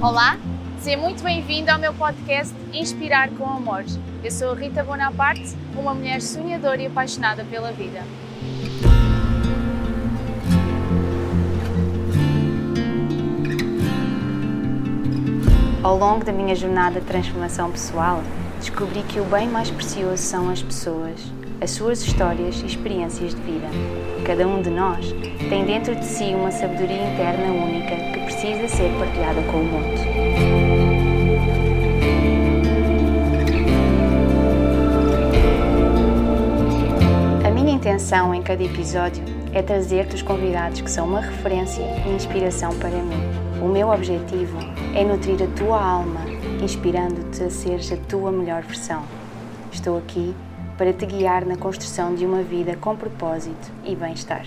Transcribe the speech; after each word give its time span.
Olá, 0.00 0.38
seja 0.78 0.96
muito 0.96 1.22
bem-vindo 1.22 1.70
ao 1.70 1.78
meu 1.78 1.92
podcast 1.92 2.54
Inspirar 2.72 3.28
com 3.32 3.44
Amor. 3.44 3.84
Eu 4.24 4.30
sou 4.30 4.54
Rita 4.54 4.82
Bonaparte, 4.82 5.54
uma 5.76 5.92
mulher 5.92 6.22
sonhadora 6.22 6.80
e 6.80 6.86
apaixonada 6.86 7.44
pela 7.44 7.70
vida. 7.70 8.02
Ao 15.82 15.98
longo 15.98 16.24
da 16.24 16.32
minha 16.32 16.54
jornada 16.54 16.98
de 16.98 17.06
transformação 17.06 17.70
pessoal, 17.70 18.22
descobri 18.58 19.02
que 19.02 19.20
o 19.20 19.24
bem 19.26 19.46
mais 19.46 19.70
precioso 19.70 20.22
são 20.22 20.48
as 20.48 20.62
pessoas, 20.62 21.20
as 21.60 21.70
suas 21.70 22.02
histórias 22.02 22.60
e 22.62 22.66
experiências 22.66 23.34
de 23.34 23.40
vida. 23.40 23.66
Cada 24.24 24.46
um 24.46 24.60
de 24.60 24.70
nós 24.70 25.14
tem 25.48 25.64
dentro 25.64 25.94
de 25.94 26.04
si 26.04 26.34
uma 26.34 26.50
sabedoria 26.50 27.12
interna 27.12 27.52
única 27.52 27.96
que 28.12 28.20
precisa 28.24 28.68
ser 28.68 28.90
partilhada 28.98 29.42
com 29.42 29.58
o 29.58 29.64
mundo. 29.64 29.96
A 37.46 37.50
minha 37.50 37.72
intenção 37.72 38.34
em 38.34 38.42
cada 38.42 38.62
episódio 38.62 39.24
é 39.54 39.62
trazer-te 39.62 40.16
os 40.16 40.22
convidados 40.22 40.82
que 40.82 40.90
são 40.90 41.06
uma 41.06 41.20
referência 41.20 41.82
e 42.06 42.10
inspiração 42.10 42.76
para 42.78 42.90
mim. 42.90 43.46
O 43.62 43.68
meu 43.68 43.88
objetivo 43.88 44.58
é 44.94 45.02
nutrir 45.02 45.42
a 45.42 45.46
tua 45.56 45.82
alma, 45.82 46.20
inspirando-te 46.62 47.44
a 47.44 47.50
seres 47.50 47.90
a 47.90 47.96
tua 47.96 48.30
melhor 48.30 48.62
versão. 48.62 49.02
Estou 49.72 49.96
aqui 49.96 50.34
para 50.76 50.92
te 50.92 51.06
guiar 51.06 51.46
na 51.46 51.56
construção 51.56 52.14
de 52.14 52.26
uma 52.26 52.42
vida 52.42 52.76
com 52.76 52.96
propósito 52.96 53.70
e 53.84 53.94
bem-estar. 53.94 54.46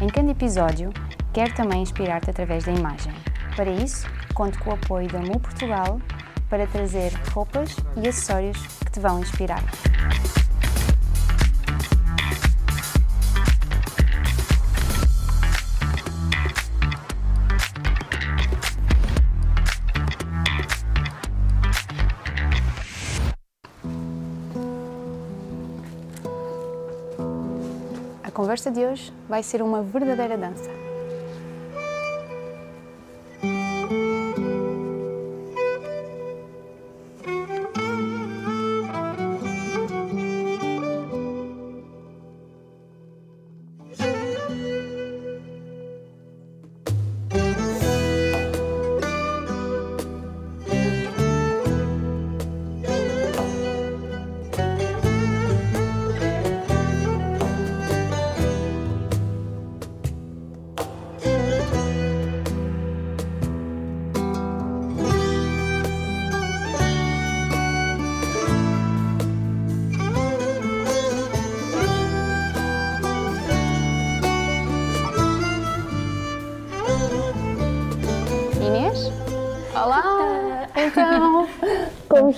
Em 0.00 0.08
cada 0.08 0.30
episódio, 0.30 0.92
quero 1.36 1.54
também 1.54 1.82
inspirar-te 1.82 2.30
através 2.30 2.64
da 2.64 2.72
imagem. 2.72 3.12
Para 3.54 3.70
isso, 3.70 4.08
conto 4.32 4.58
com 4.58 4.70
o 4.70 4.72
apoio 4.72 5.06
da 5.06 5.18
Mu 5.18 5.38
Portugal 5.38 6.00
para 6.48 6.66
trazer 6.66 7.12
roupas 7.34 7.76
e 7.94 8.08
acessórios 8.08 8.56
que 8.78 8.92
te 8.92 9.00
vão 9.00 9.20
inspirar. 9.20 9.62
A 28.24 28.30
conversa 28.30 28.70
de 28.70 28.80
hoje 28.86 29.12
vai 29.28 29.42
ser 29.42 29.60
uma 29.60 29.82
verdadeira 29.82 30.38
dança. 30.38 30.75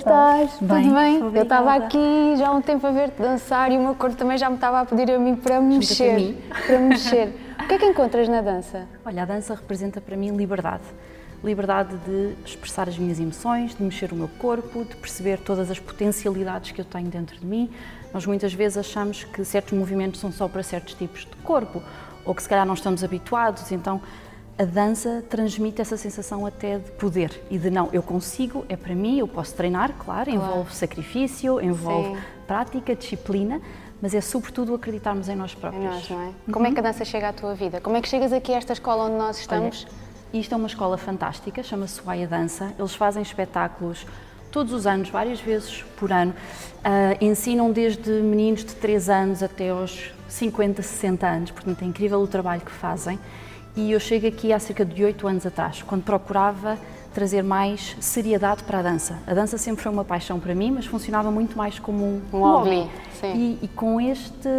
Estás? 0.09 0.57
Bem, 0.59 0.83
Tudo 0.83 0.95
bem? 0.95 1.15
Eu 1.19 1.27
obrigada. 1.27 1.43
estava 1.43 1.75
aqui 1.75 2.33
já 2.37 2.47
há 2.47 2.51
um 2.51 2.61
tempo 2.61 2.85
a 2.85 2.91
ver-te 2.91 3.21
dançar 3.21 3.71
e 3.71 3.77
o 3.77 3.81
meu 3.81 3.95
corpo 3.95 4.15
também 4.15 4.37
já 4.37 4.49
me 4.49 4.55
estava 4.55 4.81
a 4.81 4.85
pedir 4.85 5.11
a 5.11 5.19
mim 5.19 5.35
para 5.35 5.61
me 5.61 5.77
mexer. 5.77 6.15
mim. 6.15 6.37
Para 6.65 6.79
me 6.79 6.89
mexer. 6.89 7.33
O 7.63 7.67
que 7.67 7.73
é 7.75 7.77
que 7.77 7.85
encontras 7.85 8.27
na 8.27 8.41
dança? 8.41 8.87
Olha, 9.05 9.23
a 9.23 9.25
dança 9.25 9.53
representa 9.53 10.01
para 10.01 10.17
mim 10.17 10.35
liberdade. 10.35 10.83
Liberdade 11.43 11.95
de 12.05 12.33
expressar 12.43 12.89
as 12.89 12.97
minhas 12.97 13.19
emoções, 13.19 13.75
de 13.75 13.83
mexer 13.83 14.11
o 14.11 14.15
meu 14.15 14.27
corpo, 14.39 14.83
de 14.83 14.95
perceber 14.97 15.37
todas 15.39 15.69
as 15.71 15.79
potencialidades 15.79 16.71
que 16.71 16.81
eu 16.81 16.85
tenho 16.85 17.07
dentro 17.07 17.37
de 17.37 17.45
mim. 17.45 17.69
Nós 18.13 18.25
muitas 18.25 18.53
vezes 18.53 18.77
achamos 18.77 19.23
que 19.23 19.45
certos 19.45 19.77
movimentos 19.77 20.19
são 20.19 20.31
só 20.31 20.47
para 20.47 20.63
certos 20.63 20.95
tipos 20.95 21.21
de 21.21 21.35
corpo 21.43 21.81
ou 22.25 22.33
que 22.35 22.41
se 22.43 22.49
calhar 22.49 22.65
não 22.65 22.73
estamos 22.73 23.03
habituados, 23.03 23.71
então 23.71 24.01
a 24.59 24.65
dança 24.65 25.23
transmite 25.29 25.81
essa 25.81 25.95
sensação 25.95 26.45
até 26.45 26.79
de 26.79 26.91
poder 26.91 27.41
e 27.49 27.57
de 27.57 27.69
não, 27.69 27.87
eu 27.93 28.03
consigo, 28.03 28.65
é 28.67 28.75
para 28.75 28.93
mim, 28.93 29.17
eu 29.17 29.27
posso 29.27 29.55
treinar, 29.55 29.93
claro, 29.97 30.29
envolve 30.29 30.75
sacrifício, 30.75 31.61
envolve 31.61 32.09
Sim. 32.09 32.21
prática, 32.45 32.93
disciplina, 32.93 33.61
mas 34.01 34.13
é 34.13 34.19
sobretudo 34.19 34.75
acreditarmos 34.75 35.29
em 35.29 35.35
nós 35.35 35.53
Em 35.53 35.59
próprios. 35.61 35.85
nós, 35.85 36.09
não 36.09 36.21
é? 36.21 36.31
Como 36.51 36.67
é 36.67 36.73
que 36.73 36.79
a 36.79 36.83
dança 36.83 37.05
chega 37.05 37.29
à 37.29 37.33
tua 37.33 37.55
vida? 37.55 37.79
Como 37.79 37.95
é 37.95 38.01
que 38.01 38.09
chegas 38.09 38.33
aqui 38.33 38.53
a 38.53 38.57
esta 38.57 38.73
escola 38.73 39.05
onde 39.05 39.15
nós 39.15 39.39
estamos? 39.39 39.85
Olha, 39.85 40.39
isto 40.41 40.53
é 40.53 40.57
uma 40.57 40.67
escola 40.67 40.97
fantástica, 40.97 41.63
chama-se 41.63 42.01
Uaia 42.05 42.27
Dança. 42.27 42.73
Eles 42.77 42.93
fazem 42.93 43.21
espetáculos 43.21 44.05
todos 44.51 44.73
os 44.73 44.85
anos, 44.85 45.09
várias 45.09 45.39
vezes 45.39 45.83
por 45.97 46.11
ano. 46.11 46.33
Ah, 46.83 47.15
ensinam 47.21 47.71
desde 47.71 48.11
meninos 48.11 48.65
de 48.65 48.75
3 48.75 49.09
anos 49.09 49.41
até 49.41 49.69
aos 49.69 50.11
50, 50.27 50.81
60 50.81 51.25
anos, 51.25 51.51
portanto 51.51 51.81
é 51.81 51.85
incrível 51.85 52.19
o 52.19 52.27
trabalho 52.27 52.61
que 52.61 52.71
fazem. 52.71 53.17
E 53.79 53.93
eu 53.93 53.99
chego 53.99 54.27
aqui 54.27 54.51
há 54.51 54.59
cerca 54.59 54.83
de 54.83 55.05
8 55.05 55.25
anos 55.25 55.45
atrás, 55.45 55.81
quando 55.81 56.03
procurava 56.03 56.77
trazer 57.13 57.41
mais 57.41 57.95
seriedade 58.01 58.61
para 58.63 58.79
a 58.79 58.81
dança. 58.81 59.17
A 59.25 59.33
dança 59.33 59.57
sempre 59.57 59.81
foi 59.81 59.89
uma 59.89 60.03
paixão 60.03 60.37
para 60.37 60.53
mim, 60.53 60.69
mas 60.69 60.85
funcionava 60.85 61.31
muito 61.31 61.57
mais 61.57 61.79
como 61.79 62.03
um, 62.03 62.21
Um 62.33 62.39
hobby, 62.39 62.89
sim. 63.21 63.33
E, 63.33 63.59
e 63.61 63.67
com 63.69 64.01
este 64.01 64.49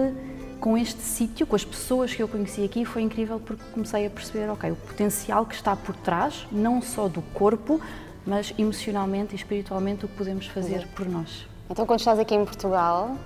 com 0.59 0.77
este 0.77 1.01
sítio, 1.01 1.47
com 1.47 1.57
as 1.57 1.65
pessoas 1.65 2.15
que 2.15 2.23
eu 2.23 2.29
conheci 2.29 2.65
aqui, 2.65 2.85
foi 2.85 3.03
incrível 3.03 3.39
porque 3.41 3.63
comecei 3.73 4.07
a 4.07 4.11
perceber, 4.11 4.51
ok, 4.51 4.71
o 4.71 4.77
potencial 4.77 5.45
que 5.47 5.55
está 5.55 5.75
por 5.77 5.95
trás, 5.97 6.47
não 6.53 6.83
só 6.83 7.09
do 7.09 7.23
corpo, 7.33 7.81
mas 8.27 8.53
emocionalmente 8.59 9.35
e 9.35 9.37
espiritualmente 9.37 10.05
o 10.05 10.09
que 10.09 10.17
podemos 10.17 10.47
fazer 10.47 10.87
por 10.95 11.07
nós. 11.07 11.47
Então, 11.69 11.87
quando 11.87 12.01
estás 12.01 12.19
aqui 12.19 12.35
em 12.35 12.45
Portugal, 12.45 13.17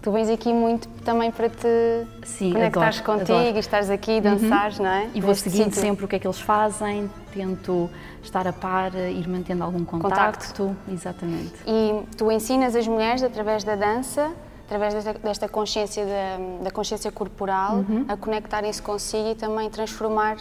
tu 0.00 0.12
vens 0.12 0.28
aqui 0.30 0.52
muito 0.52 0.88
também 1.04 1.30
para 1.30 1.48
te 1.48 2.06
Sim, 2.24 2.52
conectares 2.52 3.00
adoro, 3.00 3.18
contigo 3.18 3.38
adoro. 3.38 3.56
e 3.56 3.60
estares 3.60 3.90
aqui 3.90 4.20
dançares, 4.20 4.78
não 4.78 4.86
é? 4.90 5.08
E 5.14 5.20
vou 5.20 5.30
Neste 5.30 5.50
seguindo 5.50 5.66
sítio. 5.72 5.80
sempre 5.80 6.04
o 6.04 6.08
que 6.08 6.16
é 6.16 6.18
que 6.18 6.26
eles 6.26 6.40
fazem, 6.40 7.10
tento 7.32 7.90
estar 8.22 8.46
a 8.46 8.52
par, 8.52 8.94
ir 8.94 9.28
mantendo 9.28 9.64
algum 9.64 9.84
Contacto. 9.84 10.54
contacto. 10.54 10.76
Exatamente. 10.92 11.54
E 11.66 12.02
tu 12.16 12.30
ensinas 12.30 12.74
as 12.76 12.86
mulheres 12.86 13.22
através 13.22 13.64
da 13.64 13.74
dança, 13.74 14.30
através 14.66 14.94
desta, 14.94 15.14
desta 15.14 15.48
consciência 15.48 16.04
da, 16.04 16.64
da 16.64 16.70
consciência 16.70 17.10
corporal, 17.10 17.76
Uhum. 17.76 18.04
a 18.08 18.16
conectarem-se 18.16 18.80
consigo 18.82 19.30
e 19.30 19.34
também 19.34 19.68
transformar 19.70 20.36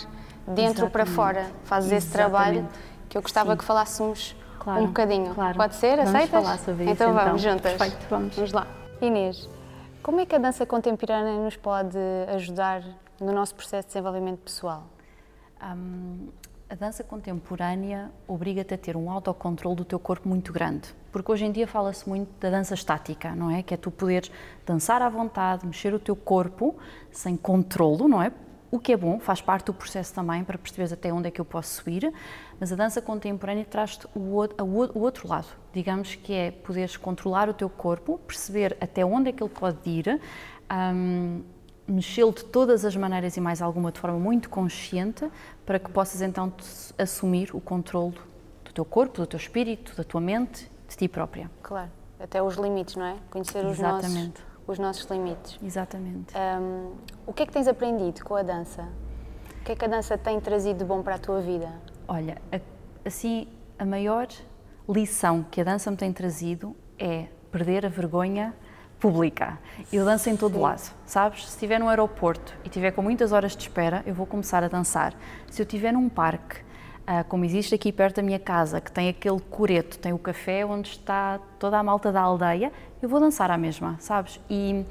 dentro 0.48 0.89
para 0.89 1.04
Exatamente. 1.04 1.09
fora. 1.15 1.51
Fazes 1.63 1.92
esse 1.92 2.07
trabalho 2.12 2.59
Exatamente. 2.59 2.80
que 3.09 3.18
eu 3.18 3.21
gostava 3.21 3.51
Sim. 3.51 3.57
que 3.57 3.63
falássemos 3.65 4.36
Claro, 4.59 4.83
um 4.83 4.88
bocadinho. 4.88 5.33
claro. 5.33 5.57
Pode 5.57 5.75
ser? 5.75 5.95
Vamos 5.98 6.13
Aceitas? 6.13 6.44
falar 6.44 6.57
sobre 6.59 6.83
isso, 6.83 6.94
então 6.94 7.13
vamos 7.13 7.42
então. 7.42 7.54
juntas. 7.54 7.71
Perfeito, 7.74 8.06
vamos. 8.09 8.36
Vamos 8.36 8.51
lá. 8.51 8.68
Inês, 8.99 9.47
como 10.01 10.19
é 10.19 10.25
que 10.25 10.35
a 10.35 10.39
dança 10.39 10.65
contemporânea 10.65 11.38
nos 11.39 11.55
pode 11.55 11.97
ajudar 12.29 12.83
no 13.21 13.31
nosso 13.31 13.53
processo 13.53 13.88
de 13.88 13.94
desenvolvimento 13.94 14.39
pessoal? 14.39 14.88
Hum, 15.63 16.29
a 16.67 16.73
dança 16.73 17.03
contemporânea 17.03 18.11
obriga-te 18.27 18.73
a 18.73 18.77
ter 18.77 18.97
um 18.97 19.11
autocontrole 19.11 19.75
do 19.75 19.85
teu 19.85 19.99
corpo 19.99 20.27
muito 20.27 20.51
grande, 20.51 20.89
porque 21.11 21.31
hoje 21.31 21.45
em 21.45 21.51
dia 21.51 21.67
fala-se 21.67 22.09
muito 22.09 22.27
da 22.39 22.49
dança 22.49 22.73
estática, 22.73 23.35
não 23.35 23.51
é? 23.51 23.61
Que 23.61 23.75
é 23.75 23.77
tu 23.77 23.91
poderes 23.91 24.31
dançar 24.65 24.99
à 25.03 25.09
vontade, 25.09 25.63
mexer 25.63 25.94
o 25.94 25.99
teu 25.99 26.15
corpo 26.15 26.75
sem 27.11 27.38
controlo, 27.38 28.07
não 28.07 28.21
é? 28.21 28.31
O 28.69 28.80
que 28.80 28.92
é 28.92 28.98
bom, 28.98 29.19
faz 29.19 29.42
parte 29.42 29.68
do 29.68 29.74
processo 29.74 30.14
também 30.14 30.44
para 30.44 30.58
perceberes 30.58 30.92
até 30.92 31.12
onde 31.12 31.28
é 31.28 31.31
que 31.31 31.40
eu 31.40 31.46
posso 31.46 31.90
ir, 31.90 32.12
mas 32.60 32.72
a 32.72 32.75
dança 32.75 33.02
contemporânea 33.02 33.66
traz-te 33.66 34.08
o, 34.14 34.42
o, 34.62 35.00
outro 35.00 35.28
lado, 35.28 35.48
digamos 35.72 36.16
que 36.16 36.34
é 36.34 36.52
poderes 36.52 36.98
controlar 36.98 37.50
o 37.50 37.54
teu 37.54 37.69
corpo, 37.69 38.19
perceber 38.19 38.75
até 38.81 39.06
onde 39.06 39.30
é 39.30 39.31
que 39.31 39.42
ele 39.42 39.50
pode 39.50 39.90
ir, 39.90 40.19
um, 40.69 41.44
mexê-lo 41.88 42.34
de 42.34 42.44
todas 42.44 42.84
as 42.84 42.96
maneiras 42.96 43.38
e 43.38 43.42
mais 43.42 43.62
alguma 43.62 43.92
de 43.92 44.00
forma 44.00 44.19
muito 44.19 44.50
consciente 44.50 45.30
para 45.66 45.80
que 45.80 45.90
possas 45.90 46.22
então 46.22 46.52
assumir 46.98 47.56
o 47.56 47.62
controle 47.62 48.18
do 48.66 48.74
teu 48.74 48.84
corpo, 48.84 49.22
do 49.22 49.28
teu 49.28 49.38
espírito, 49.38 49.96
da 49.96 50.04
tua 50.04 50.19
mente, 50.19 50.69
de 50.90 50.98
ti 50.98 51.08
própria. 51.08 51.50
Claro, 51.64 51.90
até 52.19 52.44
os 52.44 52.56
limites, 52.56 52.98
não 52.98 53.06
é? 53.06 53.16
Conhecer 53.30 53.66
os 53.66 53.80
nossos, 53.80 54.14
os 54.68 54.78
nossos 54.78 55.10
limites. 55.10 55.58
Exatamente. 55.64 56.34
Um, 56.38 56.94
o 57.25 57.34
que 57.34 57.44
é 57.44 57.46
que 57.46 57.54
tens 57.54 57.68
aprendido 57.68 58.24
com 58.24 58.36
a 58.36 58.44
dança? 58.44 58.88
O 59.62 59.64
que 59.64 59.72
é 59.72 59.75
que 59.75 59.86
a 59.86 59.88
dança 59.88 60.18
tem 60.18 60.40
trazido 60.40 60.80
de 60.80 60.86
bom 60.86 61.02
para 61.02 61.16
a 61.16 61.18
tua 61.18 61.42
vida? 61.42 61.69
Olha, 62.08 62.38
assim, 63.06 63.48
a 63.80 63.86
maior 63.86 64.28
lição 64.88 65.44
que 65.50 65.62
a 65.62 65.64
dança 65.64 65.90
me 65.92 65.98
tem 65.98 66.14
trazido 66.14 66.75
é 67.00 67.28
perder 67.52 67.86
a 67.86 67.90
vergonha 67.90 68.54
pública. 69.00 69.60
Eu 69.92 70.06
danço 70.06 70.30
em 70.30 70.38
todo 70.38 70.54
Sim. 70.54 70.62
lado, 70.62 70.94
sabes? 71.06 71.44
Se 71.46 71.50
estiver 71.50 71.80
no 71.80 71.88
aeroporto 71.88 72.54
e 72.64 72.68
estiver 72.68 72.92
com 72.92 73.02
muitas 73.02 73.31
horas 73.31 73.56
de 73.56 73.64
espera, 73.64 74.04
eu 74.06 74.14
vou 74.14 74.25
começar 74.25 74.64
a 74.64 74.68
dançar. 74.68 75.14
Se 75.50 75.62
eu 75.62 75.66
estiver 75.66 75.92
num 75.92 76.10
parque, 76.10 76.62
uh, 77.07 77.24
como 77.27 77.45
existe 77.45 77.74
aqui 77.74 77.92
perto 77.92 78.18
da 78.18 78.21
minha 78.21 78.39
casa, 78.39 78.81
que 78.81 78.92
tem 78.92 79.09
aquele 79.09 79.39
coreto, 79.39 79.98
tem 79.98 80.13
o 80.13 80.19
café 80.19 80.65
onde 80.65 80.89
está 80.89 81.39
toda 81.57 81.77
a 81.77 81.83
malta 81.83 82.12
da 82.12 82.21
aldeia, 82.21 82.71
eu 83.01 83.07
vou 83.07 83.19
dançar 83.19 83.50
à 83.50 83.57
mesma, 83.57 83.95
sabes? 84.00 84.39
E 84.50 84.86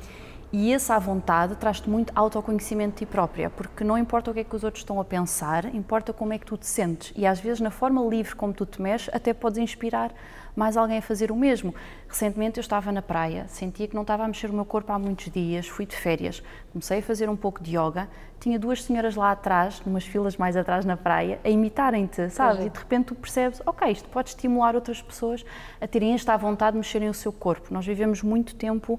e 0.53 0.73
essa 0.73 0.95
à 0.95 0.99
vontade 0.99 1.57
traz-te 1.57 1.91
muito 1.91 2.13
autoconhecimento 2.15 2.93
de 2.93 2.99
ti 3.01 3.07
própria, 3.07 3.51
porque 3.51 3.83
não 3.83 3.99
importa 3.99 4.31
o 4.31 4.35
que 4.35 4.41
é 4.41 4.45
que 4.45 4.55
os 4.55 4.63
outros 4.63 4.83
estão 4.83 5.01
a 5.01 5.05
pensar, 5.05 5.75
importa 5.75 6.13
como 6.13 6.33
é 6.33 6.39
que 6.39 6.47
tu 6.47 6.57
te 6.57 6.67
sentes. 6.67 7.13
E 7.17 7.27
às 7.27 7.41
vezes, 7.41 7.61
na 7.61 7.71
forma 7.71 8.01
livre 8.03 8.35
como 8.35 8.53
tu 8.53 8.65
te 8.65 8.81
mexes, 8.81 9.11
até 9.13 9.35
podes 9.35 9.59
inspirar 9.59 10.15
mais 10.57 10.77
alguém 10.77 10.99
a 10.99 11.03
fazer 11.03 11.31
o 11.31 11.37
mesmo. 11.37 11.75
Recentemente 12.09 12.59
eu 12.59 12.63
estava 12.63 12.91
na 12.91 13.03
praia, 13.03 13.47
sentia 13.47 13.87
que 13.87 13.95
não 13.95 14.03
estava 14.03 14.25
a 14.25 14.27
mexer 14.27 14.51
o 14.51 14.55
meu 14.55 14.65
corpo 14.65 14.91
há 14.91 14.99
muitos 14.99 15.31
dias, 15.31 15.69
fui 15.69 15.85
de 15.85 15.95
férias, 15.95 16.43
comecei 16.73 16.99
a 16.99 17.03
fazer 17.03 17.29
um 17.29 17.37
pouco 17.37 17.63
de 17.63 17.77
yoga, 17.77 18.09
tinha 18.41 18.59
duas 18.59 18.83
senhoras 18.83 19.15
lá 19.15 19.31
atrás, 19.33 19.83
numas 19.85 20.05
filas 20.05 20.37
mais 20.37 20.57
atrás 20.57 20.85
na 20.85 20.97
praia, 20.97 21.39
a 21.45 21.49
imitarem-te, 21.51 22.31
sabes? 22.31 22.63
É. 22.63 22.67
E 22.67 22.71
de 22.71 22.79
repente 22.79 23.07
tu 23.07 23.15
percebes, 23.15 23.61
ok, 23.67 23.91
isto 23.91 24.09
pode 24.09 24.31
estimular 24.31 24.75
outras 24.75 25.03
pessoas 25.03 25.45
a 25.81 25.87
terem 25.87 26.15
esta 26.15 26.37
vontade 26.37 26.73
de 26.73 26.79
mexerem 26.79 27.09
o 27.09 27.15
seu 27.15 27.33
corpo. 27.33 27.73
Nós 27.73 27.87
vivemos 27.87 28.23
muito 28.23 28.55
tempo. 28.55 28.99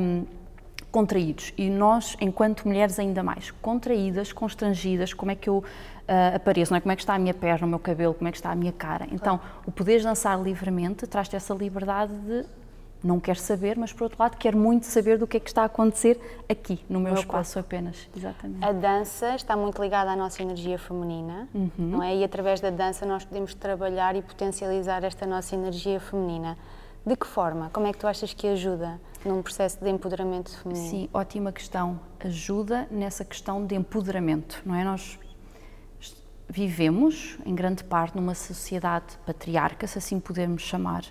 Um, 0.00 0.24
contraídos 0.94 1.52
e 1.58 1.68
nós, 1.68 2.16
enquanto 2.20 2.68
mulheres, 2.68 3.00
ainda 3.00 3.20
mais 3.20 3.50
contraídas, 3.50 4.32
constrangidas, 4.32 5.12
como 5.12 5.32
é 5.32 5.34
que 5.34 5.48
eu 5.48 5.64
uh, 6.08 6.36
apareço, 6.36 6.72
não 6.72 6.78
é? 6.78 6.80
como 6.80 6.92
é 6.92 6.96
que 6.96 7.02
está 7.02 7.14
a 7.14 7.18
minha 7.18 7.34
perna, 7.34 7.66
o 7.66 7.70
meu 7.70 7.78
cabelo, 7.78 8.14
como 8.14 8.28
é 8.28 8.30
que 8.30 8.38
está 8.38 8.50
a 8.50 8.54
minha 8.54 8.72
cara. 8.72 9.06
Então, 9.10 9.40
o 9.66 9.72
poder 9.72 10.02
dançar 10.02 10.40
livremente 10.40 11.06
traz-te 11.06 11.36
essa 11.36 11.54
liberdade 11.54 12.12
de 12.12 12.44
não 13.04 13.20
quer 13.20 13.36
saber, 13.36 13.76
mas 13.76 13.92
por 13.92 14.04
outro 14.04 14.18
lado 14.18 14.36
quer 14.38 14.56
muito 14.56 14.86
saber 14.86 15.18
do 15.18 15.26
que 15.26 15.36
é 15.36 15.40
que 15.40 15.48
está 15.48 15.62
a 15.62 15.66
acontecer 15.66 16.18
aqui, 16.48 16.82
no 16.88 16.98
meu, 16.98 17.12
meu 17.12 17.20
espaço 17.20 17.54
corpo. 17.54 17.68
apenas. 17.68 18.08
Exatamente. 18.16 18.64
A 18.64 18.72
dança 18.72 19.34
está 19.34 19.54
muito 19.54 19.80
ligada 19.80 20.10
à 20.10 20.16
nossa 20.16 20.42
energia 20.42 20.78
feminina, 20.78 21.46
uhum. 21.54 21.70
não 21.76 22.02
é? 22.02 22.16
E 22.16 22.24
através 22.24 22.60
da 22.60 22.70
dança 22.70 23.04
nós 23.04 23.22
podemos 23.24 23.52
trabalhar 23.52 24.16
e 24.16 24.22
potencializar 24.22 25.04
esta 25.04 25.26
nossa 25.26 25.54
energia 25.54 26.00
feminina. 26.00 26.56
De 27.06 27.14
que 27.14 27.26
forma? 27.26 27.68
Como 27.70 27.86
é 27.86 27.92
que 27.92 27.98
tu 27.98 28.06
achas 28.06 28.32
que 28.32 28.46
ajuda 28.46 28.98
num 29.22 29.42
processo 29.42 29.78
de 29.84 29.90
empoderamento 29.90 30.56
feminino? 30.56 30.88
Sim, 30.88 31.08
ótima 31.12 31.52
questão. 31.52 32.00
Ajuda 32.18 32.88
nessa 32.90 33.22
questão 33.22 33.66
de 33.66 33.74
empoderamento, 33.74 34.62
não 34.64 34.74
é? 34.74 34.82
Nós 34.82 35.18
vivemos, 36.54 37.36
em 37.44 37.52
grande 37.52 37.82
parte, 37.82 38.14
numa 38.14 38.34
sociedade 38.34 39.18
patriarca, 39.26 39.88
se 39.88 39.98
assim 39.98 40.20
pudermos 40.20 40.62
chamar. 40.62 41.02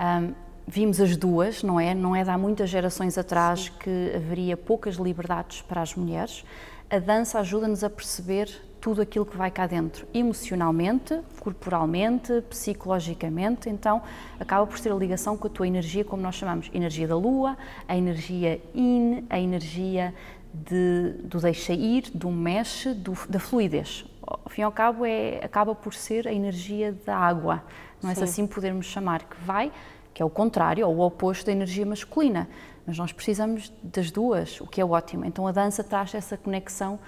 Um, 0.00 0.32
vimos 0.66 0.98
as 0.98 1.14
duas, 1.14 1.62
não 1.62 1.78
é? 1.78 1.94
Não 1.94 2.16
é 2.16 2.24
de 2.24 2.30
há 2.30 2.38
muitas 2.38 2.70
gerações 2.70 3.18
atrás 3.18 3.64
Sim. 3.64 3.72
que 3.80 4.12
haveria 4.16 4.56
poucas 4.56 4.94
liberdades 4.94 5.60
para 5.60 5.82
as 5.82 5.94
mulheres. 5.94 6.42
A 6.88 6.98
dança 6.98 7.38
ajuda-nos 7.38 7.84
a 7.84 7.90
perceber 7.90 8.48
tudo 8.80 9.02
aquilo 9.02 9.26
que 9.26 9.36
vai 9.36 9.50
cá 9.50 9.66
dentro, 9.66 10.06
emocionalmente, 10.14 11.20
corporalmente, 11.38 12.40
psicologicamente, 12.48 13.68
então 13.68 14.00
acaba 14.40 14.66
por 14.66 14.78
ser 14.78 14.90
a 14.92 14.94
ligação 14.94 15.36
com 15.36 15.48
a 15.48 15.50
tua 15.50 15.66
energia, 15.66 16.02
como 16.02 16.22
nós 16.22 16.36
chamamos, 16.36 16.70
energia 16.72 17.06
da 17.06 17.16
lua, 17.16 17.58
a 17.86 17.94
energia 17.94 18.58
in, 18.74 19.26
a 19.28 19.38
energia 19.38 20.14
de, 20.54 21.12
do 21.24 21.40
deixa 21.40 21.74
ir, 21.74 22.10
do 22.14 22.30
mexe, 22.30 22.94
do, 22.94 23.12
da 23.28 23.38
fluidez. 23.38 24.06
Ao 24.44 24.50
fim 24.50 24.60
e 24.60 24.64
ao 24.64 24.72
cabo, 24.72 25.04
é, 25.06 25.40
acaba 25.42 25.74
por 25.74 25.94
ser 25.94 26.28
a 26.28 26.32
energia 26.32 26.92
da 27.06 27.16
água, 27.16 27.62
não 28.02 28.10
é 28.10 28.12
assim 28.12 28.46
podermos 28.46 28.86
chamar, 28.86 29.24
que 29.24 29.40
vai, 29.40 29.72
que 30.12 30.22
é 30.22 30.24
o 30.24 30.30
contrário, 30.30 30.86
ou 30.86 30.96
o 30.96 31.00
oposto 31.00 31.46
da 31.46 31.52
energia 31.52 31.86
masculina. 31.86 32.48
Mas 32.86 32.98
nós 32.98 33.12
precisamos 33.12 33.72
das 33.82 34.10
duas, 34.10 34.60
o 34.60 34.66
que 34.66 34.80
é 34.80 34.84
ótimo. 34.84 35.24
Então 35.24 35.46
a 35.46 35.52
dança 35.52 35.84
traz 35.84 36.14
essa 36.14 36.36
conexão 36.36 36.98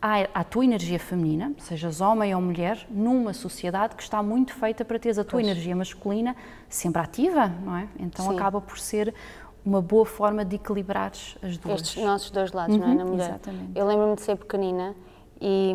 à, 0.00 0.20
à, 0.34 0.44
tua 0.44 0.64
energia 0.64 0.98
feminina, 0.98 1.52
sejas 1.58 2.00
homem 2.00 2.34
ou 2.34 2.40
mulher, 2.40 2.86
numa 2.90 3.32
sociedade 3.32 3.94
que 3.94 4.02
está 4.02 4.22
muito 4.22 4.54
feita 4.54 4.84
para 4.84 4.98
teres 4.98 5.18
a 5.18 5.24
tua 5.24 5.40
pois. 5.40 5.46
energia 5.46 5.76
masculina 5.76 6.34
sempre 6.68 7.02
ativa, 7.02 7.48
não 7.48 7.76
é? 7.76 7.88
Então 7.98 8.26
Sim. 8.26 8.36
acaba 8.36 8.60
por 8.60 8.78
ser 8.78 9.14
uma 9.64 9.82
boa 9.82 10.06
forma 10.06 10.44
de 10.44 10.56
equilibrar 10.56 11.12
as 11.42 11.56
duas. 11.58 11.82
Estes 11.82 12.02
nossos 12.02 12.30
dois 12.30 12.52
lados, 12.52 12.74
uhum, 12.76 12.82
não 12.82 12.92
é? 12.92 12.94
Na 12.94 13.04
mulher. 13.04 13.28
Exatamente. 13.30 13.72
Eu 13.74 13.86
lembro-me 13.86 14.14
de 14.14 14.22
ser 14.22 14.36
pequenina 14.36 14.94
e 15.40 15.72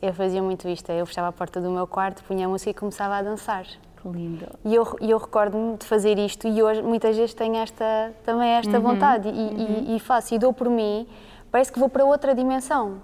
eu 0.00 0.12
fazia 0.12 0.42
muito 0.42 0.68
isto. 0.68 0.90
Eu 0.90 1.06
fechava 1.06 1.28
a 1.28 1.32
porta 1.32 1.60
do 1.60 1.70
meu 1.70 1.86
quarto, 1.86 2.22
punha 2.24 2.46
a 2.46 2.48
música 2.48 2.70
e 2.70 2.74
começava 2.74 3.16
a 3.16 3.22
dançar. 3.22 3.66
Que 4.00 4.08
lindo. 4.08 4.46
E 4.64 4.74
eu, 4.74 4.96
eu 5.00 5.18
recordo-me 5.18 5.76
de 5.76 5.84
fazer 5.84 6.18
isto 6.18 6.46
e 6.46 6.62
hoje 6.62 6.82
muitas 6.82 7.16
vezes 7.16 7.34
tenho 7.34 7.56
esta, 7.56 8.12
também 8.24 8.50
esta 8.50 8.76
uhum, 8.78 8.82
vontade 8.82 9.28
e, 9.28 9.32
uhum. 9.32 9.84
e, 9.88 9.96
e 9.96 10.00
faço 10.00 10.34
e 10.34 10.38
dou 10.38 10.52
por 10.52 10.68
mim. 10.68 11.06
Parece 11.50 11.72
que 11.72 11.78
vou 11.78 11.88
para 11.88 12.04
outra 12.04 12.34
dimensão 12.34 13.00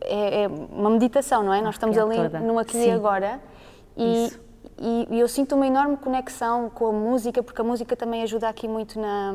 é, 0.00 0.44
é, 0.44 0.48
uma 0.48 0.90
meditação, 0.90 1.42
não 1.42 1.52
é? 1.52 1.60
Nós 1.60 1.74
estamos 1.74 1.96
é 1.96 2.00
ali 2.00 2.16
toda. 2.16 2.40
no 2.40 2.58
aqui 2.58 2.78
e 2.78 2.90
agora 2.90 3.40
e, 3.96 4.32
e, 4.78 5.08
e, 5.10 5.20
eu 5.20 5.28
sinto 5.28 5.54
uma 5.54 5.66
enorme 5.66 5.96
conexão 5.96 6.70
com 6.70 6.86
a 6.86 6.92
música, 6.92 7.42
porque 7.42 7.60
a 7.60 7.64
música 7.64 7.94
também 7.94 8.22
ajuda 8.22 8.48
aqui 8.48 8.66
muito 8.66 8.98
na, 8.98 9.34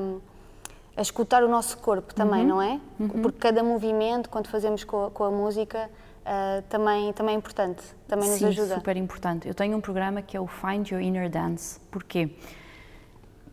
a 0.95 1.01
escutar 1.01 1.43
o 1.43 1.47
nosso 1.47 1.77
corpo 1.77 2.13
também, 2.13 2.41
uhum. 2.41 2.47
não 2.47 2.61
é? 2.61 2.79
Uhum. 2.99 3.07
Porque 3.21 3.39
cada 3.39 3.63
movimento, 3.63 4.29
quando 4.29 4.47
fazemos 4.47 4.83
com 4.83 5.09
com 5.11 5.23
a 5.23 5.31
música, 5.31 5.89
uh, 6.27 6.61
também, 6.69 7.13
também 7.13 7.35
é 7.35 7.37
importante, 7.37 7.81
também 8.07 8.29
Sim, 8.29 8.45
nos 8.45 8.59
ajuda. 8.59 8.75
super 8.75 8.97
importante. 8.97 9.47
Eu 9.47 9.53
tenho 9.53 9.77
um 9.77 9.81
programa 9.81 10.21
que 10.21 10.35
é 10.35 10.39
o 10.39 10.47
Find 10.47 10.89
Your 10.89 11.01
Inner 11.01 11.29
Dance. 11.29 11.79
Porquê? 11.89 12.29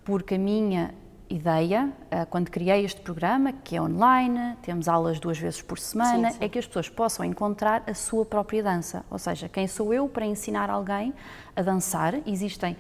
Porque 0.05 0.35
a 0.35 0.39
minha 0.39 0.93
ideia, 1.31 1.93
eh, 2.11 2.25
quando 2.27 2.51
criei 2.51 2.85
este 2.85 3.01
programa, 3.01 3.53
que 3.53 3.77
é 3.77 3.83
online, 3.83 4.57
temos 4.63 4.89
aulas 4.89 5.19
duas 5.19 5.39
vezes 5.39 5.63
por 5.63 5.79
semana, 5.79 6.31
sim, 6.31 6.39
sim. 6.39 6.45
é 6.45 6.49
que 6.49 6.59
as 6.59 6.67
pessoas 6.67 6.89
possam 6.89 7.25
encontrar 7.25 7.83
a 7.87 7.95
sua 7.95 8.25
própria 8.25 8.63
dança. 8.63 9.05
Ou 9.11 9.19
seja, 9.19 9.49
quem 9.49 9.67
sou 9.67 9.93
eu 9.93 10.09
para 10.09 10.27
ensinar 10.27 10.69
alguém 10.69 11.15
a 11.57 11.63
dançar? 11.63 12.15
Existem 12.27 12.77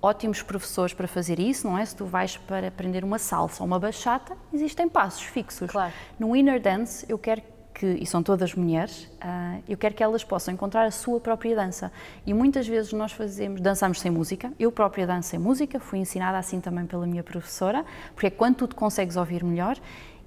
ótimos 0.00 0.42
professores 0.42 0.94
para 0.94 1.08
fazer 1.08 1.38
isso, 1.40 1.66
não 1.66 1.76
é? 1.76 1.84
Se 1.84 1.96
tu 1.96 2.06
vais 2.06 2.36
para 2.36 2.68
aprender 2.68 3.04
uma 3.04 3.18
salsa 3.18 3.62
ou 3.62 3.66
uma 3.66 3.78
bachata, 3.78 4.36
existem 4.52 4.88
passos 4.88 5.22
fixos. 5.22 5.70
Claro. 5.70 5.92
No 6.18 6.34
Inner 6.36 6.60
Dance, 6.60 7.04
eu 7.08 7.18
quero 7.18 7.42
que, 7.78 7.86
e 7.86 8.04
são 8.04 8.22
todas 8.22 8.54
mulheres, 8.54 9.04
uh, 9.22 9.62
eu 9.68 9.78
quero 9.78 9.94
que 9.94 10.02
elas 10.02 10.24
possam 10.24 10.52
encontrar 10.52 10.84
a 10.84 10.90
sua 10.90 11.20
própria 11.20 11.54
dança. 11.54 11.92
E 12.26 12.34
muitas 12.34 12.66
vezes 12.66 12.92
nós 12.92 13.12
fazemos, 13.12 13.60
dançamos 13.60 14.00
sem 14.00 14.10
música. 14.10 14.52
Eu 14.58 14.72
própria 14.72 15.06
danço 15.06 15.28
sem 15.28 15.38
música, 15.38 15.78
fui 15.78 16.00
ensinada 16.00 16.36
assim 16.36 16.60
também 16.60 16.86
pela 16.86 17.06
minha 17.06 17.22
professora, 17.22 17.84
porque 18.14 18.26
é 18.26 18.30
quando 18.30 18.56
tu 18.56 18.66
te 18.66 18.74
consegues 18.74 19.16
ouvir 19.16 19.44
melhor. 19.44 19.78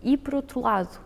E 0.01 0.15
por 0.15 0.34
outro 0.34 0.62
lado, 0.62 0.98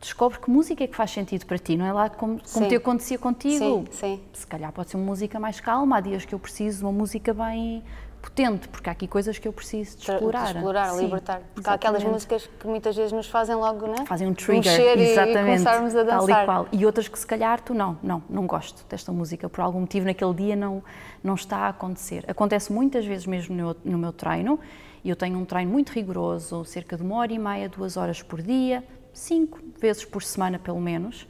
descobre 0.00 0.38
que 0.38 0.50
música 0.50 0.82
é 0.82 0.86
que 0.86 0.96
faz 0.96 1.10
sentido 1.10 1.44
para 1.44 1.58
ti, 1.58 1.76
não 1.76 1.84
é 1.84 1.92
lá 1.92 2.08
como, 2.08 2.40
como 2.50 2.66
te 2.66 2.74
acontecia 2.74 3.18
contigo. 3.18 3.58
Sim, 3.58 3.86
sim. 3.90 4.20
Se 4.32 4.46
calhar 4.46 4.72
pode 4.72 4.90
ser 4.90 4.96
uma 4.96 5.04
música 5.04 5.38
mais 5.38 5.60
calma, 5.60 5.98
há 5.98 6.00
dias 6.00 6.24
que 6.24 6.34
eu 6.34 6.38
preciso 6.38 6.78
de 6.78 6.84
uma 6.84 6.92
música 6.92 7.34
bem 7.34 7.84
potente, 8.28 8.68
porque 8.68 8.88
há 8.88 8.92
aqui 8.92 9.08
coisas 9.08 9.38
que 9.38 9.48
eu 9.48 9.52
preciso 9.52 9.96
de 9.96 10.10
explorar. 10.10 10.44
De 10.44 10.58
explorar, 10.58 10.90
Sim, 10.90 11.04
libertar. 11.04 11.40
Porque 11.54 11.60
exatamente. 11.60 11.68
há 11.68 11.74
aquelas 11.74 12.04
músicas 12.04 12.50
que 12.58 12.66
muitas 12.66 12.94
vezes 12.94 13.12
nos 13.12 13.26
fazem 13.28 13.56
logo, 13.56 13.86
né? 13.86 14.04
Fazem 14.06 14.28
um 14.28 14.34
trigger, 14.34 14.72
Mexer 14.72 14.98
exatamente. 14.98 15.38
E 15.38 15.42
começarmos 15.42 15.96
a 15.96 16.02
dançar. 16.02 16.26
Tal 16.26 16.42
e 16.42 16.44
qual. 16.44 16.68
E 16.72 16.86
outras 16.86 17.08
que 17.08 17.18
se 17.18 17.26
calhar 17.26 17.60
tu 17.60 17.74
não, 17.74 17.98
não, 18.02 18.22
não 18.28 18.46
gosto 18.46 18.84
desta 18.88 19.10
música, 19.10 19.48
por 19.48 19.60
algum 19.60 19.80
motivo 19.80 20.06
naquele 20.06 20.34
dia 20.34 20.54
não, 20.54 20.82
não 21.22 21.34
está 21.34 21.58
a 21.58 21.68
acontecer. 21.68 22.24
Acontece 22.28 22.72
muitas 22.72 23.04
vezes 23.04 23.26
mesmo 23.26 23.56
no, 23.56 23.76
no 23.84 23.98
meu 23.98 24.12
treino, 24.12 24.60
e 25.02 25.10
eu 25.10 25.16
tenho 25.16 25.38
um 25.38 25.44
treino 25.44 25.70
muito 25.70 25.90
rigoroso, 25.90 26.64
cerca 26.64 26.96
de 26.96 27.02
uma 27.02 27.16
hora 27.16 27.32
e 27.32 27.38
meia, 27.38 27.68
duas 27.68 27.96
horas 27.96 28.22
por 28.22 28.42
dia, 28.42 28.84
cinco 29.12 29.58
vezes 29.80 30.04
por 30.04 30.22
semana 30.22 30.58
pelo 30.58 30.80
menos, 30.80 31.26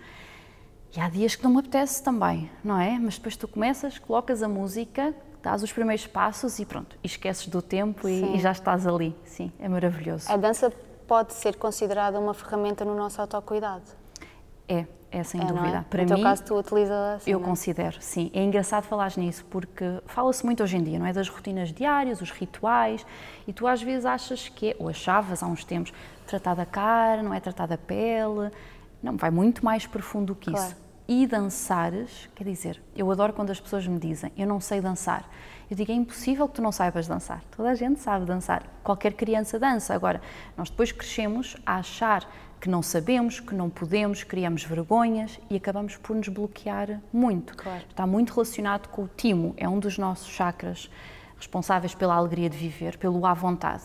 e 0.97 1.01
há 1.01 1.09
dias 1.09 1.37
que 1.37 1.45
não 1.45 1.53
me 1.53 1.59
apetece 1.59 2.03
também, 2.03 2.51
não 2.65 2.81
é? 2.81 2.99
Mas 2.99 3.17
depois 3.17 3.37
tu 3.37 3.47
começas, 3.47 3.99
colocas 3.99 4.43
a 4.43 4.49
música, 4.49 5.15
dás 5.43 5.63
os 5.63 5.73
primeiros 5.73 6.07
passos 6.07 6.59
e 6.59 6.65
pronto, 6.67 6.97
esqueces 7.03 7.47
do 7.49 7.63
tempo 7.63 8.09
e, 8.09 8.37
e, 8.37 8.41
já 8.41 8.53
estás 8.53 8.87
ali. 8.87 9.17
Sim, 9.25 9.53
é 9.59 9.69
maravilhoso. 9.69 10.31
A 10.31 10.37
dança 10.37 10.71
pode 11.07 11.33
ser 11.35 11.57
considerada 11.57 12.19
uma 12.19 12.35
ferramenta 12.35 12.85
no 12.85 12.95
nosso 12.95 13.21
autocuidado? 13.21 13.85
É, 14.69 14.85
é 15.11 15.23
sem 15.23 15.41
É, 15.41 15.45
dúvida. 15.47 15.79
é? 15.79 15.81
Para 15.89 16.03
no 16.03 16.09
teu 16.09 16.17
mim, 16.19 16.23
caso, 16.23 16.45
tu 16.45 16.59
utilizas 16.59 17.17
assim, 17.17 17.31
eu 17.31 17.39
não 17.39 17.47
é? 17.47 17.49
considero, 17.51 17.97
sim. 18.01 18.31
É 18.35 18.43
engraçado 18.43 18.85
falares 18.85 19.17
nisso, 19.17 19.45
porque 19.49 19.85
fala-se 20.07 20.45
muito 20.45 20.63
hoje 20.63 20.77
em 20.77 20.83
dia, 20.83 20.99
não 20.99 21.07
é? 21.07 21.13
Das 21.13 21.29
rotinas 21.29 21.73
diárias, 21.73 22.21
os 22.21 22.31
rituais, 22.31 23.07
e 23.47 23.53
tu 23.53 23.67
às 23.67 23.81
vezes 23.83 24.05
achas 24.05 24.49
que 24.49 24.71
é, 24.71 24.77
ou 24.79 24.89
achavas 24.89 25.43
há 25.43 25.47
uns 25.47 25.65
tempos, 25.65 25.93
tratar 26.27 26.55
da 26.55 26.67
cara, 26.67 27.23
não 27.23 27.33
é 27.33 27.41
tratar 27.41 27.67
da 27.67 27.79
pele. 27.79 28.51
Não, 29.03 29.17
vai 29.17 29.31
muito 29.31 29.65
mais 29.65 29.87
profundo 29.87 30.27
do 30.27 30.35
que 30.35 30.51
Claro. 30.51 30.67
isso. 30.67 30.77
E 31.09 31.27
dançares, 31.27 32.29
quer 32.35 32.45
dizer, 32.45 32.83
eu 32.95 33.11
adoro 33.11 33.33
quando 33.33 33.49
as 33.49 33.59
pessoas 33.59 33.87
me 33.87 33.99
dizem, 33.99 34.31
eu 34.37 34.47
não 34.47 34.61
sei 34.61 34.79
dançar. 34.79 35.27
Eu 35.71 35.75
digo, 35.75 35.91
é 35.91 35.95
impossível 35.95 36.47
que 36.47 36.57
tu 36.57 36.63
não 36.63 36.71
saibas 36.71 37.09
dançar. 37.09 37.43
Toda 37.57 37.71
a 37.71 37.75
gente 37.75 37.99
sabe 37.99 38.27
dançar. 38.27 38.63
Qualquer 38.85 39.15
criança 39.15 39.59
dança. 39.59 39.95
Agora, 39.95 40.21
nós 40.55 40.69
depois 40.69 40.93
crescemos 40.93 41.57
a 41.65 41.77
achar 41.77 42.31
que 42.61 42.69
não 42.69 42.83
sabemos, 42.83 43.41
que 43.41 43.55
não 43.55 43.71
podemos, 43.71 44.23
criamos 44.23 44.65
vergonhas 44.65 45.41
e 45.49 45.57
acabamos 45.57 45.97
por 45.97 46.15
nos 46.15 46.29
bloquear 46.29 47.01
muito. 47.11 47.57
Claro. 47.57 47.85
Está 47.89 48.07
muito 48.07 48.35
relacionado 48.35 48.89
com 48.89 49.05
o 49.05 49.11
timo, 49.17 49.55
é 49.57 49.67
um 49.69 49.79
dos 49.79 49.97
nossos 49.97 50.29
chakras 50.29 50.91
responsáveis 51.39 51.95
pela 51.95 52.17
alegria 52.17 52.51
de 52.51 52.59
viver, 52.59 52.99
pelo 52.99 53.25
à 53.25 53.33
vontade. 53.33 53.85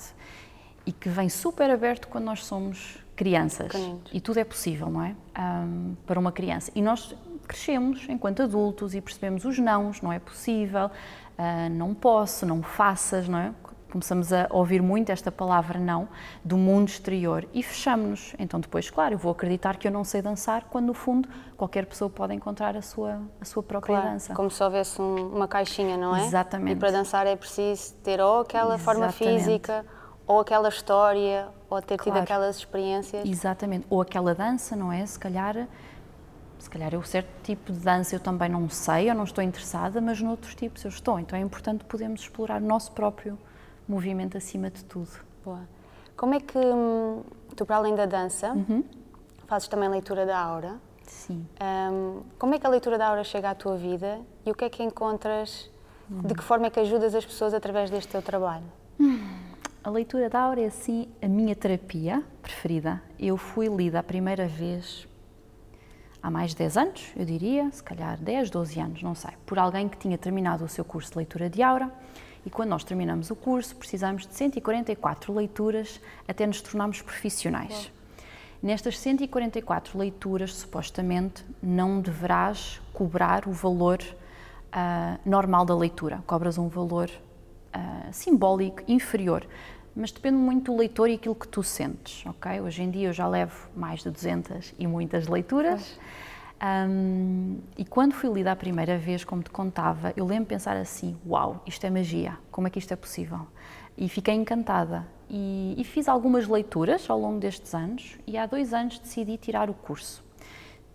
E 0.85 0.91
que 0.91 1.07
vem 1.07 1.29
super 1.29 1.69
aberto 1.69 2.09
quando 2.09 2.25
nós 2.25 2.43
somos 2.43 3.02
crianças. 3.15 3.67
Pequeninos. 3.67 4.09
E 4.13 4.19
tudo 4.21 4.39
é 4.39 4.43
possível, 4.43 4.89
não 4.89 5.01
é? 5.03 5.15
Ahm, 5.35 5.93
para 6.05 6.19
uma 6.19 6.31
criança. 6.31 6.71
E 6.75 6.81
nós 6.81 7.15
crescemos 7.47 8.05
enquanto 8.09 8.41
adultos 8.43 8.95
e 8.95 9.01
percebemos 9.01 9.45
os 9.45 9.59
nãos, 9.59 10.01
não 10.01 10.11
é 10.11 10.19
possível, 10.19 10.89
ah, 11.37 11.69
não 11.69 11.93
posso, 11.93 12.45
não 12.45 12.61
faças, 12.63 13.27
não 13.27 13.37
é? 13.37 13.53
Começamos 13.91 14.33
a 14.33 14.47
ouvir 14.49 14.81
muito 14.81 15.11
esta 15.11 15.31
palavra 15.31 15.77
não 15.79 16.07
do 16.43 16.57
mundo 16.57 16.87
exterior 16.87 17.47
e 17.53 17.61
fechamos-nos. 17.61 18.33
Então 18.39 18.59
depois, 18.59 18.89
claro, 18.89 19.13
eu 19.13 19.17
vou 19.19 19.31
acreditar 19.31 19.77
que 19.77 19.87
eu 19.87 19.91
não 19.91 20.03
sei 20.03 20.19
dançar, 20.19 20.63
quando 20.71 20.87
no 20.87 20.95
fundo 20.95 21.29
qualquer 21.55 21.85
pessoa 21.85 22.09
pode 22.09 22.33
encontrar 22.33 22.75
a 22.75 22.81
sua, 22.81 23.21
a 23.39 23.45
sua 23.45 23.61
própria 23.61 23.97
Claro, 23.97 24.13
dança. 24.13 24.33
como 24.33 24.49
se 24.49 24.63
houvesse 24.63 24.99
um- 24.99 25.35
uma 25.35 25.47
caixinha, 25.47 25.95
não 25.95 26.15
é? 26.15 26.25
Exatamente. 26.25 26.73
E 26.77 26.79
para 26.79 26.89
dançar 26.89 27.27
é 27.27 27.35
preciso 27.35 27.93
ter 28.03 28.19
ou 28.19 28.39
aquela 28.39 28.79
forma 28.79 29.05
Exatamente. 29.05 29.37
física, 29.43 29.85
ou 30.25 30.39
aquela 30.39 30.69
história, 30.69 31.47
ou 31.69 31.81
ter 31.81 31.97
tido 31.97 32.05
Claro. 32.13 32.21
aquelas 32.23 32.57
experiências. 32.57 33.27
Exatamente. 33.27 33.85
Ou 33.89 34.01
aquela 34.01 34.33
dança, 34.33 34.75
não 34.75 34.91
é? 34.91 35.05
Se 35.05 35.19
calhar, 35.19 35.67
se 36.59 36.69
calhar 36.69 36.93
eu 36.93 37.03
certo 37.03 37.29
tipo 37.43 37.71
de 37.73 37.79
dança 37.79 38.15
eu 38.15 38.19
também 38.19 38.49
não 38.49 38.69
sei, 38.69 39.09
eu 39.09 39.15
não 39.15 39.23
estou 39.25 39.43
interessada, 39.43 39.99
mas 39.99 40.21
noutros 40.21 40.55
tipos 40.55 40.83
eu 40.85 40.89
estou. 40.89 41.19
Então 41.19 41.37
é 41.37 41.41
importante 41.41 41.83
podermos 41.83 42.21
explorar 42.21 42.61
o 42.61 42.65
nosso 42.65 42.91
próprio 42.93 43.37
movimento 43.87 44.37
acima 44.37 44.69
de 44.69 44.83
tudo. 44.85 45.11
Boa. 45.43 45.61
Como 46.15 46.33
é 46.35 46.39
que 46.39 46.57
hum, 46.57 47.21
tu, 47.55 47.65
para 47.65 47.75
além 47.77 47.95
da 47.95 48.05
dança, 48.05 48.51
Uhum. 48.53 48.83
fazes 49.47 49.67
também 49.67 49.89
leitura 49.89 50.25
da 50.25 50.37
aura? 50.37 50.75
Sim. 51.05 51.45
Hum, 51.91 52.21
como 52.39 52.55
é 52.55 52.59
que 52.59 52.65
a 52.65 52.69
leitura 52.69 52.97
da 52.97 53.07
aura 53.07 53.23
chega 53.25 53.49
à 53.49 53.55
tua 53.55 53.75
vida 53.75 54.21
e 54.45 54.51
o 54.51 54.55
que 54.55 54.63
é 54.63 54.69
que 54.69 54.81
encontras? 54.83 55.69
Uhum. 56.09 56.21
De 56.21 56.33
que 56.33 56.43
forma 56.43 56.67
é 56.67 56.69
que 56.69 56.79
ajudas 56.79 57.13
as 57.13 57.25
pessoas 57.25 57.53
através 57.53 57.89
deste 57.89 58.09
teu 58.11 58.21
trabalho? 58.21 58.63
A 59.83 59.89
leitura 59.89 60.29
da 60.29 60.39
aura 60.39 60.61
é 60.61 60.67
assim 60.67 61.09
a 61.21 61.27
minha 61.27 61.53
terapia 61.53 62.23
preferida. 62.41 63.03
Eu 63.19 63.35
fui 63.35 63.67
lida 63.67 63.99
a 63.99 64.03
primeira 64.03 64.47
vez 64.47 65.05
há 66.21 66.31
mais 66.31 66.51
de 66.51 66.57
10 66.59 66.77
anos, 66.77 67.11
eu 67.17 67.25
diria, 67.25 67.69
se 67.69 67.83
calhar 67.83 68.17
10, 68.17 68.49
12 68.49 68.79
anos, 68.79 69.03
não 69.03 69.13
sei, 69.13 69.31
por 69.45 69.59
alguém 69.59 69.89
que 69.89 69.97
tinha 69.97 70.17
terminado 70.17 70.63
o 70.63 70.69
seu 70.69 70.85
curso 70.85 71.11
de 71.11 71.17
leitura 71.17 71.49
de 71.49 71.61
aura. 71.61 71.91
E 72.45 72.49
quando 72.49 72.69
nós 72.69 72.85
terminamos 72.85 73.29
o 73.29 73.35
curso, 73.35 73.75
precisamos 73.75 74.25
de 74.25 74.33
144 74.33 75.33
leituras 75.33 75.99
até 76.25 76.47
nos 76.47 76.61
tornarmos 76.61 77.01
profissionais. 77.01 77.91
Nestas 78.61 78.97
144 78.97 79.99
leituras, 79.99 80.55
supostamente, 80.55 81.43
não 81.61 81.99
deverás 81.99 82.81
cobrar 82.93 83.49
o 83.49 83.51
valor 83.51 83.99
ah, 84.71 85.19
normal 85.25 85.65
da 85.65 85.75
leitura. 85.75 86.23
Cobras 86.25 86.57
um 86.57 86.69
valor 86.69 87.09
ah, 87.73 88.09
simbólico 88.11 88.83
inferior, 88.87 89.45
mas 89.95 90.11
depende 90.11 90.37
muito 90.37 90.71
do 90.71 90.77
leitor 90.77 91.09
e 91.09 91.15
aquilo 91.15 91.35
que 91.35 91.47
tu 91.47 91.61
sentes, 91.61 92.25
ok? 92.25 92.61
Hoje 92.61 92.83
em 92.83 92.89
dia 92.89 93.09
eu 93.09 93.13
já 93.13 93.27
levo 93.27 93.69
mais 93.75 94.01
de 94.01 94.09
200 94.09 94.73
e 94.77 94.87
muitas 94.87 95.27
leituras. 95.27 95.99
Ahm, 96.59 97.57
e 97.77 97.83
quando 97.83 98.13
fui 98.13 98.31
lida 98.31 98.51
a 98.51 98.55
primeira 98.55 98.97
vez, 98.97 99.23
como 99.23 99.43
te 99.43 99.49
contava, 99.49 100.13
eu 100.15 100.25
lembro 100.25 100.45
de 100.45 100.49
pensar 100.49 100.77
assim: 100.77 101.17
uau, 101.27 101.61
isto 101.67 101.85
é 101.85 101.89
magia, 101.89 102.37
como 102.49 102.67
é 102.67 102.69
que 102.69 102.79
isto 102.79 102.93
é 102.93 102.95
possível? 102.95 103.47
E 103.97 104.07
fiquei 104.07 104.33
encantada. 104.33 105.05
E, 105.29 105.75
e 105.77 105.83
fiz 105.83 106.07
algumas 106.07 106.47
leituras 106.47 107.09
ao 107.09 107.19
longo 107.19 107.39
destes 107.39 107.73
anos, 107.73 108.17
e 108.25 108.37
há 108.37 108.45
dois 108.45 108.73
anos 108.73 108.99
decidi 108.99 109.37
tirar 109.37 109.69
o 109.69 109.73
curso. 109.73 110.23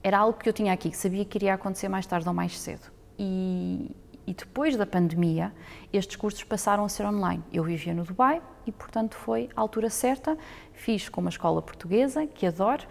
Era 0.02 0.18
algo 0.18 0.38
que 0.38 0.48
eu 0.48 0.52
tinha 0.52 0.72
aqui, 0.72 0.90
que 0.90 0.96
sabia 0.96 1.24
que 1.24 1.36
iria 1.38 1.54
acontecer 1.54 1.88
mais 1.88 2.06
tarde 2.06 2.26
ou 2.28 2.34
mais 2.34 2.58
cedo. 2.58 2.90
E, 3.18 3.90
e 4.28 4.34
depois 4.34 4.76
da 4.76 4.84
pandemia, 4.84 5.50
estes 5.90 6.14
cursos 6.14 6.44
passaram 6.44 6.84
a 6.84 6.88
ser 6.90 7.06
online. 7.06 7.42
Eu 7.50 7.64
vivia 7.64 7.94
no 7.94 8.04
Dubai 8.04 8.42
e, 8.66 8.70
portanto, 8.70 9.14
foi 9.14 9.48
a 9.56 9.60
altura 9.62 9.88
certa. 9.88 10.36
Fiz 10.74 11.08
com 11.08 11.22
uma 11.22 11.30
escola 11.30 11.62
portuguesa, 11.62 12.26
que 12.26 12.44
adoro, 12.44 12.86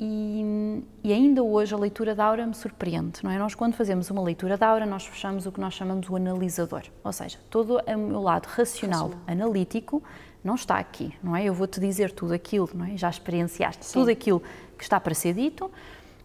e, 0.00 0.82
e 1.04 1.12
ainda 1.12 1.40
hoje 1.40 1.72
a 1.72 1.78
leitura 1.78 2.16
da 2.16 2.24
aura 2.24 2.44
me 2.44 2.52
surpreende, 2.52 3.20
não 3.22 3.30
é? 3.30 3.38
Nós, 3.38 3.54
quando 3.54 3.74
fazemos 3.74 4.10
uma 4.10 4.20
leitura 4.20 4.58
da 4.58 4.66
aura, 4.66 4.84
nós 4.84 5.06
fechamos 5.06 5.46
o 5.46 5.52
que 5.52 5.60
nós 5.60 5.72
chamamos 5.72 6.08
o 6.10 6.16
analisador, 6.16 6.82
ou 7.04 7.12
seja, 7.12 7.38
todo 7.48 7.78
o 7.78 7.96
meu 7.96 8.20
lado 8.20 8.46
racional, 8.46 9.12
analítico, 9.24 10.02
não 10.42 10.56
está 10.56 10.78
aqui, 10.78 11.14
não 11.22 11.36
é? 11.36 11.44
Eu 11.44 11.54
vou-te 11.54 11.78
dizer 11.78 12.10
tudo 12.10 12.34
aquilo, 12.34 12.68
não 12.74 12.86
é? 12.86 12.96
Já 12.96 13.08
experienciaste 13.08 13.92
tudo 13.92 14.10
aquilo 14.10 14.42
que 14.76 14.82
está 14.82 14.98
para 14.98 15.14
ser 15.14 15.32
dito, 15.32 15.70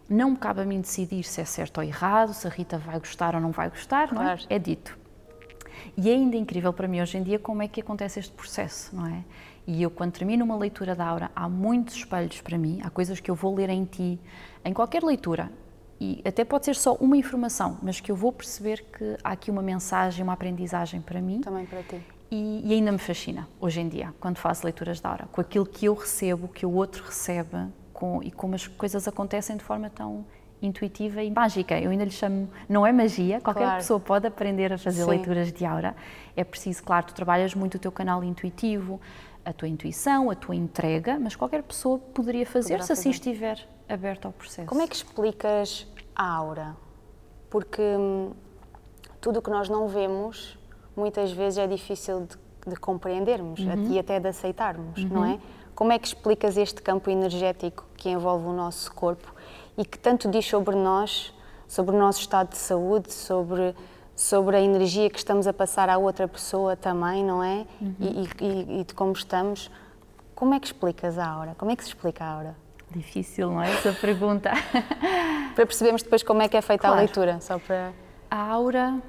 não 0.08 0.30
me 0.30 0.36
cabe 0.36 0.60
a 0.60 0.64
mim 0.64 0.80
decidir 0.80 1.22
se 1.24 1.40
é 1.40 1.44
certo 1.44 1.78
ou 1.78 1.84
errado, 1.84 2.34
se 2.34 2.46
a 2.46 2.50
Rita 2.50 2.78
vai 2.78 2.98
gostar 2.98 3.34
ou 3.34 3.40
não 3.40 3.50
vai 3.50 3.68
gostar, 3.68 4.12
não 4.12 4.22
é? 4.22 4.24
Claro. 4.24 4.40
É 4.48 4.58
dito. 4.58 4.98
E 5.96 6.10
é 6.10 6.14
ainda 6.14 6.36
incrível 6.36 6.72
para 6.72 6.86
mim 6.86 7.00
hoje 7.00 7.18
em 7.18 7.22
dia 7.22 7.38
como 7.38 7.62
é 7.62 7.68
que 7.68 7.80
acontece 7.80 8.18
este 8.18 8.32
processo, 8.32 8.94
não 8.94 9.06
é? 9.06 9.24
E 9.66 9.82
eu, 9.82 9.90
quando 9.90 10.12
termino 10.12 10.44
uma 10.44 10.56
leitura 10.56 10.94
da 10.94 11.06
aura, 11.06 11.30
há 11.34 11.48
muitos 11.48 11.94
espelhos 11.94 12.40
para 12.40 12.58
mim, 12.58 12.80
há 12.82 12.90
coisas 12.90 13.20
que 13.20 13.30
eu 13.30 13.34
vou 13.34 13.54
ler 13.54 13.68
em 13.70 13.84
ti, 13.84 14.18
em 14.64 14.72
qualquer 14.72 15.02
leitura, 15.02 15.50
e 16.00 16.20
até 16.24 16.44
pode 16.44 16.64
ser 16.64 16.74
só 16.74 16.94
uma 16.94 17.16
informação, 17.16 17.78
mas 17.80 18.00
que 18.00 18.10
eu 18.10 18.16
vou 18.16 18.32
perceber 18.32 18.84
que 18.92 19.16
há 19.22 19.30
aqui 19.30 19.52
uma 19.52 19.62
mensagem, 19.62 20.24
uma 20.24 20.32
aprendizagem 20.32 21.00
para 21.00 21.20
mim. 21.20 21.40
Também 21.42 21.64
para 21.64 21.82
ti. 21.84 22.02
E, 22.28 22.62
e 22.64 22.72
ainda 22.72 22.90
me 22.90 22.98
fascina, 22.98 23.48
hoje 23.60 23.80
em 23.80 23.88
dia, 23.88 24.12
quando 24.18 24.38
faço 24.38 24.64
leituras 24.64 25.00
da 25.00 25.10
aura, 25.10 25.28
com 25.30 25.40
aquilo 25.40 25.64
que 25.64 25.86
eu 25.86 25.94
recebo, 25.94 26.48
que 26.48 26.66
o 26.66 26.72
outro 26.72 27.04
recebe, 27.04 27.68
com, 28.02 28.20
e 28.20 28.32
como 28.32 28.56
as 28.56 28.66
coisas 28.66 29.06
acontecem 29.06 29.56
de 29.56 29.62
forma 29.62 29.88
tão 29.88 30.24
intuitiva 30.60 31.22
e 31.22 31.30
mágica. 31.30 31.78
Eu 31.80 31.90
ainda 31.92 32.02
lhe 32.02 32.10
chamo, 32.10 32.50
não 32.68 32.84
é 32.84 32.90
magia, 32.90 33.40
qualquer 33.40 33.62
Claro. 33.62 33.76
pessoa 33.78 34.00
pode 34.00 34.26
aprender 34.26 34.72
a 34.72 34.78
fazer 34.78 35.04
Sim. 35.04 35.10
leituras 35.10 35.52
de 35.52 35.64
aura. 35.64 35.94
É 36.36 36.42
preciso, 36.42 36.82
claro, 36.82 37.06
tu 37.06 37.14
trabalhas 37.14 37.54
muito 37.54 37.76
o 37.76 37.78
teu 37.78 37.92
canal 37.92 38.24
intuitivo, 38.24 39.00
a 39.44 39.52
tua 39.52 39.68
intuição, 39.68 40.30
a 40.30 40.34
tua 40.34 40.56
entrega, 40.56 41.16
mas 41.20 41.36
qualquer 41.36 41.62
pessoa 41.62 41.96
poderia 41.96 42.44
fazer 42.44 42.70
Poderá 42.74 42.82
se 42.86 42.92
assim 42.92 43.12
fazer. 43.12 43.30
estiver 43.30 43.68
aberto 43.88 44.26
ao 44.26 44.32
processo. 44.32 44.66
Como 44.68 44.82
é 44.82 44.88
que 44.88 44.96
explicas 44.96 45.86
a 46.16 46.28
aura? 46.28 46.76
Porque 47.48 47.82
hum, 47.82 48.32
tudo 49.20 49.38
o 49.38 49.42
que 49.42 49.50
nós 49.50 49.68
não 49.68 49.86
vemos, 49.86 50.58
muitas 50.96 51.30
vezes 51.30 51.58
é 51.58 51.68
difícil 51.68 52.26
de, 52.26 52.36
de 52.70 52.76
compreendermos 52.80 53.60
e 53.90 53.96
até 53.98 54.18
de 54.18 54.26
aceitarmos, 54.28 55.04
não 55.04 55.24
é? 55.24 55.38
Como 55.82 55.90
é 55.92 55.98
que 55.98 56.06
explicas 56.06 56.56
este 56.56 56.80
campo 56.80 57.10
energético 57.10 57.84
que 57.96 58.08
envolve 58.08 58.46
o 58.46 58.52
nosso 58.52 58.92
corpo 58.94 59.34
e 59.76 59.84
que 59.84 59.98
tanto 59.98 60.28
diz 60.30 60.46
sobre 60.46 60.76
nós, 60.76 61.34
sobre 61.66 61.96
o 61.96 61.98
nosso 61.98 62.20
estado 62.20 62.50
de 62.50 62.56
saúde, 62.56 63.12
sobre, 63.12 63.74
sobre 64.14 64.56
a 64.58 64.60
energia 64.60 65.10
que 65.10 65.18
estamos 65.18 65.44
a 65.48 65.52
passar 65.52 65.88
à 65.88 65.98
outra 65.98 66.28
pessoa 66.28 66.76
também, 66.76 67.24
não 67.24 67.42
é? 67.42 67.66
E, 67.98 68.04
e- 68.06 68.28
e- 68.40 68.80
e 68.80 68.84
de 68.84 68.94
como 68.94 69.10
estamos. 69.10 69.72
Como 70.36 70.54
é 70.54 70.60
que 70.60 70.66
explicas 70.66 71.18
a 71.18 71.26
aura? 71.26 71.56
Como 71.58 71.68
é 71.72 71.74
que 71.74 71.82
se 71.82 71.88
explica 71.88 72.24
a 72.24 72.28
aura? 72.28 72.56
Difícil, 72.88 73.50
não 73.50 73.60
é? 73.60 73.72
Essa 73.72 73.92
pergunta. 73.92 74.52
Para 75.56 75.66
percebermos 75.66 76.04
depois 76.04 76.22
como 76.22 76.42
é 76.42 76.48
que 76.48 76.56
é 76.56 76.62
feita 76.62 76.82
Claro. 76.82 76.94
a 76.98 76.98
leitura, 77.00 77.40
só 77.40 77.58
para... 77.58 77.92
A 78.30 78.36
aura 78.52 79.02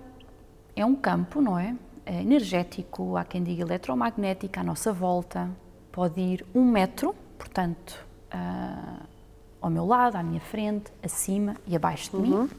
é 0.76 0.84
um 0.84 0.96
campo, 0.96 1.40
não 1.40 1.56
é? 1.60 1.76
É 2.04 2.20
energético, 2.20 3.16
há 3.16 3.24
quem 3.24 3.44
diga 3.44 3.62
eletromagnético 3.62 4.60
à 4.60 4.64
nossa 4.64 4.92
volta. 4.92 5.52
Pode 5.94 6.20
ir 6.20 6.46
um 6.56 6.66
metro, 6.66 7.16
portanto, 7.38 8.04
ah, 8.32 9.04
ao 9.62 9.70
meu 9.70 9.86
lado, 9.86 10.16
à 10.18 10.24
minha 10.24 10.42
frente, 10.42 10.92
acima 11.04 11.56
e 11.68 11.76
abaixo 11.76 12.10
de 12.12 12.18
mim. 12.18 12.50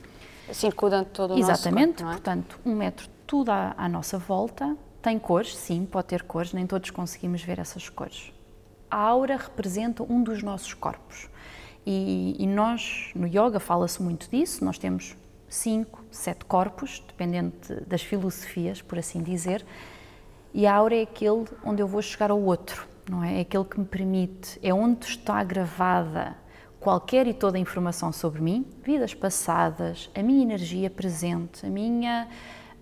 circunda 0.52 1.04
todo 1.04 1.34
o 1.34 1.38
Exatamente, 1.38 2.02
nosso 2.02 2.04
corpo, 2.04 2.10
é? 2.10 2.14
portanto, 2.14 2.60
um 2.64 2.74
metro 2.76 3.08
tudo 3.26 3.50
à, 3.50 3.74
à 3.76 3.88
nossa 3.88 4.18
volta. 4.18 4.76
Tem 5.02 5.18
cores, 5.18 5.54
sim, 5.56 5.84
pode 5.84 6.06
ter 6.06 6.22
cores, 6.22 6.52
nem 6.54 6.66
todos 6.66 6.90
conseguimos 6.90 7.42
ver 7.42 7.58
essas 7.58 7.88
cores. 7.90 8.32
A 8.90 8.96
aura 8.98 9.36
representa 9.36 10.02
um 10.04 10.22
dos 10.22 10.42
nossos 10.42 10.72
corpos. 10.72 11.28
E, 11.84 12.36
e 12.38 12.46
nós, 12.46 13.10
no 13.16 13.26
yoga, 13.26 13.58
fala-se 13.60 14.00
muito 14.02 14.30
disso, 14.30 14.64
nós 14.64 14.78
temos 14.78 15.14
cinco, 15.48 16.02
sete 16.10 16.44
corpos, 16.46 17.02
dependendo 17.06 17.52
de- 17.68 17.80
das 17.84 18.00
filosofias, 18.00 18.80
por 18.80 18.98
assim 18.98 19.22
dizer, 19.22 19.66
e 20.54 20.66
a 20.66 20.74
aura 20.74 20.94
é 20.96 21.02
aquele 21.02 21.44
onde 21.64 21.82
eu 21.82 21.86
vou 21.86 22.00
chegar 22.00 22.30
ao 22.30 22.40
outro, 22.40 22.86
não 23.08 23.22
é? 23.22 23.38
É 23.38 23.40
aquele 23.40 23.64
que 23.64 23.78
me 23.78 23.86
permite, 23.86 24.58
é 24.62 24.72
onde 24.72 25.06
está 25.06 25.42
gravada 25.42 26.36
qualquer 26.80 27.26
e 27.26 27.32
toda 27.32 27.56
a 27.56 27.60
informação 27.60 28.12
sobre 28.12 28.42
mim, 28.42 28.66
vidas 28.82 29.14
passadas, 29.14 30.10
a 30.14 30.22
minha 30.22 30.42
energia 30.42 30.90
presente, 30.90 31.64
a 31.64 31.70
minha, 31.70 32.28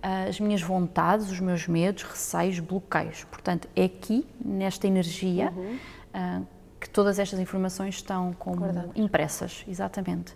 ah, 0.02 0.24
as 0.28 0.40
minhas 0.40 0.60
vontades, 0.60 1.30
os 1.30 1.38
meus 1.38 1.68
medos, 1.68 2.02
receios, 2.02 2.58
bloqueios. 2.58 3.22
Portanto, 3.24 3.68
é 3.76 3.84
aqui, 3.84 4.26
nesta 4.44 4.88
energia, 4.88 5.52
uhum. 5.56 5.78
uh, 6.14 6.46
que 6.80 6.90
todas 6.90 7.20
estas 7.20 7.38
informações 7.38 7.94
estão 7.94 8.32
como 8.32 8.64
impressas, 8.96 9.64
exatamente. 9.68 10.34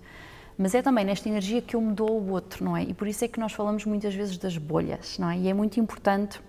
Mas 0.56 0.72
é 0.72 0.80
também 0.80 1.04
nesta 1.04 1.28
energia 1.28 1.60
que 1.60 1.74
eu 1.74 1.80
me 1.80 1.92
dou 1.92 2.08
ao 2.08 2.24
outro, 2.28 2.64
não 2.64 2.76
é? 2.76 2.84
E 2.84 2.94
por 2.94 3.08
isso 3.08 3.24
é 3.24 3.28
que 3.28 3.40
nós 3.40 3.52
falamos 3.52 3.84
muitas 3.84 4.14
vezes 4.14 4.38
das 4.38 4.56
bolhas, 4.56 5.18
não 5.18 5.28
é? 5.28 5.36
E 5.36 5.48
é 5.48 5.52
muito 5.52 5.80
importante 5.80 6.40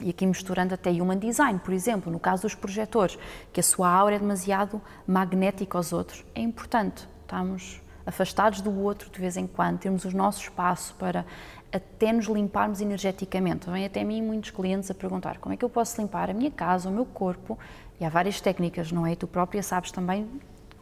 e 0.00 0.10
aqui 0.10 0.26
misturando 0.26 0.74
até 0.74 0.90
human 0.90 1.18
design, 1.18 1.58
por 1.58 1.72
exemplo, 1.72 2.12
no 2.12 2.18
caso 2.18 2.42
dos 2.42 2.54
projetores, 2.54 3.18
que 3.52 3.60
a 3.60 3.62
sua 3.62 3.90
aura 3.90 4.16
é 4.16 4.18
demasiado 4.18 4.80
magnética 5.06 5.78
aos 5.78 5.92
outros, 5.92 6.24
é 6.34 6.40
importante 6.40 7.08
estamos 7.22 7.80
afastados 8.04 8.60
do 8.60 8.70
outro 8.80 9.10
de 9.10 9.18
vez 9.20 9.36
em 9.36 9.46
quando, 9.46 9.78
termos 9.78 10.04
o 10.04 10.16
nosso 10.16 10.42
espaço 10.42 10.94
para 10.94 11.26
até 11.72 12.12
nos 12.12 12.26
limparmos 12.26 12.80
energeticamente. 12.80 13.68
Vem 13.68 13.84
até 13.84 14.04
mim 14.04 14.22
muitos 14.22 14.50
clientes 14.50 14.90
a 14.90 14.94
perguntar 14.94 15.38
como 15.38 15.52
é 15.52 15.56
que 15.56 15.64
eu 15.64 15.68
posso 15.68 16.00
limpar 16.00 16.30
a 16.30 16.32
minha 16.32 16.50
casa, 16.50 16.88
o 16.88 16.92
meu 16.92 17.04
corpo, 17.04 17.58
e 18.00 18.04
há 18.04 18.08
várias 18.08 18.40
técnicas, 18.40 18.92
não 18.92 19.06
é? 19.06 19.16
Tu 19.16 19.26
própria 19.26 19.62
sabes 19.62 19.90
também 19.90 20.28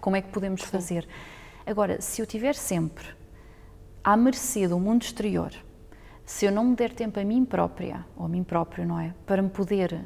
como 0.01 0.17
é 0.17 0.23
que 0.23 0.29
podemos 0.29 0.61
Sim. 0.61 0.69
fazer. 0.69 1.09
Agora, 1.67 2.01
se 2.01 2.21
eu 2.21 2.27
tiver 2.27 2.55
sempre 2.55 3.07
à 4.03 4.17
mercê 4.17 4.69
do 4.69 4.79
mundo 4.79 5.03
exterior, 5.03 5.53
se 6.25 6.47
eu 6.47 6.53
não 6.53 6.65
me 6.65 6.75
der 6.77 6.93
tempo 6.93 7.21
a 7.21 7.25
mim 7.25 7.45
própria, 7.45 8.05
ou 8.17 8.27
a 8.27 8.29
mim 8.29 8.43
próprio, 8.43 8.87
não 8.87 8.99
é? 8.99 9.15
Para 9.27 9.43
me 9.43 9.51
poder 9.51 10.01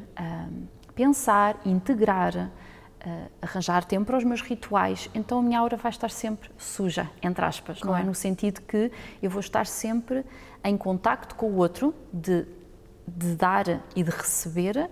pensar, 0.99 1.57
integrar, 1.65 2.35
uh, 2.37 3.31
arranjar 3.41 3.85
tempo 3.85 4.07
para 4.07 4.17
os 4.17 4.25
meus 4.25 4.43
rituais, 4.43 5.09
então 5.15 5.39
a 5.39 5.43
minha 5.43 5.61
aura 5.61 5.77
vai 5.77 5.91
estar 5.91 6.11
sempre 6.11 6.51
suja, 6.59 7.09
entre 7.23 7.45
aspas, 7.45 7.79
claro. 7.79 7.93
não 7.93 8.03
é? 8.03 8.05
No 8.05 8.17
sentido 8.17 8.61
que 8.63 8.91
eu 9.23 9.31
vou 9.31 9.39
estar 9.39 9.65
sempre 9.65 10.25
em 10.65 10.77
contacto 10.77 11.37
com 11.37 11.47
o 11.47 11.57
outro, 11.57 11.95
de, 12.13 12.45
de 13.07 13.37
dar 13.37 13.81
e 13.95 14.03
de 14.03 14.11
receber, 14.11 14.91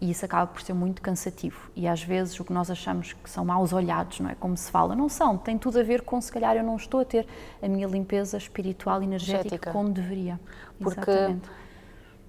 e 0.00 0.10
isso 0.10 0.24
acaba 0.24 0.46
por 0.46 0.60
ser 0.60 0.74
muito 0.74 1.00
cansativo. 1.00 1.70
E 1.74 1.88
às 1.88 2.02
vezes 2.02 2.38
o 2.38 2.44
que 2.44 2.52
nós 2.52 2.70
achamos 2.70 3.14
que 3.14 3.30
são 3.30 3.44
maus 3.44 3.72
olhados, 3.72 4.20
não 4.20 4.28
é? 4.28 4.34
Como 4.34 4.56
se 4.56 4.70
fala, 4.70 4.94
não 4.94 5.08
são. 5.08 5.38
Tem 5.38 5.56
tudo 5.56 5.78
a 5.78 5.82
ver 5.82 6.02
com 6.02 6.20
se 6.20 6.30
calhar 6.30 6.54
eu 6.56 6.62
não 6.62 6.76
estou 6.76 7.00
a 7.00 7.04
ter 7.04 7.26
a 7.62 7.68
minha 7.68 7.86
limpeza 7.86 8.36
espiritual 8.36 9.02
e 9.02 9.06
energética 9.06 9.72
como 9.72 9.90
deveria. 9.90 10.38
Porque 10.78 11.10
Exatamente. 11.10 11.48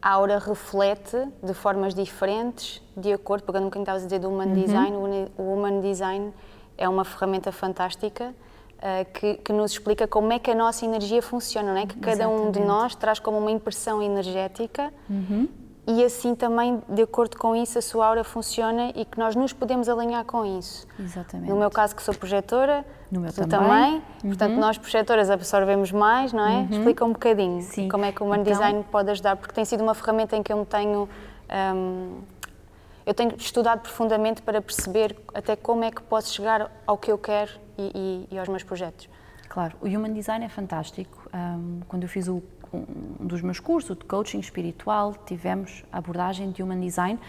a 0.01 0.11
aura 0.11 0.39
reflete 0.39 1.17
de 1.43 1.53
formas 1.53 1.93
diferentes, 1.93 2.81
de 2.95 3.11
acordo, 3.11 3.43
porque 3.43 3.59
um 3.59 3.65
bocadinho 3.65 3.83
estavas 3.83 4.03
a 4.03 4.05
dizer 4.05 4.19
do 4.19 4.29
Human 4.29 4.47
uhum. 4.47 4.53
Design, 4.53 4.97
o 5.37 5.53
Human 5.53 5.81
Design 5.81 6.33
é 6.77 6.87
uma 6.87 7.03
ferramenta 7.03 7.51
fantástica 7.51 8.33
uh, 8.77 9.13
que, 9.13 9.35
que, 9.35 9.51
nos 9.51 9.71
explica 9.71 10.07
como 10.07 10.31
é 10.31 10.39
que 10.39 10.51
a 10.51 10.55
nossa 10.55 10.85
energia 10.85 11.21
funciona, 11.21 11.73
não 11.73 11.81
é? 11.81 11.85
Que 11.85 11.99
cada 11.99 12.23
Exatamente. 12.23 12.47
um 12.47 12.51
de 12.51 12.59
nós 12.61 12.95
traz 12.95 13.19
como 13.19 13.37
uma 13.37 13.51
impressão 13.51 14.01
energética 14.01 14.93
uhum 15.09 15.66
e 15.87 16.03
assim 16.03 16.35
também, 16.35 16.83
de 16.89 17.01
acordo 17.01 17.37
com 17.37 17.55
isso, 17.55 17.79
a 17.79 17.81
sua 17.81 18.07
aura 18.07 18.21
funciona 18.21 18.91
e 18.93 19.05
que 19.05 19.17
nós 19.17 19.37
nos 19.37 19.53
podemos 19.53 19.87
alinhar 19.87 20.25
com 20.25 20.45
isso. 20.59 20.85
Exatamente. 20.99 21.49
No 21.49 21.55
meu 21.55 21.71
caso, 21.71 21.95
que 21.95 22.03
sou 22.03 22.13
projetora, 22.13 22.85
no 23.09 23.21
meu 23.21 23.31
tu 23.31 23.47
também. 23.47 23.57
também. 23.57 23.93
Uhum. 23.93 24.01
Portanto, 24.29 24.55
nós 24.55 24.77
projetoras 24.77 25.29
absorvemos 25.29 25.93
mais, 25.93 26.33
não 26.33 26.45
é? 26.45 26.57
Uhum. 26.57 26.67
Explica 26.71 27.05
um 27.05 27.13
bocadinho 27.13 27.61
Sim. 27.61 27.87
como 27.87 28.03
é 28.03 28.11
que 28.11 28.21
o 28.21 28.25
Human 28.25 28.41
então... 28.41 28.51
Design 28.51 28.85
pode 28.91 29.09
ajudar, 29.11 29.37
porque 29.37 29.53
tem 29.53 29.63
sido 29.63 29.81
uma 29.81 29.95
ferramenta 29.95 30.35
em 30.35 30.43
que 30.43 30.51
eu 30.51 30.57
me 30.57 30.65
tenho. 30.65 31.07
Um, 31.73 32.19
eu 33.05 33.13
tenho 33.13 33.33
estudado 33.37 33.79
profundamente 33.79 34.41
para 34.41 34.61
perceber 34.61 35.15
até 35.33 35.55
como 35.55 35.85
é 35.85 35.91
que 35.91 36.01
posso 36.01 36.33
chegar 36.33 36.69
ao 36.85 36.97
que 36.97 37.09
eu 37.09 37.17
quero 37.17 37.51
e, 37.77 38.27
e, 38.29 38.35
e 38.35 38.37
aos 38.37 38.49
meus 38.49 38.63
projetos. 38.63 39.07
Claro, 39.47 39.77
o 39.81 39.87
Human 39.87 40.11
Design 40.11 40.43
é 40.43 40.49
fantástico. 40.49 41.29
Um, 41.33 41.79
quando 41.87 42.03
eu 42.03 42.09
fiz 42.09 42.27
o 42.27 42.43
um 42.73 43.25
dos 43.25 43.41
meus 43.41 43.59
cursos 43.59 43.97
de 43.97 44.05
coaching 44.05 44.39
espiritual, 44.39 45.15
tivemos 45.25 45.83
a 45.91 45.97
abordagem 45.97 46.51
de 46.51 46.61
Human 46.61 46.79
Design, 46.79 47.19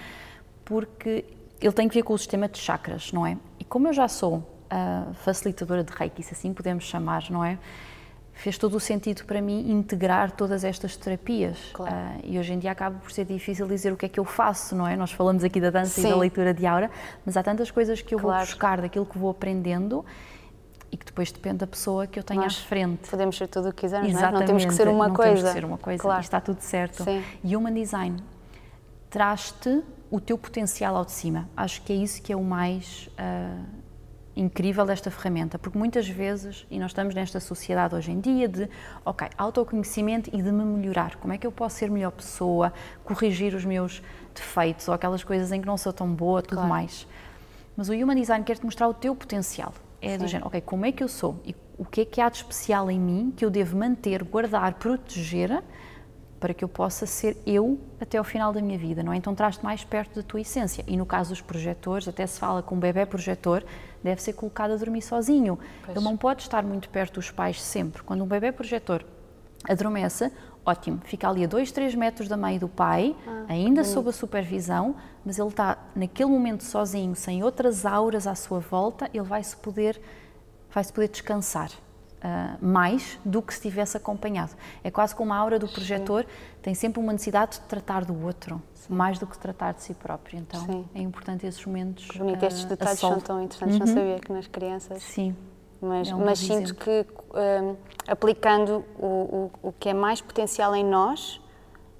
porque 0.65 1.25
ele 1.61 1.73
tem 1.73 1.89
que 1.89 1.95
ver 1.95 2.03
com 2.03 2.13
o 2.13 2.19
sistema 2.19 2.49
de 2.49 2.59
chakras, 2.59 3.13
não 3.13 3.27
é? 3.27 3.37
E 3.59 3.65
como 3.65 3.89
eu 3.89 3.93
já 3.93 4.09
sou 4.09 4.43
a 4.71 5.13
facilitadora 5.15 5.83
de 5.83 5.93
Reiki, 5.93 6.23
se 6.23 6.35
assim 6.35 6.53
podemos 6.53 6.85
chamar, 6.85 7.31
não 7.31 7.45
é? 7.45 7.59
Fez 8.35 8.57
todo 8.57 8.77
o 8.77 8.81
sentido 8.81 9.25
para 9.25 9.41
mim 9.41 9.69
integrar 9.71 10.31
todas 10.31 10.63
estas 10.63 10.97
terapias. 10.97 11.59
Claro. 11.73 11.93
Uh, 11.93 12.21
e 12.23 12.39
hoje 12.39 12.53
em 12.53 12.59
dia 12.59 12.71
acaba 12.71 12.97
por 12.99 13.11
ser 13.11 13.25
difícil 13.25 13.67
dizer 13.67 13.93
o 13.93 13.97
que 13.97 14.07
é 14.07 14.09
que 14.09 14.21
eu 14.21 14.25
faço, 14.25 14.77
não 14.77 14.87
é? 14.87 14.97
Nós 14.97 15.11
falamos 15.11 15.43
aqui 15.43 15.61
da 15.61 15.71
dança 15.71 16.01
Sim. 16.01 16.07
e 16.07 16.11
da 16.11 16.17
leitura 16.17 16.55
de 16.55 16.65
aura, 16.65 16.89
mas 17.27 17.37
há 17.37 17.43
tantas 17.43 17.71
coisas 17.71 18.01
que 18.01 18.15
eu 18.15 18.19
claro. 18.21 18.39
vou 18.39 18.47
buscar 18.47 18.81
daquilo 18.81 19.05
que 19.05 19.19
vou 19.19 19.31
aprendendo 19.31 20.05
e 20.91 20.97
que 20.97 21.07
depois 21.07 21.31
depende 21.31 21.59
da 21.59 21.67
pessoa 21.67 22.07
que 22.07 22.19
eu 22.19 22.23
tenho 22.23 22.41
Nós 22.41 22.57
à 22.57 22.67
frente. 22.67 23.09
Podemos 23.09 23.37
ser 23.37 23.47
tudo 23.47 23.69
o 23.69 23.73
que 23.73 23.83
quisermos, 23.83 24.09
Exatamente. 24.09 24.33
não, 24.33 24.39
é? 24.39 24.41
não 24.41 24.47
temos 24.47 24.65
que 24.65 24.75
ser 24.75 24.89
uma 24.89 25.09
não 25.09 25.15
coisa. 25.15 25.33
Temos 25.33 25.49
que 25.49 25.53
ser 25.53 25.65
uma 25.65 25.79
coisa, 25.79 26.03
claro. 26.03 26.21
está 26.21 26.41
tudo 26.41 26.61
certo. 26.61 27.05
Sim. 27.05 27.23
E 27.45 27.57
Human 27.57 27.75
Design 27.75 28.23
traz-te 29.11 29.83
o 30.11 30.21
teu 30.21 30.39
potencial 30.39 30.97
ao 30.97 31.05
de 31.05 31.13
cima. 31.13 31.49
Acho 31.57 31.83
que 31.83 31.93
é 31.93 31.97
isso 31.97 32.23
que 32.23 32.33
é 32.33 32.37
o 32.37 32.43
mais 32.43 33.09
uh, 33.19 33.65
incrível 34.35 34.87
desta 34.87 35.11
ferramenta, 35.11 35.59
porque 35.59 35.77
muitas 35.77 36.09
vezes, 36.09 36.67
e 36.71 36.79
nós 36.79 36.91
estamos 36.91 37.15
nesta 37.15 37.41
sociedade 37.41 37.95
hoje 37.95 38.11
em 38.11 38.21
dia 38.21 38.49
de, 38.49 38.69
ok, 39.05 39.29
autoconhecimento 39.37 40.31
e 40.33 40.41
de 40.41 40.51
me 40.51 40.65
melhorar. 40.65 41.17
Como 41.17 41.33
é 41.33 41.39
que 41.39 41.47
eu 41.47 41.53
posso 41.53 41.77
ser 41.77 41.91
melhor 41.91 42.13
pessoa, 42.13 42.73
corrigir 43.05 43.55
os 43.55 43.65
meus 43.65 44.03
defeitos 44.35 44.89
ou 44.89 44.95
aquelas 44.95 45.23
coisas 45.23 45.53
em 45.53 45.61
que 45.61 45.67
não 45.67 45.77
sou 45.77 45.93
tão 45.93 46.09
boa, 46.13 46.41
tudo 46.41 46.55
claro. 46.55 46.69
mais. 46.69 47.07
Mas 47.77 47.89
o 47.89 47.93
Human 47.93 48.17
Design 48.17 48.45
quer-te 48.45 48.65
mostrar 48.65 48.89
o 48.89 48.95
teu 48.95 49.15
potencial 49.15 49.73
é 50.01 50.13
Sim. 50.13 50.19
do 50.19 50.29
género, 50.29 50.47
ok, 50.49 50.61
como 50.61 50.87
é 50.87 50.93
que 50.93 51.03
eu 51.03 51.09
sou 51.09 51.41
e 51.45 51.55
o 51.77 51.85
que 51.85 52.01
é 52.01 52.05
que 52.05 52.21
há 52.21 52.29
de 52.29 52.39
especial 52.39 52.91
em 52.91 52.99
mim 52.99 53.33
que 53.37 53.45
eu 53.45 53.51
devo 53.51 53.77
manter, 53.77 54.25
guardar, 54.25 54.75
proteger 54.75 55.63
para 56.39 56.55
que 56.55 56.65
eu 56.65 56.69
possa 56.69 57.07
ser 57.07 57.37
eu 57.47 57.79
até 58.01 58.19
ao 58.19 58.25
final 58.25 58.53
da 58.53 58.61
minha 58.61 58.79
vida, 58.79 59.03
não 59.03 59.13
é? 59.13 59.17
Então 59.17 59.35
traz-te 59.35 59.63
mais 59.65 59.85
perto 59.85 60.17
da 60.17 60.23
tua 60.23 60.41
essência. 60.41 60.85
E 60.87 60.97
no 60.97 61.05
caso 61.05 61.31
dos 61.31 61.41
projetores, 61.41 62.07
até 62.07 62.27
se 62.27 62.39
fala 62.39 62.63
que 62.63 62.73
um 62.73 62.79
bebê 62.79 63.05
projetor 63.05 63.65
deve 64.03 64.23
ser 64.23 64.35
colocado 64.35 64.73
a 64.73 64.77
dormir 64.77 65.03
sozinho. 65.03 65.59
Pois. 65.85 65.97
Ele 65.97 66.05
não 66.05 66.17
pode 66.17 66.43
estar 66.43 66.63
muito 66.63 66.89
perto 66.91 67.15
dos 67.15 67.31
pais 67.31 67.61
sempre. 67.61 68.03
Quando 68.03 68.23
um 68.23 68.27
bebê 68.27 68.53
projetor 68.53 69.05
adormece, 69.69 70.31
ótimo, 70.69 71.01
fica 71.05 71.29
ali 71.29 71.45
a 71.45 71.47
2, 71.47 71.73
3 71.73 71.95
metros 71.95 72.29
da 72.29 72.37
mãe 72.37 72.57
e 72.57 72.59
do 72.59 72.69
pai, 72.69 73.17
ah, 73.27 73.45
ainda 73.49 73.83
sob 73.85 74.11
a 74.11 74.13
supervisão, 74.13 74.95
mas 75.25 75.39
ele 75.39 75.49
está 75.49 75.79
naquele 75.97 76.31
momento 76.31 76.63
sozinho, 76.63 77.15
sem 77.15 77.43
outras 77.43 77.87
auras 77.87 78.27
à 78.27 78.35
sua 78.35 78.61
volta, 78.61 79.09
ele 79.13 79.25
vai-se 79.25 79.57
poder, 79.57 80.01
vai 80.71 80.85
-se 80.85 80.93
poder 80.93 81.09
descansar. 81.09 81.71
Uh, 82.19 82.59
mais 82.61 83.17
do 83.25 83.41
que 83.41 83.53
se 83.55 83.61
estivesse 83.61 83.97
acompanhado. 83.97 84.51
É 84.83 84.91
quase 84.91 85.15
como 85.15 85.33
a 85.33 85.37
aura 85.37 85.57
do 85.57 85.69
projetor 85.69 86.27
tem 86.61 86.75
sempre 86.75 86.99
uma 86.99 87.13
necessidade 87.13 87.53
de 87.53 87.61
tratar 87.61 88.05
do 88.05 88.25
outro, 88.27 88.61
Sim. 88.75 88.93
mais 88.93 89.21
do 89.21 89.27
que 89.29 89.39
tratar 89.39 89.71
de 89.71 89.85
si 89.85 89.95
próprio. 89.95 90.41
Então 90.41 90.61
Sim. 90.67 90.85
é 90.97 91.01
importante 91.01 91.47
esses 91.47 91.65
momentos. 91.65 92.09
Bonito, 92.17 92.43
uh, 92.43 92.49
estes 92.49 92.65
detalhes 92.65 92.99
são 92.99 93.21
tão 93.21 93.41
interessantes, 93.41 93.79
uhum. 93.79 93.87
não 93.87 93.95
sabia 93.95 94.19
que 94.19 94.33
nas 94.33 94.49
crianças. 94.49 95.01
Sim. 95.01 95.37
Mas, 95.81 96.09
é 96.09 96.15
mas 96.15 96.39
sinto 96.39 96.75
que 96.75 97.07
um, 97.35 97.77
aplicando 98.07 98.85
o, 98.99 99.51
o, 99.63 99.69
o 99.69 99.73
que 99.73 99.89
é 99.89 99.95
mais 99.95 100.21
potencial 100.21 100.75
em 100.75 100.85
nós, 100.85 101.41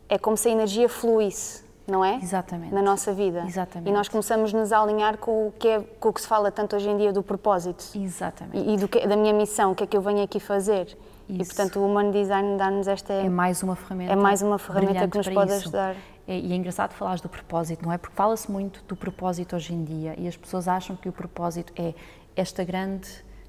é 0.09 0.19
como 0.19 0.37
se 0.37 0.49
a 0.49 0.53
energia 0.53 0.89
fluísse, 0.89 1.63
não 1.87 2.05
é? 2.05 2.17
Exatamente. 2.17 2.75
Na 2.75 2.83
nossa 2.83 3.13
vida. 3.13 3.45
Exatamente. 3.47 3.89
E 3.89 3.93
nós 3.93 4.09
começamos 4.09 4.55
a 4.55 4.59
nos 4.59 4.73
alinhar 4.73 5.19
com 5.19 5.49
o 5.49 5.53
que, 5.53 5.69
é, 5.69 5.81
com 5.81 6.09
o 6.09 6.13
que 6.13 6.21
se 6.21 6.27
fala 6.27 6.51
tanto 6.51 6.75
hoje 6.77 6.89
em 6.89 6.97
dia 6.97 7.13
do 7.13 7.23
propósito. 7.23 7.85
Exatamente. 7.95 8.59
E, 8.59 8.75
e 8.75 8.77
do 8.77 8.89
que, 8.89 9.07
da 9.07 9.17
minha 9.17 9.33
missão, 9.33 9.73
o 9.73 9.75
que 9.75 9.85
é 9.85 9.87
que 9.87 9.97
eu 9.97 10.01
venho 10.01 10.23
aqui 10.23 10.41
fazer. 10.41 10.97
Isso. 11.29 11.43
E 11.43 11.45
portanto 11.45 11.79
o 11.79 11.85
Human 11.85 12.11
Design 12.11 12.57
dá-nos 12.57 12.89
esta. 12.89 13.13
É 13.13 13.29
mais 13.29 13.63
uma 13.63 13.77
ferramenta. 13.77 14.13
É 14.13 14.17
mais 14.17 14.41
uma 14.41 14.59
ferramenta 14.59 15.07
que 15.07 15.19
nos 15.19 15.29
pode 15.29 15.53
isso. 15.53 15.61
ajudar. 15.61 15.95
É, 16.27 16.39
e 16.39 16.53
é 16.53 16.57
engraçado 16.57 16.93
falares 16.93 17.21
do 17.21 17.29
propósito, 17.29 17.85
não 17.85 17.93
é? 17.93 17.99
Porque 17.99 18.15
fala-se 18.15 18.51
muito 18.51 18.83
do 18.87 18.97
propósito 18.97 19.57
hoje 19.57 19.75
em 19.75 19.85
dia 19.85 20.15
e 20.19 20.27
as 20.27 20.37
pessoas 20.37 20.69
acham 20.69 20.97
que 20.97 21.09
o 21.09 21.13
propósito 21.13 21.73
é 21.77 21.95
esta 22.37 22.65
grande 22.65 23.09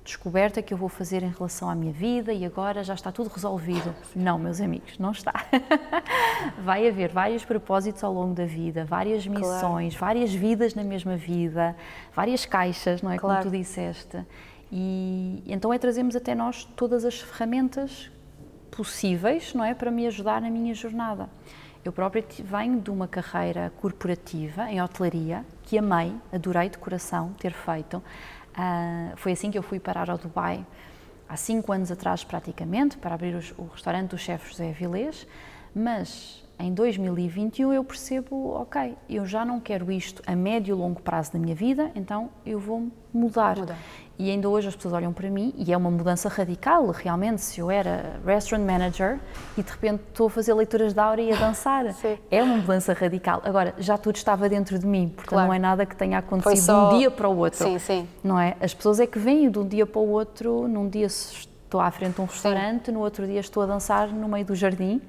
descoberta 0.10 0.62
que 0.62 0.74
eu 0.74 0.78
vou 0.78 0.90
fazer 0.90 1.22
em 1.22 1.30
relação 1.30 1.70
à 1.70 1.76
minha 1.76 1.94
vida 1.94 2.34
e 2.34 2.44
agora 2.44 2.84
já 2.84 2.96
está 2.96 3.12
tudo 3.12 3.30
resolvido. 3.30 3.94
Não, 4.16 4.40
meus 4.40 4.60
amigos, 4.60 4.98
não 4.98 5.12
está. 5.12 5.34
Vai 6.64 6.88
haver 6.88 7.12
vários 7.12 7.46
propósitos 7.46 8.04
ao 8.04 8.12
longo 8.12 8.34
da 8.34 8.46
vida, 8.46 8.84
várias 8.86 9.28
missões, 9.28 9.96
claro. 9.96 10.14
várias 10.14 10.34
vidas 10.34 10.74
na 10.74 10.84
mesma 10.84 11.16
vida, 11.16 11.76
várias 12.16 12.44
caixas, 12.46 13.02
não 13.04 13.12
é? 13.12 13.18
Claro. 13.18 13.44
Como 13.44 13.52
tu 13.52 13.58
disseste. 13.58 14.18
E 14.72 15.44
então 15.46 15.72
é 15.72 15.78
trazermos 15.78 16.16
até 16.16 16.34
nós 16.34 16.64
todas 16.76 17.06
as 17.06 17.20
ferramentas 17.20 18.12
possíveis, 18.72 19.54
não 19.54 19.64
é? 19.64 19.76
Para 19.76 19.92
me 19.92 20.08
ajudar 20.08 20.42
na 20.42 20.50
minha 20.50 20.74
jornada. 20.74 21.30
Eu 21.86 21.94
própria 21.94 22.26
venho 22.44 22.82
de 22.82 22.90
uma 22.90 23.08
carreira 23.08 23.72
corporativa 23.80 24.70
em 24.70 24.82
hotelaria 24.82 25.46
que 25.64 25.78
amei, 25.78 26.14
adorei 26.32 26.68
de 26.68 26.78
coração 26.78 27.34
ter 27.40 27.54
feito. 27.54 28.04
Uh, 28.60 29.16
foi 29.16 29.32
assim 29.32 29.50
que 29.50 29.58
eu 29.58 29.64
fui 29.64 29.80
parar 29.80 30.10
ao 30.10 30.18
Dubai, 30.18 30.66
há 31.30 31.38
cinco 31.38 31.72
anos 31.72 31.90
atrás 31.90 32.26
praticamente, 32.26 32.98
para 32.98 33.16
abrir 33.16 33.34
os, 33.34 33.54
o 33.58 33.64
restaurante 33.64 34.10
do 34.10 34.18
chefe 34.18 34.50
José 34.50 34.74
Vilés, 34.74 35.26
mas 35.74 36.44
em 36.60 36.74
2021 36.74 37.72
eu 37.72 37.86
percebo, 37.86 38.50
ok, 38.56 38.98
eu 39.10 39.26
já 39.26 39.46
não 39.46 39.62
quero 39.62 39.90
isto 39.90 40.22
a 40.28 40.36
médio 40.36 40.76
e 40.76 40.78
longo 40.78 41.02
prazo 41.02 41.32
da 41.32 41.40
minha 41.40 41.56
vida, 41.56 41.90
então 41.96 42.30
eu 42.46 42.60
vou 42.60 42.92
mudar. 43.14 43.58
mudar. 43.58 43.78
E 44.22 44.30
ainda 44.30 44.50
hoje 44.50 44.68
as 44.68 44.76
pessoas 44.76 44.94
olham 44.96 45.14
para 45.14 45.30
mim 45.30 45.54
e 45.58 45.72
é 45.72 45.78
uma 45.78 45.90
mudança 45.90 46.28
radical, 46.28 46.86
realmente. 46.92 47.40
Se 47.40 47.62
eu 47.62 47.72
era 47.72 48.20
restaurant 48.26 48.66
manager 48.66 49.18
e 49.58 49.64
de 49.64 49.72
repente 49.72 50.02
estou 50.10 50.28
a 50.28 50.30
fazer 50.30 50.54
leituras 50.54 50.94
de 50.94 51.00
aura 51.00 51.22
e 51.22 51.32
a 51.32 51.38
dançar, 51.38 51.90
Sim. 51.96 52.18
é 52.30 52.44
uma 52.44 52.58
mudança 52.58 52.92
radical. 52.92 53.42
Agora, 53.46 53.74
já 53.78 53.98
tudo 53.98 54.18
estava 54.18 54.50
dentro 54.50 54.78
de 54.78 54.86
mim, 54.86 55.08
portanto 55.08 55.30
Claro. 55.30 55.48
não 55.48 55.54
é 55.54 55.58
nada 55.60 55.86
que 55.86 55.96
tenha 55.96 56.18
acontecido 56.18 56.66
só- 56.66 56.90
de 56.90 56.96
um 56.96 57.00
dia 57.00 57.10
para 57.10 57.30
o 57.30 57.38
outro. 57.38 57.64
Sim, 57.64 57.80
sim. 57.80 58.08
Não 58.22 58.38
é? 58.38 58.58
As 58.60 58.74
pessoas 58.74 59.00
é 59.00 59.08
que 59.08 59.18
vêm 59.18 59.50
de 59.50 59.58
um 59.58 59.66
dia 59.66 59.86
para 59.86 60.02
o 60.02 60.10
outro, 60.10 60.68
num 60.68 60.90
dia 60.90 61.06
estou 61.06 61.80
à 61.80 61.90
frente 61.90 62.16
de 62.16 62.22
um 62.22 62.26
restaurante, 62.26 62.92
no 62.92 63.00
outro 63.00 63.26
dia 63.26 63.40
estou 63.40 63.64
a 63.64 63.66
dançar 63.68 64.10
no 64.10 64.28
meio 64.28 64.44
do 64.44 64.54
jardim, 64.54 65.02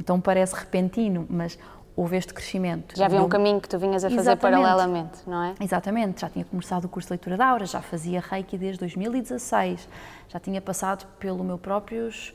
então 0.00 0.18
parece 0.18 0.54
repentino, 0.54 1.26
mas 1.28 1.58
houve 1.96 2.16
este 2.16 2.34
crescimento. 2.34 2.94
Já 2.94 3.06
havia 3.06 3.22
um 3.22 3.28
caminho 3.28 3.60
que 3.60 3.68
tu 3.68 3.78
vinhas 3.78 4.04
a 4.04 4.10
fazer 4.10 4.20
Exatamente. 4.20 4.60
paralelamente, 4.62 5.18
não 5.26 5.42
é? 5.42 5.54
Exatamente, 5.58 6.20
já 6.20 6.28
tinha 6.28 6.44
começado 6.44 6.84
o 6.84 6.88
curso 6.88 7.08
de 7.08 7.12
leitura 7.12 7.36
da 7.38 7.46
aura, 7.46 7.64
já 7.64 7.80
fazia 7.80 8.20
Reiki 8.20 8.58
desde 8.58 8.80
2016, 8.80 9.88
já 10.28 10.38
tinha 10.38 10.60
passado 10.60 11.06
pelo 11.18 11.42
meu 11.42 11.56
próprios 11.56 12.34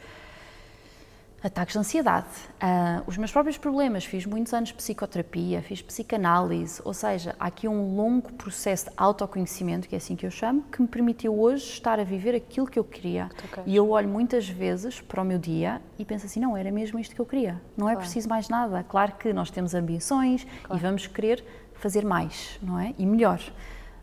ataques 1.43 1.73
de 1.73 1.79
ansiedade, 1.79 2.27
ah, 2.59 3.01
os 3.07 3.17
meus 3.17 3.31
próprios 3.31 3.57
problemas, 3.57 4.05
fiz 4.05 4.25
muitos 4.25 4.53
anos 4.53 4.69
de 4.69 4.75
psicoterapia, 4.75 5.61
fiz 5.61 5.81
psicanálise, 5.81 6.79
ou 6.85 6.93
seja, 6.93 7.35
há 7.39 7.47
aqui 7.47 7.67
um 7.67 7.95
longo 7.95 8.31
processo 8.33 8.85
de 8.85 8.91
autoconhecimento, 8.95 9.87
que 9.87 9.95
é 9.95 9.97
assim 9.97 10.15
que 10.15 10.25
eu 10.25 10.29
chamo, 10.29 10.63
que 10.71 10.81
me 10.81 10.87
permitiu 10.87 11.37
hoje 11.39 11.63
estar 11.65 11.99
a 11.99 12.03
viver 12.03 12.35
aquilo 12.35 12.67
que 12.67 12.77
eu 12.77 12.83
queria. 12.83 13.29
E 13.65 13.75
eu 13.75 13.89
olho 13.89 14.07
muitas 14.07 14.47
vezes 14.47 15.01
para 15.01 15.21
o 15.21 15.25
meu 15.25 15.39
dia 15.39 15.81
e 15.97 16.05
penso 16.05 16.27
assim, 16.27 16.39
não, 16.39 16.55
era 16.55 16.71
mesmo 16.71 16.99
isto 16.99 17.15
que 17.15 17.21
eu 17.21 17.25
queria, 17.25 17.59
não 17.75 17.89
é 17.89 17.95
preciso 17.95 18.29
mais 18.29 18.47
nada. 18.47 18.85
Claro 18.87 19.13
que 19.13 19.33
nós 19.33 19.49
temos 19.49 19.73
ambições 19.73 20.45
e 20.71 20.77
vamos 20.77 21.07
querer 21.07 21.43
fazer 21.73 22.05
mais, 22.05 22.59
não 22.61 22.79
é? 22.79 22.93
E 22.99 23.05
melhor. 23.05 23.41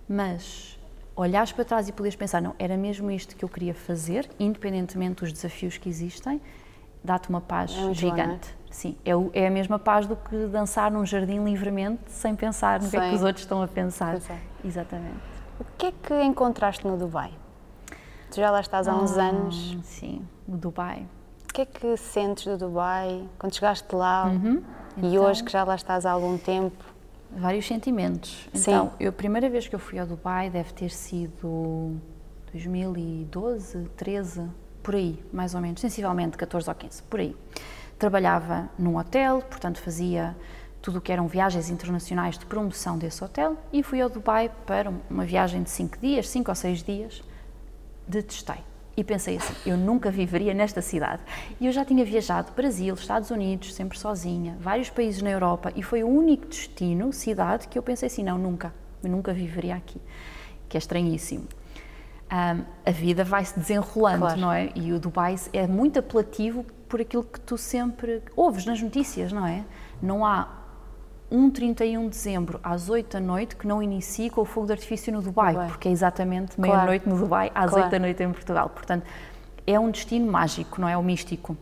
Mas 0.08 0.76
olhares 1.14 1.52
para 1.52 1.64
trás 1.64 1.88
e 1.88 1.92
poderes 1.92 2.16
pensar, 2.16 2.42
não, 2.42 2.54
era 2.58 2.76
mesmo 2.76 3.10
isto 3.10 3.36
que 3.36 3.44
eu 3.44 3.48
queria 3.48 3.74
fazer, 3.74 4.28
independentemente 4.38 5.20
dos 5.20 5.32
desafios 5.32 5.76
que 5.76 5.88
existem, 5.88 6.40
dá-te 7.02 7.28
uma 7.28 7.40
paz 7.40 7.74
É 7.76 7.90
é? 7.90 7.94
gigante. 7.94 8.56
Sim, 8.70 8.96
é, 9.04 9.16
o- 9.16 9.30
é 9.32 9.46
a 9.46 9.50
mesma 9.50 9.78
paz 9.78 10.06
do 10.06 10.14
que 10.14 10.46
dançar 10.46 10.90
num 10.90 11.04
jardim 11.04 11.42
livremente, 11.42 12.02
sem 12.08 12.36
pensar 12.36 12.80
no 12.80 12.88
que 12.90 12.96
é 12.96 13.00
que 13.00 13.08
Sim. 13.10 13.14
os 13.14 13.22
outros 13.22 13.44
estão 13.44 13.62
a 13.62 13.66
pensar. 13.68 14.18
Exatamente. 14.64 15.16
O 15.58 15.64
que 15.76 15.86
é 15.86 15.92
que 15.92 16.22
encontraste 16.22 16.86
no 16.86 16.96
Dubai? 16.96 17.32
Tu 18.30 18.36
já 18.36 18.50
lá 18.50 18.60
estás 18.60 18.86
há 18.86 18.94
uns 18.94 19.16
Ah, 19.16 19.22
anos. 19.28 19.76
Sim, 19.82 20.22
o 20.46 20.56
Dubai. 20.56 21.06
O 21.44 21.52
que 21.54 21.62
é 21.62 21.64
que 21.66 21.96
sentes 21.96 22.44
do 22.44 22.58
Dubai 22.58 23.26
quando 23.38 23.54
chegaste 23.54 23.92
lá 23.94 24.26
Uhum. 24.26 24.62
e 24.98 25.06
Então- 25.06 25.24
hoje 25.24 25.42
que 25.42 25.50
já 25.50 25.64
lá 25.64 25.74
estás 25.74 26.04
há 26.06 26.12
algum 26.12 26.36
tempo? 26.36 26.84
Vários 27.30 27.66
sentimentos. 27.66 28.48
Sim. 28.54 28.70
Então, 28.70 28.92
eu, 29.00 29.08
a 29.08 29.12
primeira 29.12 29.48
vez 29.50 29.66
que 29.66 29.74
eu 29.74 29.78
fui 29.78 29.98
ao 29.98 30.06
Dubai 30.06 30.50
deve 30.50 30.72
ter 30.74 30.90
sido 30.90 31.98
2012, 32.52 33.84
13, 33.96 34.42
por 34.88 34.94
aí, 34.94 35.22
mais 35.30 35.54
ou 35.54 35.60
menos, 35.60 35.82
sensivelmente 35.82 36.38
14 36.38 36.66
ou 36.66 36.74
15, 36.74 37.02
por 37.02 37.20
aí. 37.20 37.36
Trabalhava 37.98 38.70
num 38.78 38.96
hotel, 38.96 39.42
portanto 39.42 39.82
fazia 39.82 40.34
tudo 40.80 40.96
o 40.96 41.00
que 41.02 41.12
eram 41.12 41.28
viagens 41.28 41.68
internacionais 41.68 42.38
de 42.38 42.46
promoção 42.46 42.96
desse 42.96 43.22
hotel 43.22 43.58
e 43.70 43.82
fui 43.82 44.00
ao 44.00 44.08
Dubai 44.08 44.50
para 44.64 44.90
uma 45.10 45.26
viagem 45.26 45.62
de 45.62 45.68
5 45.68 45.98
dias, 45.98 46.26
5 46.30 46.50
ou 46.50 46.54
6 46.54 46.82
dias, 46.82 47.22
detestei. 48.06 48.64
E 48.96 49.04
pensei 49.04 49.36
assim, 49.36 49.54
eu 49.66 49.76
nunca 49.76 50.10
viveria 50.10 50.54
nesta 50.54 50.80
cidade. 50.80 51.20
E 51.60 51.66
eu 51.66 51.72
já 51.72 51.84
tinha 51.84 52.02
viajado 52.02 52.52
Brasil, 52.52 52.94
Estados 52.94 53.30
Unidos, 53.30 53.74
sempre 53.74 53.98
sozinha, 53.98 54.56
vários 54.58 54.88
países 54.88 55.20
na 55.20 55.28
Europa, 55.28 55.70
e 55.76 55.82
foi 55.82 56.02
o 56.02 56.08
único 56.08 56.46
destino, 56.46 57.12
cidade, 57.12 57.68
que 57.68 57.78
eu 57.78 57.82
pensei 57.82 58.06
assim, 58.06 58.24
não, 58.24 58.38
nunca, 58.38 58.72
eu 59.04 59.10
nunca 59.10 59.34
viveria 59.34 59.76
aqui, 59.76 60.00
que 60.66 60.78
é 60.78 60.80
estranhíssimo. 60.80 61.46
Ahm, 62.30 62.60
a 62.84 62.90
vida 62.90 63.24
vai 63.24 63.44
se 63.44 63.58
desenrolando, 63.58 64.20
Claro. 64.20 64.40
não 64.40 64.52
é? 64.52 64.70
E 64.74 64.92
o 64.92 65.00
Dubai 65.00 65.34
é 65.52 65.66
muito 65.66 65.98
apelativo 65.98 66.64
por 66.88 67.00
aquilo 67.00 67.24
que 67.24 67.40
tu 67.40 67.56
sempre 67.56 68.22
ouves 68.36 68.66
nas 68.66 68.80
notícias, 68.82 69.32
não 69.32 69.46
é? 69.46 69.64
Não 70.02 70.24
há 70.26 70.46
um 71.30 71.50
31 71.50 72.04
de 72.04 72.08
dezembro 72.10 72.60
às 72.62 72.88
8 72.90 73.14
da 73.14 73.20
noite 73.20 73.56
que 73.56 73.66
não 73.66 73.82
inicie 73.82 74.28
com 74.30 74.42
o 74.42 74.44
fogo 74.44 74.66
de 74.66 74.72
artifício 74.72 75.12
no 75.12 75.20
Dubai, 75.22 75.52
Dubai. 75.54 75.68
porque 75.68 75.88
é 75.88 75.90
exatamente 75.90 76.56
Claro. 76.56 76.72
meia-noite 76.72 77.08
no 77.08 77.18
Dubai, 77.18 77.50
às 77.54 77.70
Claro. 77.70 77.84
8 77.84 77.92
da 77.92 77.98
noite 77.98 78.22
em 78.22 78.30
Portugal. 78.32 78.68
Portanto, 78.70 79.04
é 79.66 79.78
um 79.78 79.90
destino 79.90 80.30
mágico, 80.30 80.80
não 80.80 80.88
é? 80.88 80.96
O 80.96 81.02
místico. 81.02 81.56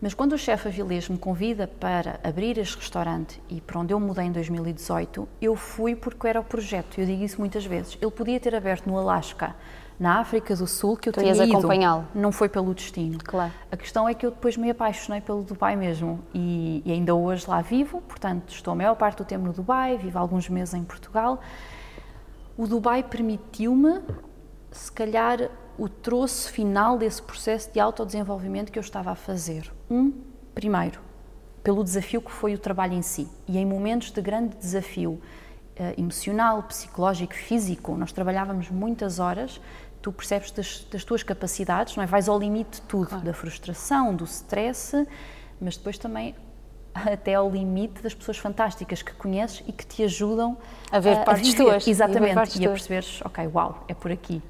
Mas 0.00 0.12
quando 0.12 0.32
o 0.34 0.38
chefe 0.38 0.68
Avilés 0.68 1.08
me 1.08 1.16
convida 1.16 1.66
para 1.66 2.20
abrir 2.22 2.58
este 2.58 2.76
restaurante 2.76 3.40
e 3.48 3.60
para 3.60 3.80
onde 3.80 3.94
eu 3.94 4.00
mudei 4.00 4.26
em 4.26 4.32
2018, 4.32 5.26
eu 5.40 5.56
fui 5.56 5.96
porque 5.96 6.26
era 6.28 6.40
o 6.40 6.44
projeto. 6.44 6.98
Eu 7.00 7.06
digo 7.06 7.22
isso 7.22 7.38
muitas 7.40 7.64
vezes. 7.64 7.96
Ele 8.02 8.10
podia 8.10 8.38
ter 8.38 8.54
aberto 8.54 8.86
no 8.86 8.98
Alasca, 8.98 9.54
na 9.98 10.18
África 10.18 10.54
do 10.56 10.66
Sul, 10.66 10.96
que 10.96 11.08
eu 11.08 11.12
Tu 11.12 11.20
teria 11.20 11.30
ias 11.34 11.48
ido. 11.48 11.56
acompanhá-lo. 11.56 12.06
Não 12.14 12.32
foi 12.32 12.48
pelo 12.50 12.74
destino. 12.74 13.18
Claro. 13.24 13.52
A 13.72 13.76
questão 13.76 14.06
é 14.06 14.12
que 14.12 14.26
eu 14.26 14.30
depois 14.30 14.56
me 14.58 14.68
apaixonei 14.68 15.22
pelo 15.22 15.42
Dubai 15.42 15.74
mesmo 15.74 16.20
e, 16.34 16.82
e 16.84 16.92
ainda 16.92 17.14
hoje 17.14 17.48
lá 17.48 17.62
vivo, 17.62 18.02
portanto 18.02 18.52
estou 18.52 18.72
a 18.72 18.74
maior 18.74 18.96
parte 18.96 19.18
do 19.18 19.24
tempo 19.24 19.46
no 19.46 19.52
Dubai, 19.54 19.96
vivo 19.96 20.18
alguns 20.18 20.48
meses 20.50 20.74
em 20.74 20.84
Portugal. 20.84 21.40
O 22.58 22.66
Dubai 22.66 23.02
permitiu-me, 23.02 24.00
se 24.70 24.92
calhar, 24.92 25.48
o 25.78 25.88
troço 25.88 26.50
final 26.50 26.96
desse 26.98 27.22
processo 27.22 27.72
de 27.72 27.80
autodesenvolvimento 27.80 28.70
que 28.70 28.78
eu 28.78 28.82
estava 28.82 29.10
a 29.10 29.14
fazer. 29.14 29.72
Um, 29.90 30.12
primeiro, 30.54 31.00
pelo 31.62 31.82
desafio 31.82 32.20
que 32.20 32.30
foi 32.30 32.54
o 32.54 32.58
trabalho 32.58 32.92
em 32.92 33.02
si. 33.02 33.28
E 33.48 33.58
em 33.58 33.66
momentos 33.66 34.10
de 34.10 34.20
grande 34.20 34.56
desafio 34.56 35.20
eh, 35.76 35.94
emocional, 35.98 36.62
psicológico, 36.64 37.34
físico, 37.34 37.96
nós 37.96 38.12
trabalhávamos 38.12 38.70
muitas 38.70 39.18
horas, 39.18 39.60
tu 40.00 40.12
percebes 40.12 40.50
das, 40.50 40.86
das 40.90 41.02
tuas 41.02 41.22
capacidades, 41.22 41.96
não 41.96 42.04
é? 42.04 42.06
Vais 42.06 42.28
ao 42.28 42.38
limite 42.38 42.80
de 42.80 42.82
tudo, 42.82 43.20
da 43.20 43.32
frustração, 43.32 44.14
do 44.14 44.24
stress, 44.24 45.06
mas 45.60 45.76
depois 45.76 45.98
também 45.98 46.34
até 46.94 47.34
ao 47.34 47.50
limite 47.50 48.02
das 48.02 48.14
pessoas 48.14 48.38
fantásticas 48.38 49.02
que 49.02 49.12
conheces 49.14 49.64
e 49.66 49.72
que 49.72 49.84
te 49.84 50.04
ajudam 50.04 50.56
A 50.92 51.00
ver 51.00 51.24
partes 51.24 51.48
viver. 51.48 51.64
tuas, 51.64 51.86
e 51.86 51.90
a 51.90 51.92
Exatamente, 51.92 52.62
e 52.62 52.66
a 52.66 52.70
perceberes, 52.70 53.20
ok, 53.24 53.48
uau, 53.48 53.84
é 53.88 53.94
por 53.94 54.12
aqui. 54.12 54.40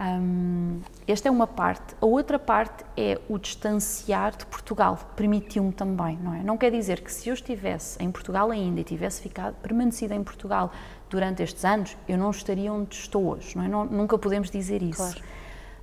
Hum, 0.00 0.80
esta 1.06 1.28
é 1.28 1.30
uma 1.30 1.46
parte. 1.46 1.94
A 2.00 2.06
outra 2.06 2.38
parte 2.38 2.84
é 2.96 3.20
o 3.28 3.38
distanciar 3.38 4.36
de 4.36 4.44
Portugal. 4.46 4.98
Permitiu-me 5.14 5.72
também, 5.72 6.18
não 6.20 6.34
é? 6.34 6.42
Não 6.42 6.56
quer 6.58 6.70
dizer 6.72 7.00
que 7.00 7.12
se 7.12 7.28
eu 7.28 7.34
estivesse 7.34 8.02
em 8.02 8.10
Portugal 8.10 8.50
ainda 8.50 8.80
e 8.80 8.84
tivesse 8.84 9.22
ficado 9.22 9.54
permanecido 9.56 10.12
em 10.14 10.22
Portugal 10.24 10.72
durante 11.08 11.42
estes 11.42 11.64
anos, 11.64 11.96
eu 12.08 12.18
não 12.18 12.30
estaria 12.30 12.72
onde 12.72 12.96
estou 12.96 13.24
hoje, 13.28 13.56
não 13.56 13.64
é? 13.64 13.68
Não- 13.68 13.84
nunca 13.84 14.18
podemos 14.18 14.50
dizer 14.50 14.82
isso. 14.82 14.96
Claro. 14.96 15.22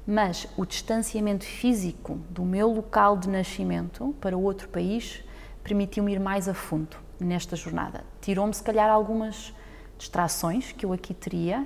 Mas 0.05 0.47
o 0.57 0.65
distanciamento 0.65 1.45
físico 1.45 2.15
do 2.29 2.43
meu 2.43 2.69
local 2.69 3.15
de 3.15 3.29
nascimento 3.29 4.13
para 4.19 4.35
outro 4.35 4.67
país 4.67 5.23
permitiu-me 5.63 6.11
ir 6.13 6.19
mais 6.19 6.49
a 6.49 6.53
fundo 6.53 6.97
nesta 7.19 7.55
jornada. 7.55 8.03
Tirou-me, 8.19 8.53
se 8.53 8.63
calhar, 8.63 8.89
algumas 8.89 9.53
distrações 9.97 10.71
que 10.71 10.85
eu 10.85 10.91
aqui 10.91 11.13
teria 11.13 11.65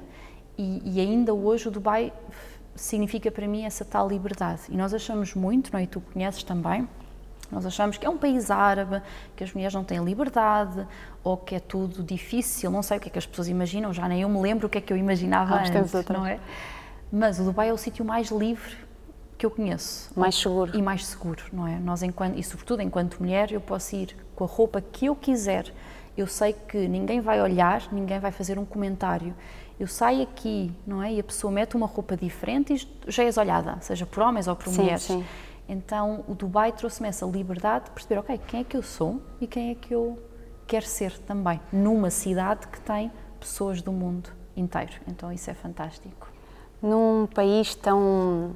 e, 0.57 0.81
e 0.85 0.99
ainda 0.99 1.33
hoje 1.33 1.67
o 1.67 1.71
Dubai 1.71 2.11
significa 2.75 3.31
para 3.31 3.47
mim 3.47 3.63
essa 3.63 3.85
tal 3.85 4.07
liberdade. 4.07 4.61
E 4.69 4.75
nós 4.75 4.93
achamos 4.93 5.33
muito, 5.33 5.71
não 5.71 5.79
é? 5.79 5.83
E 5.83 5.87
tu 5.87 6.01
conheces 6.01 6.43
também, 6.43 6.87
nós 7.51 7.65
achamos 7.65 7.97
que 7.97 8.05
é 8.05 8.09
um 8.09 8.17
país 8.17 8.49
árabe, 8.51 9.01
que 9.35 9.43
as 9.43 9.53
mulheres 9.53 9.73
não 9.73 9.83
têm 9.83 10.03
liberdade 10.03 10.85
ou 11.23 11.37
que 11.37 11.55
é 11.55 11.59
tudo 11.59 12.03
difícil, 12.03 12.69
não 12.71 12.81
sei 12.81 12.97
o 12.97 12.99
que 12.99 13.07
é 13.07 13.11
que 13.11 13.19
as 13.19 13.25
pessoas 13.25 13.47
imaginam, 13.47 13.93
já 13.93 14.07
nem 14.07 14.21
eu 14.21 14.29
me 14.29 14.39
lembro 14.41 14.67
o 14.67 14.69
que 14.69 14.77
é 14.77 14.81
que 14.81 14.91
eu 14.91 14.97
imaginava 14.97 15.55
Ah, 15.55 15.63
antes, 15.63 15.93
outra. 15.93 16.17
não 16.17 16.25
é? 16.25 16.39
Mas 17.11 17.39
o 17.39 17.43
Dubai 17.43 17.69
é 17.69 17.73
o 17.73 17.77
sítio 17.77 18.03
mais 18.03 18.29
livre 18.29 18.75
que 19.37 19.45
eu 19.45 19.51
conheço. 19.51 20.11
Mais 20.15 20.35
seguro. 20.35 20.75
E 20.75 20.81
mais 20.81 21.05
seguro, 21.05 21.43
não 21.53 21.67
é? 21.67 21.77
Nós, 21.77 22.01
enquanto, 22.03 22.37
e 22.37 22.43
sobretudo 22.43 22.81
enquanto 22.81 23.19
mulher, 23.19 23.51
eu 23.51 23.61
posso 23.61 23.95
ir 23.95 24.15
com 24.35 24.43
a 24.43 24.47
roupa 24.47 24.81
que 24.81 25.05
eu 25.05 25.15
quiser. 25.15 25.71
Eu 26.17 26.27
sei 26.27 26.53
que 26.53 26.87
ninguém 26.87 27.19
vai 27.21 27.41
olhar, 27.41 27.83
ninguém 27.91 28.19
vai 28.19 28.31
fazer 28.31 28.57
um 28.57 28.65
comentário. 28.65 29.33
Eu 29.79 29.87
saio 29.87 30.23
aqui, 30.23 30.71
não 30.87 31.03
é? 31.03 31.13
E 31.13 31.19
a 31.19 31.23
pessoa 31.23 31.51
mete 31.51 31.75
uma 31.75 31.85
roupa 31.87 32.15
diferente 32.15 32.73
e 32.73 33.11
já 33.11 33.23
és 33.23 33.37
olhada, 33.37 33.77
seja 33.81 34.05
por 34.05 34.23
homens 34.23 34.47
ou 34.47 34.55
por 34.55 34.69
Sim, 34.69 34.81
mulheres. 34.83 35.01
sim. 35.03 35.25
Então 35.67 36.23
o 36.27 36.33
Dubai 36.35 36.71
trouxe-me 36.71 37.09
essa 37.09 37.25
liberdade 37.25 37.85
de 37.85 37.91
perceber, 37.91 38.19
ok, 38.19 38.39
quem 38.47 38.61
é 38.61 38.63
que 38.63 38.77
eu 38.77 38.83
sou 38.83 39.21
e 39.41 39.47
quem 39.47 39.71
é 39.71 39.75
que 39.75 39.93
eu 39.93 40.17
quero 40.67 40.85
ser 40.85 41.17
também, 41.19 41.59
numa 41.73 42.09
cidade 42.09 42.67
que 42.67 42.79
tem 42.81 43.11
pessoas 43.39 43.81
do 43.81 43.91
mundo 43.91 44.29
inteiro. 44.55 44.93
Então 45.07 45.31
isso 45.31 45.49
é 45.49 45.53
fantástico. 45.53 46.27
Num 46.81 47.27
país 47.33 47.75
tão. 47.75 48.51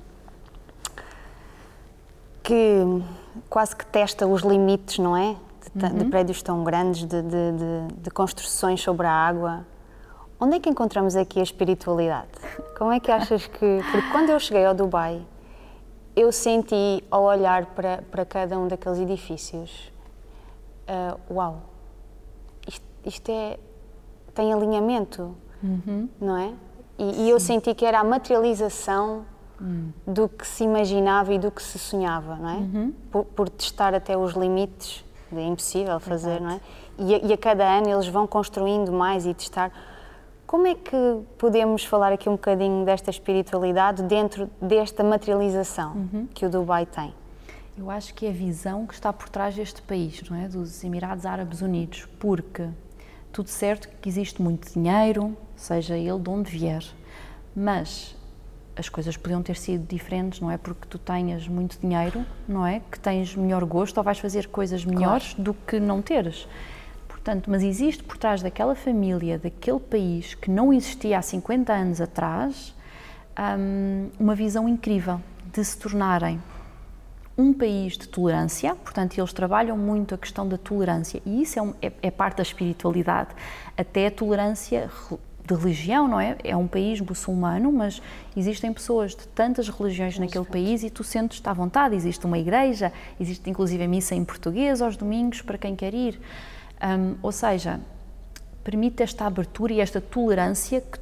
que 2.43 2.83
quase 3.49 3.75
que 3.75 3.85
testa 3.85 4.25
os 4.25 4.41
limites, 4.41 4.97
não 4.99 5.15
é? 5.15 5.35
De, 5.63 5.69
ta- 5.81 5.89
de 5.89 6.03
Uhum. 6.03 6.09
prédios 6.09 6.41
tão 6.41 6.63
grandes, 6.63 7.01
de, 7.01 7.21
de- 7.21 7.27
de- 7.51 7.93
de 8.01 8.09
construções 8.11 8.81
sobre 8.81 9.05
a 9.05 9.11
água. 9.11 9.65
Onde 10.39 10.55
é 10.55 10.59
que 10.59 10.69
encontramos 10.69 11.15
aqui 11.15 11.39
a 11.39 11.43
espiritualidade? 11.43 12.29
Como 12.77 12.91
é 12.91 12.99
que 12.99 13.11
achas 13.11 13.45
que. 13.45 13.79
Porque 13.91 14.09
quando 14.11 14.29
eu 14.29 14.39
cheguei 14.39 14.65
ao 14.65 14.73
Dubai, 14.73 15.21
eu 16.15 16.31
senti, 16.31 17.03
ao 17.11 17.23
olhar 17.23 17.65
para, 17.67 18.03
para 18.09 18.25
cada 18.25 18.57
um 18.57 18.67
daqueles 18.67 18.99
edifícios, 18.99 19.91
ah, 20.87 21.17
uau, 21.29 21.61
isto, 22.67 22.85
isto 23.05 23.29
é. 23.29 23.57
tem 24.33 24.53
alinhamento, 24.53 25.35
Uhum. 25.61 26.07
não 26.19 26.37
é? 26.37 26.53
E, 26.97 27.23
e 27.23 27.29
eu 27.29 27.39
senti 27.39 27.73
que 27.73 27.85
era 27.85 27.99
a 27.99 28.03
materialização 28.03 29.25
hum. 29.61 29.91
do 30.05 30.27
que 30.27 30.47
se 30.47 30.63
imaginava 30.63 31.33
e 31.33 31.39
do 31.39 31.51
que 31.51 31.61
se 31.61 31.77
sonhava, 31.77 32.35
não 32.35 32.49
é? 32.49 32.55
Uhum. 32.55 32.93
Por, 33.11 33.25
por, 33.25 33.49
testar 33.49 33.93
até 33.93 34.17
os 34.17 34.33
limites, 34.33 35.03
é 35.33 35.45
impossível 35.45 35.99
fazer, 35.99 36.41
Exato. 36.41 36.43
não 36.43 36.51
é? 36.51 36.61
E 36.97 37.15
a, 37.15 37.17
e 37.27 37.33
a 37.33 37.37
cada 37.37 37.65
ano 37.65 37.89
eles 37.89 38.07
vão 38.07 38.25
construindo 38.27 38.91
mais 38.91 39.25
e 39.25 39.33
testar. 39.33 39.71
Como 40.49 40.65
é 40.65 40.73
que 40.73 40.97
podemos 41.37 41.85
falar 41.85 42.11
aqui 42.11 42.27
um 42.27 42.31
bocadinho 42.31 42.83
desta 42.83 43.11
espiritualidade 43.11 44.01
dentro 44.01 44.49
desta 44.59 45.03
materialização 45.03 45.95
uhum. 45.95 46.27
que 46.33 46.43
o 46.43 46.49
Dubai 46.49 46.87
tem? 46.87 47.13
Eu 47.77 47.91
acho 47.91 48.15
que 48.15 48.25
é 48.25 48.29
a 48.29 48.33
visão 48.33 48.87
que 48.87 48.95
está 48.95 49.13
por 49.13 49.29
trás 49.29 49.53
deste 49.53 49.79
país, 49.83 50.27
não 50.27 50.35
é? 50.35 50.47
Dos 50.47 50.83
Emirados 50.83 51.27
Árabes 51.27 51.61
Unidos, 51.61 52.07
porque 52.17 52.67
tudo 53.31 53.47
certo 53.47 53.87
que 54.01 54.09
existe 54.09 54.41
muito 54.41 54.73
dinheiro, 54.73 55.37
seja 55.55 55.95
ele 55.95 56.17
de 56.17 56.29
onde 56.31 56.49
vier, 56.49 56.83
mas 57.55 58.15
as 58.75 58.89
coisas 58.89 59.15
podiam 59.15 59.43
ter 59.43 59.55
sido 59.55 59.85
diferentes, 59.85 60.39
não 60.39 60.49
é? 60.49 60.57
Porque 60.57 60.87
tu 60.89 60.97
tenhas 60.97 61.47
muito 61.47 61.79
dinheiro, 61.79 62.25
não 62.47 62.65
é? 62.65 62.81
Que 62.91 62.99
tens 62.99 63.35
melhor 63.35 63.63
gosto 63.65 63.99
ou 63.99 64.03
vais 64.03 64.17
fazer 64.17 64.47
coisas 64.47 64.83
melhores 64.83 65.35
claro. 65.35 65.43
do 65.43 65.53
que 65.53 65.79
não 65.79 66.01
teres. 66.01 66.47
Portanto, 67.29 67.51
mas 67.51 67.61
existe 67.61 68.03
por 68.03 68.17
trás 68.17 68.41
daquela 68.41 68.73
família, 68.73 69.37
daquele 69.37 69.79
país 69.79 70.33
que 70.33 70.49
não 70.49 70.73
existia 70.73 71.19
há 71.19 71.21
50 71.21 71.71
anos 71.71 72.01
atrás, 72.01 72.75
hum, 73.55 74.09
uma 74.19 74.33
visão 74.33 74.67
incrível 74.67 75.21
de 75.53 75.63
se 75.63 75.77
tornarem 75.77 76.41
um 77.37 77.53
país 77.53 77.99
de 77.99 78.07
tolerância, 78.07 78.73
portanto, 78.73 79.15
eles 79.15 79.31
trabalham 79.31 79.77
muito 79.77 80.15
a 80.15 80.17
questão 80.17 80.47
da 80.47 80.57
tolerância 80.57 81.21
e 81.23 81.43
isso 81.43 81.59
é, 81.59 81.61
um, 81.61 81.75
é, 81.79 81.91
é, 82.01 82.09
parte 82.09 82.37
da 82.37 82.41
espiritualidade, 82.41 83.29
até 83.77 84.07
a 84.07 84.11
tolerância 84.11 84.89
de 85.45 85.53
religião, 85.53 86.07
não 86.07 86.19
é? 86.19 86.35
É 86.43 86.57
um 86.57 86.67
país 86.67 86.99
muçulmano, 86.99 87.71
mas 87.71 88.01
existem 88.35 88.73
pessoas 88.73 89.11
de 89.11 89.27
tantas 89.27 89.69
religiões 89.69 90.17
naquele 90.17 90.45
país 90.45 90.81
e 90.81 90.89
tu 90.89 91.03
sentes-te 91.03 91.47
à 91.47 91.53
vontade. 91.53 91.95
Existe 91.95 92.25
uma 92.25 92.39
igreja, 92.39 92.91
existe 93.19 93.47
inclusive 93.47 93.83
a 93.83 93.87
missa 93.87 94.15
em 94.15 94.25
português 94.25 94.81
aos 94.81 94.97
domingos 94.97 95.43
para 95.43 95.59
quem 95.59 95.75
quer 95.75 95.93
ir. 95.93 96.19
Um, 96.81 97.15
ou 97.21 97.31
seja, 97.31 97.79
permite 98.63 99.03
esta 99.03 99.25
abertura 99.25 99.73
e 99.73 99.81
esta 99.81 99.99
tolerância 99.99 100.81
que 100.81 100.99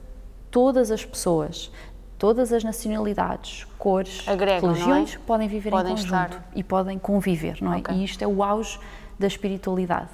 todas 0.49 0.89
as 0.91 1.05
pessoas, 1.05 1.71
todas 2.17 2.51
as 2.51 2.63
nacionalidades, 2.63 3.65
cores, 3.77 4.27
Agregam, 4.27 4.71
religiões 4.71 5.15
é? 5.15 5.19
podem 5.25 5.47
viver 5.47 5.69
podem 5.69 5.93
em 5.93 5.95
conjunto 5.95 6.13
estar. 6.13 6.49
e 6.55 6.63
podem 6.63 6.97
conviver, 6.97 7.61
não 7.61 7.73
é? 7.73 7.77
Okay. 7.77 7.95
E 7.95 8.03
isto 8.03 8.23
é 8.23 8.27
o 8.27 8.43
auge 8.43 8.79
da 9.19 9.27
espiritualidade. 9.27 10.09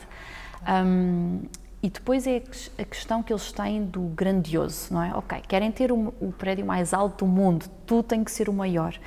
Um, 0.68 1.42
e 1.82 1.90
depois 1.90 2.26
é 2.26 2.42
a 2.78 2.86
questão 2.86 3.22
que 3.22 3.34
eles 3.34 3.52
têm 3.52 3.84
do 3.84 4.02
grandioso, 4.02 4.94
não 4.94 5.04
é? 5.04 5.14
Ok, 5.16 5.42
querem 5.48 5.70
ter 5.70 5.92
o, 5.92 6.14
o 6.22 6.32
prédio 6.32 6.66
mais 6.66 6.94
alto 6.94 7.26
do 7.26 7.30
mundo, 7.30 7.66
tudo 7.86 8.04
tem 8.04 8.24
que 8.24 8.32
ser 8.32 8.48
o 8.48 8.54
maior. 8.54 8.98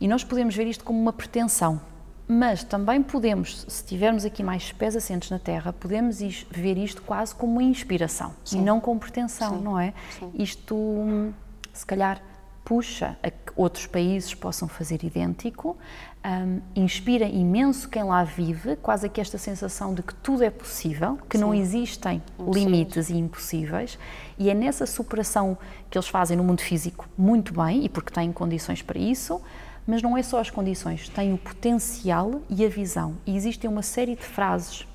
E 0.00 0.06
nós 0.06 0.22
podemos 0.22 0.54
ver 0.54 0.68
isto 0.68 0.84
como 0.84 1.00
uma 1.00 1.12
pretensão, 1.12 1.80
mas 2.28 2.62
também 2.62 3.02
podemos, 3.02 3.64
se 3.66 3.82
tivermos 3.84 4.24
aqui 4.24 4.42
mais 4.42 4.70
pés 4.70 4.94
assentes 4.94 5.30
na 5.30 5.38
Terra, 5.38 5.72
podemos 5.72 6.20
ver 6.50 6.76
isto 6.76 7.00
quase 7.00 7.34
como 7.34 7.52
uma 7.52 7.62
inspiração 7.62 8.34
Sim. 8.44 8.58
e 8.58 8.62
não 8.62 8.80
como 8.80 9.00
pretensão, 9.00 9.56
Sim. 9.56 9.64
não 9.64 9.80
é? 9.80 9.94
Sim. 10.18 10.30
Isto 10.34 11.32
se 11.72 11.86
calhar 11.86 12.20
puxa 12.68 13.16
a 13.22 13.30
que 13.30 13.50
outros 13.56 13.86
países 13.86 14.34
possam 14.34 14.68
fazer 14.68 15.02
idêntico, 15.02 15.78
um, 16.22 16.60
inspira 16.76 17.24
imenso 17.24 17.88
quem 17.88 18.02
lá 18.02 18.22
vive, 18.24 18.76
quase 18.76 19.08
que 19.08 19.22
esta 19.22 19.38
sensação 19.38 19.94
de 19.94 20.02
que 20.02 20.14
tudo 20.16 20.44
é 20.44 20.50
possível, 20.50 21.18
que 21.30 21.38
Sim. 21.38 21.44
não 21.44 21.54
existem 21.54 22.22
limites 22.52 23.08
e 23.08 23.16
impossíveis, 23.16 23.98
e 24.38 24.50
é 24.50 24.54
nessa 24.54 24.84
superação 24.84 25.56
que 25.88 25.96
eles 25.96 26.08
fazem 26.08 26.36
no 26.36 26.44
mundo 26.44 26.60
físico 26.60 27.08
muito 27.16 27.54
bem, 27.54 27.86
e 27.86 27.88
porque 27.88 28.12
têm 28.12 28.30
condições 28.30 28.82
para 28.82 28.98
isso, 28.98 29.40
mas 29.88 30.02
não 30.02 30.14
é 30.18 30.22
só 30.22 30.38
as 30.38 30.50
condições, 30.50 31.08
têm 31.08 31.32
o 31.32 31.38
potencial 31.38 32.42
e 32.50 32.62
a 32.62 32.68
visão. 32.68 33.16
E 33.24 33.34
existem 33.34 33.70
uma 33.70 33.80
série 33.80 34.14
de 34.14 34.22
frases 34.22 34.86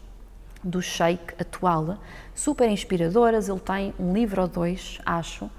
do 0.63 0.83
Sheikh 0.83 1.33
atual, 1.39 1.97
super 2.35 2.69
inspiradoras, 2.69 3.49
ele 3.49 3.59
tem 3.59 3.91
um 3.99 4.13
livro 4.13 4.43
ou 4.43 4.47
dois, 4.47 4.99
acho, 5.03 5.49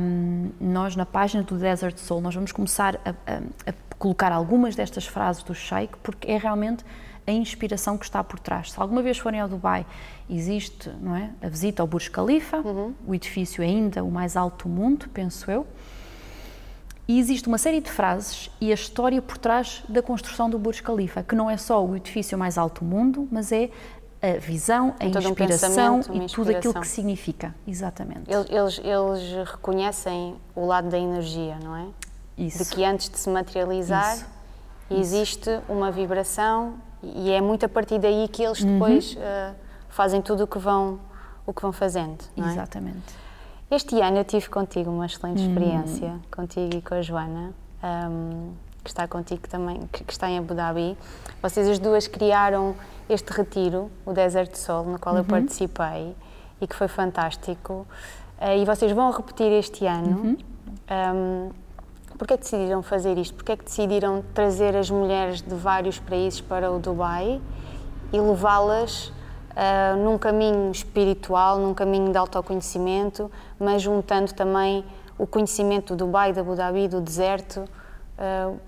um, 0.00 0.50
nós 0.58 0.96
na 0.96 1.04
página 1.04 1.42
do 1.42 1.58
Desert 1.58 1.98
Soul 1.98 2.22
nós 2.22 2.34
vamos 2.34 2.52
começar 2.52 2.96
a, 3.04 3.10
a, 3.10 3.70
a, 3.70 3.74
colocar 3.98 4.32
algumas 4.32 4.74
destas 4.74 5.06
frases 5.06 5.42
do 5.42 5.54
Sheikh 5.54 5.98
porque 6.02 6.30
é 6.30 6.38
realmente 6.38 6.82
a 7.26 7.32
inspiração 7.32 7.98
que 7.98 8.04
está 8.06 8.24
por 8.24 8.38
trás. 8.38 8.72
Se 8.72 8.80
alguma 8.80 9.02
vez 9.02 9.18
forem 9.18 9.40
ao 9.40 9.48
Dubai, 9.48 9.84
existe 10.28 10.88
não 11.02 11.14
é, 11.14 11.30
a 11.42 11.48
visita 11.48 11.82
ao 11.82 11.86
Burj 11.86 12.08
Khalifa, 12.10 12.58
uhum. 12.58 12.94
o 13.06 13.14
edifício 13.14 13.62
ainda 13.62 14.02
o 14.02 14.10
mais 14.10 14.38
alto 14.38 14.66
do 14.66 14.74
mundo, 14.74 15.06
penso 15.12 15.50
eu, 15.50 15.66
e 17.06 17.18
existe 17.18 17.48
uma 17.48 17.58
série 17.58 17.80
de 17.80 17.90
frases 17.90 18.50
e 18.60 18.70
a 18.70 18.74
história 18.74 19.20
por 19.20 19.36
trás 19.36 19.82
da 19.88 20.02
construção 20.02 20.48
do 20.48 20.58
Burj 20.58 20.82
Khalifa, 20.82 21.22
que 21.22 21.34
não 21.34 21.50
é 21.50 21.56
só 21.56 21.84
o 21.84 21.94
edifício 21.94 22.38
mais 22.38 22.56
alto 22.56 22.82
do 22.84 22.90
mundo, 22.90 23.28
mas 23.30 23.52
é 23.52 23.70
a 24.22 24.38
visão, 24.38 24.94
a 24.98 25.04
inspiração 25.04 26.00
um 26.08 26.22
e 26.22 26.26
tudo 26.26 26.50
aquilo 26.50 26.74
que 26.74 26.88
significa. 26.88 27.54
Exatamente. 27.66 28.30
Eles, 28.30 28.80
eles 28.82 29.50
reconhecem 29.50 30.36
o 30.56 30.64
lado 30.64 30.88
da 30.88 30.98
energia, 30.98 31.58
não 31.62 31.76
é? 31.76 31.86
Isso. 32.38 32.64
De 32.64 32.70
que 32.70 32.84
antes 32.84 33.10
de 33.10 33.18
se 33.18 33.28
materializar 33.28 34.16
Isso. 34.16 34.26
existe 34.90 35.50
Isso. 35.50 35.62
uma 35.68 35.90
vibração 35.90 36.74
e 37.02 37.30
é 37.30 37.40
muito 37.40 37.66
a 37.66 37.68
partir 37.68 37.98
daí 37.98 38.26
que 38.28 38.42
eles 38.42 38.64
depois 38.64 39.14
uhum. 39.14 39.20
uh, 39.20 39.54
fazem 39.90 40.22
tudo 40.22 40.44
o 40.44 40.46
que 40.46 40.58
vão, 40.58 40.98
o 41.46 41.52
que 41.52 41.60
vão 41.60 41.72
fazendo. 41.72 42.24
É? 42.36 42.40
Exatamente. 42.40 43.23
Este 43.70 44.00
ano 44.00 44.18
eu 44.18 44.24
tive 44.24 44.48
contigo 44.48 44.90
uma 44.90 45.06
excelente 45.06 45.42
uhum. 45.42 45.48
experiência, 45.48 46.08
uhum. 46.08 46.20
contigo 46.30 46.76
e 46.76 46.82
com 46.82 46.94
a 46.94 47.02
Joana. 47.02 47.52
Um, 47.82 48.52
que 48.82 48.90
está 48.90 49.08
contigo 49.08 49.48
também, 49.48 49.80
que, 49.90 50.04
está 50.12 50.28
em 50.28 50.38
Abu 50.38 50.54
Dhabi. 50.54 50.96
Vocês 51.42 51.66
as 51.68 51.78
duas 51.78 52.06
criaram 52.06 52.74
este 53.08 53.32
retiro, 53.32 53.90
o 54.04 54.12
Desert 54.12 54.54
Sol, 54.56 54.84
no 54.84 54.98
qual 54.98 55.14
uhum. 55.14 55.22
eu 55.22 55.24
participei 55.24 56.14
e 56.60 56.66
que 56.66 56.76
foi 56.76 56.88
fantástico. 56.88 57.86
Uh, 58.38 58.58
e 58.60 58.64
vocês 58.66 58.92
vão 58.92 59.10
repetir 59.10 59.50
este 59.52 59.86
ano. 59.86 60.18
Uhum. 60.18 60.36
Um, 60.90 61.50
Porquê 62.16 62.34
é 62.34 62.36
que 62.36 62.44
decidiram 62.44 62.82
fazer 62.82 63.18
isto? 63.18 63.34
Porquê 63.34 63.52
é 63.52 63.56
que 63.56 63.64
decidiram 63.64 64.22
trazer 64.32 64.76
as 64.76 64.88
mulheres 64.88 65.42
de 65.42 65.54
vários 65.54 65.98
países 65.98 66.40
para 66.40 66.70
o 66.70 66.78
Dubai 66.78 67.40
e 68.12 68.20
levá-las 68.20 69.12
uh, 69.54 69.96
num 69.96 70.18
caminho 70.18 70.70
espiritual, 70.70 71.58
num 71.58 71.74
caminho 71.74 72.10
de 72.10 72.18
autoconhecimento, 72.18 73.30
mas 73.58 73.82
juntando 73.82 74.32
também 74.34 74.84
o 75.18 75.26
conhecimento 75.26 75.94
do 75.94 76.04
Dubai, 76.06 76.32
da 76.32 76.40
Abu 76.40 76.54
Dhabi, 76.54 76.88
do 76.88 77.00
deserto? 77.00 77.64
Uh, 78.18 78.58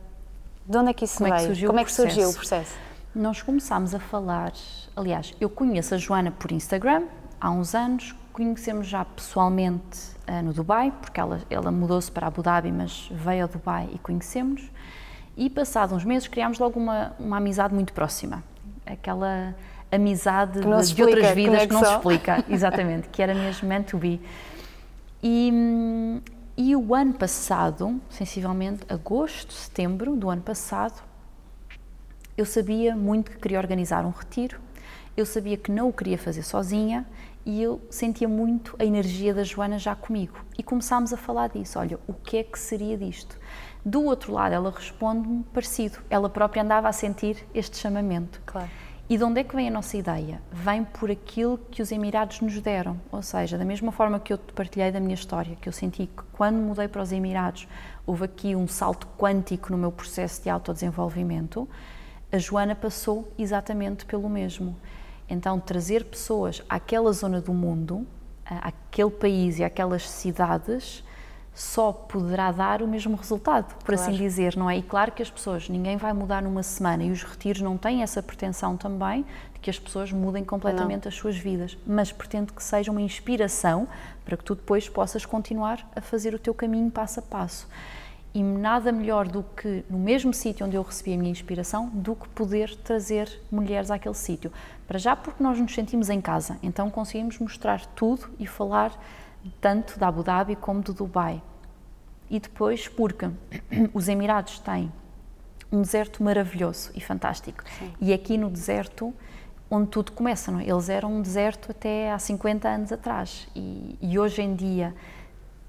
de 0.66 0.79
onde 0.79 0.90
é 0.90 0.94
que 0.94 1.05
isso 1.05 1.18
Como 1.18 1.31
veio? 1.31 1.37
É 1.37 1.40
que 1.40 1.46
surgiu 1.46 1.68
Como 1.68 1.81
é 1.81 1.85
que 1.85 1.92
surgiu 1.92 2.31
o 2.31 2.35
processo? 2.35 2.75
Nós 3.14 3.42
começámos 3.42 3.94
a 3.94 3.99
falar, 3.99 4.53
aliás, 4.94 5.33
eu 5.40 5.49
conheço 5.49 5.94
a 5.94 5.99
Joana 5.99 6.31
por 6.31 6.53
Instagram 6.53 7.05
há 7.40 7.51
uns 7.51 7.75
anos, 7.75 8.14
conhecemos 8.33 8.87
já 8.87 9.05
pessoalmente 9.05 9.99
uh, 10.29 10.42
no 10.42 10.53
Dubai, 10.53 10.92
porque 11.01 11.18
ela, 11.18 11.40
ela 11.49 11.70
mudou-se 11.70 12.11
para 12.11 12.27
Abu 12.27 12.42
Dhabi, 12.42 12.70
mas 12.70 13.09
veio 13.11 13.44
ao 13.44 13.49
Dubai 13.49 13.88
e 13.92 13.99
conhecemos. 13.99 14.70
E 15.37 15.51
passados 15.51 15.94
uns 15.94 16.05
meses 16.05 16.29
criámos 16.29 16.59
logo 16.59 16.79
uma, 16.81 17.12
uma 17.18 17.37
amizade 17.37 17.75
muito 17.75 17.92
próxima. 17.92 18.42
Aquela 18.87 19.55
amizade 19.90 20.61
de, 20.61 20.68
explica, 20.68 20.94
de, 20.94 21.03
outras 21.03 21.35
vidas 21.35 21.66
que 21.66 21.72
não 21.72 21.85
se 21.85 21.92
explica, 21.92 22.44
exatamente, 22.51 23.09
que 23.09 23.22
era 23.22 23.35
mesmo 23.35 23.68
meant 23.68 23.87
to 23.87 23.99
be. 23.99 24.20
E, 25.22 25.51
hum, 25.53 26.20
e 26.57 26.75
o 26.75 26.94
ano 26.94 27.14
passado, 27.14 28.01
sensivelmente 28.09 28.83
agosto, 28.88 29.53
setembro 29.53 30.16
do 30.16 30.31
ano 30.31 30.42
passado, 30.42 31.03
eu 32.37 32.44
sabia 32.44 32.94
muito 32.94 33.31
que 33.31 33.38
queria 33.38 33.59
organizar 33.59 34.05
um 34.05 34.11
retiro, 34.11 34.61
eu 35.16 35.25
sabia 35.25 35.57
que 35.57 35.70
não 35.70 35.88
o 35.88 35.92
queria 35.92 36.18
fazer 36.18 36.42
sozinha 36.42 37.07
e 37.44 37.62
eu 37.62 37.81
sentia 37.88 38.29
muito 38.29 38.77
a 38.79 38.85
energia 38.85 39.33
da 39.33 39.44
Joana 39.44 39.79
já 39.79 39.94
comigo. 39.94 40.44
E 40.59 40.62
começámos 40.62 41.12
a 41.12 41.16
falar 41.16 41.49
disso. 41.49 41.79
Olha, 41.79 41.99
o 42.07 42.12
que 42.12 42.38
é 42.38 42.42
que 42.42 42.59
seria 42.59 42.99
disto? 42.99 43.38
Do 43.85 44.03
outro 44.03 44.33
lado, 44.33 44.53
ela 44.53 44.70
responde-me 44.70 45.44
parecido. 45.55 45.99
Ela 46.11 46.29
própria 46.29 46.62
andava 46.62 46.88
a 46.88 46.92
sentir 46.92 47.46
este 47.55 47.79
chamamento. 47.79 48.42
Claro. 48.44 48.68
E 49.09 49.16
de 49.16 49.23
onde 49.23 49.38
é 49.38 49.45
que 49.45 49.55
vem 49.55 49.69
a 49.69 49.71
nossa 49.71 49.97
ideia? 49.97 50.42
Vem 50.51 50.83
por 50.83 51.12
aquilo 51.12 51.59
que 51.71 51.81
os 51.81 51.92
Emirados 51.92 52.40
nos 52.40 52.59
deram. 52.61 53.01
Ou 53.12 53.23
seja, 53.23 53.57
da 53.57 53.64
mesma 53.64 53.92
forma 53.92 54.19
que 54.19 54.33
eu 54.33 54.38
te 54.38 54.53
partilhei 54.53 54.90
da 54.90 54.99
minha 54.99 55.14
história, 55.14 55.57
que 55.61 55.69
eu 55.69 55.73
senti 55.73 56.07
que 56.07 56.23
quando 56.33 56.57
mudei 56.57 56.88
para 56.88 57.03
os 57.03 57.12
Emirados 57.12 57.69
houve 58.05 58.25
aqui 58.25 58.57
um 58.57 58.66
salto 58.66 59.07
quântico 59.16 59.71
no 59.71 59.79
meu 59.79 59.92
processo 59.92 60.42
de 60.42 60.51
autodesenvolvimento, 60.51 61.69
a 62.33 62.38
Joana 62.38 62.75
passou 62.75 63.33
exatamente 63.38 64.05
pelo 64.05 64.29
mesmo. 64.29 64.77
Então, 65.29 65.61
trazer 65.61 66.05
pessoas 66.07 66.61
àquela 66.69 67.12
zona 67.12 67.40
do 67.40 67.55
mundo, 67.55 68.05
àquele 68.45 69.11
país 69.11 69.61
e 69.61 69.64
àquelas 69.64 70.11
cidades, 70.11 71.05
só 71.57 71.90
poderá 71.90 72.53
dar 72.53 72.83
o 72.83 72.87
mesmo 72.87 73.16
resultado, 73.16 73.75
por 73.83 73.95
assim 73.95 74.05
Claro. 74.05 74.14
assim 74.14 74.23
dizer, 74.23 74.57
não 74.57 74.69
é? 74.69 74.77
E 74.77 74.83
claro 74.83 75.11
que 75.11 75.23
as 75.23 75.31
pessoas, 75.31 75.71
ninguém 75.71 75.97
vai 75.97 76.12
mudar 76.12 76.42
numa 76.42 76.62
semana 76.62 77.03
e 77.03 77.11
os 77.11 77.23
retiros 77.23 77.62
não 77.62 77.79
têm 77.79 78.03
essa 78.03 78.23
pretensão 78.23 78.77
também 78.77 79.25
de 79.55 79.61
que 79.61 79.71
as 79.71 79.79
pessoas 79.79 80.12
mudem 80.12 80.45
completamente 80.45 81.09
as 81.09 81.14
suas 81.14 81.35
vidas, 81.35 81.79
mas 81.87 82.12
pretendo 82.12 82.53
que 82.53 82.62
seja 82.62 82.92
uma 82.92 83.01
inspiração 83.01 83.88
para 84.23 84.37
que 84.37 84.45
tu 84.45 84.55
depois 84.55 84.87
possas 84.87 85.25
continuar 85.25 85.90
a 85.97 86.03
fazer 86.03 86.35
o 86.35 86.38
teu 86.38 86.53
caminho 86.53 86.90
passo 86.90 87.21
a 87.21 87.23
passo. 87.23 87.66
E 88.35 88.42
nada 88.42 88.92
melhor 88.92 89.27
do 89.27 89.42
que, 89.42 89.83
no 89.88 89.99
mesmo 89.99 90.35
sítio 90.35 90.66
onde 90.66 90.77
eu 90.77 90.83
recebi 90.83 91.14
a 91.14 91.16
minha 91.16 91.31
inspiração, 91.31 91.88
do 91.88 92.14
que 92.14 92.29
poder 92.29 92.77
trazer 92.85 93.40
mulheres 93.51 93.90
àquele 93.90 94.14
sítio. 94.14 94.53
Para 94.87 94.99
já 94.99 95.16
porque 95.16 95.42
nós 95.42 95.59
nos 95.59 95.75
sentimos 95.75 96.11
em 96.11 96.21
casa, 96.21 96.59
então 96.62 96.90
conseguimos 96.90 97.38
mostrar 97.38 97.87
tudo 97.87 98.29
e 98.38 98.47
falar 98.47 98.92
tanto 99.61 99.98
da 99.98 100.09
Abu 100.09 100.22
Dhabi 100.22 100.56
como 100.56 100.82
do 100.82 100.92
Dubai. 100.92 101.42
E 102.28 102.40
depois 102.40 102.88
porque 102.88 103.30
os 103.94 104.09
Emirados 104.09 104.59
têm 104.59 104.92
um 105.70 105.82
deserto 105.82 106.22
maravilhoso 106.22 106.90
e 106.94 107.00
fantástico. 107.00 107.64
E 108.00 108.12
aqui 108.12 108.38
no 108.38 108.50
deserto, 108.50 109.12
onde 109.70 109.88
tudo 109.88 110.12
começa, 110.12 110.50
não 110.50 110.61
é? 110.61 110.68
Eles 110.68 110.88
eram 110.88 111.12
um 111.12 111.22
deserto 111.22 111.70
até 111.70 112.12
há 112.12 112.18
50 112.18 112.68
anos 112.68 112.92
atrás. 112.92 113.48
E, 113.54 113.98
e 114.00 114.18
hoje 114.18 114.42
em 114.42 114.54
dia, 114.54 114.94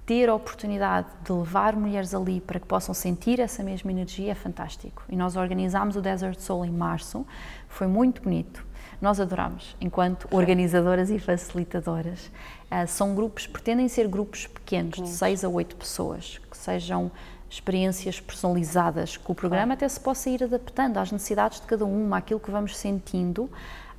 ter 0.05 0.29
a 0.29 0.35
oportunidade 0.35 1.07
de 1.23 1.33
levar 1.33 1.75
mulheres 1.75 2.13
ali 2.13 2.39
para 2.39 2.59
que 2.59 2.65
possam 2.65 2.93
sentir 2.93 3.39
essa 3.39 3.61
mesma 3.61 3.91
energia 3.91 4.31
é 4.31 4.35
fantástico. 4.35 5.03
E 5.09 5.15
nós 5.15 5.35
organizámos 5.35 5.95
o 5.95 6.01
Desert 6.01 6.39
Soul 6.39 6.65
em 6.65 6.71
março, 6.71 7.25
foi 7.67 7.87
muito 7.87 8.21
bonito. 8.21 8.65
Nós 9.01 9.19
adoramos, 9.19 9.75
enquanto 9.81 10.27
organizadoras 10.31 11.09
e 11.09 11.19
facilitadoras. 11.19 12.31
Uh, 12.69 12.85
são 12.87 13.15
grupos, 13.15 13.47
pretendem 13.47 13.87
ser 13.87 14.07
grupos 14.07 14.45
pequenos, 14.45 15.01
de 15.01 15.07
6 15.07 15.45
a 15.45 15.49
8 15.49 15.75
pessoas, 15.75 16.39
que 16.51 16.57
sejam 16.57 17.09
experiências 17.49 18.19
personalizadas, 18.19 19.15
que 19.15 19.31
o 19.31 19.35
programa 19.35 19.73
até 19.73 19.87
se 19.87 19.99
possa 19.99 20.29
ir 20.29 20.43
adaptando 20.43 20.97
às 20.97 21.11
necessidades 21.11 21.61
de 21.61 21.67
cada 21.67 21.85
uma, 21.85 22.17
àquilo 22.17 22.39
que 22.39 22.51
vamos 22.51 22.75
sentindo, 22.75 23.49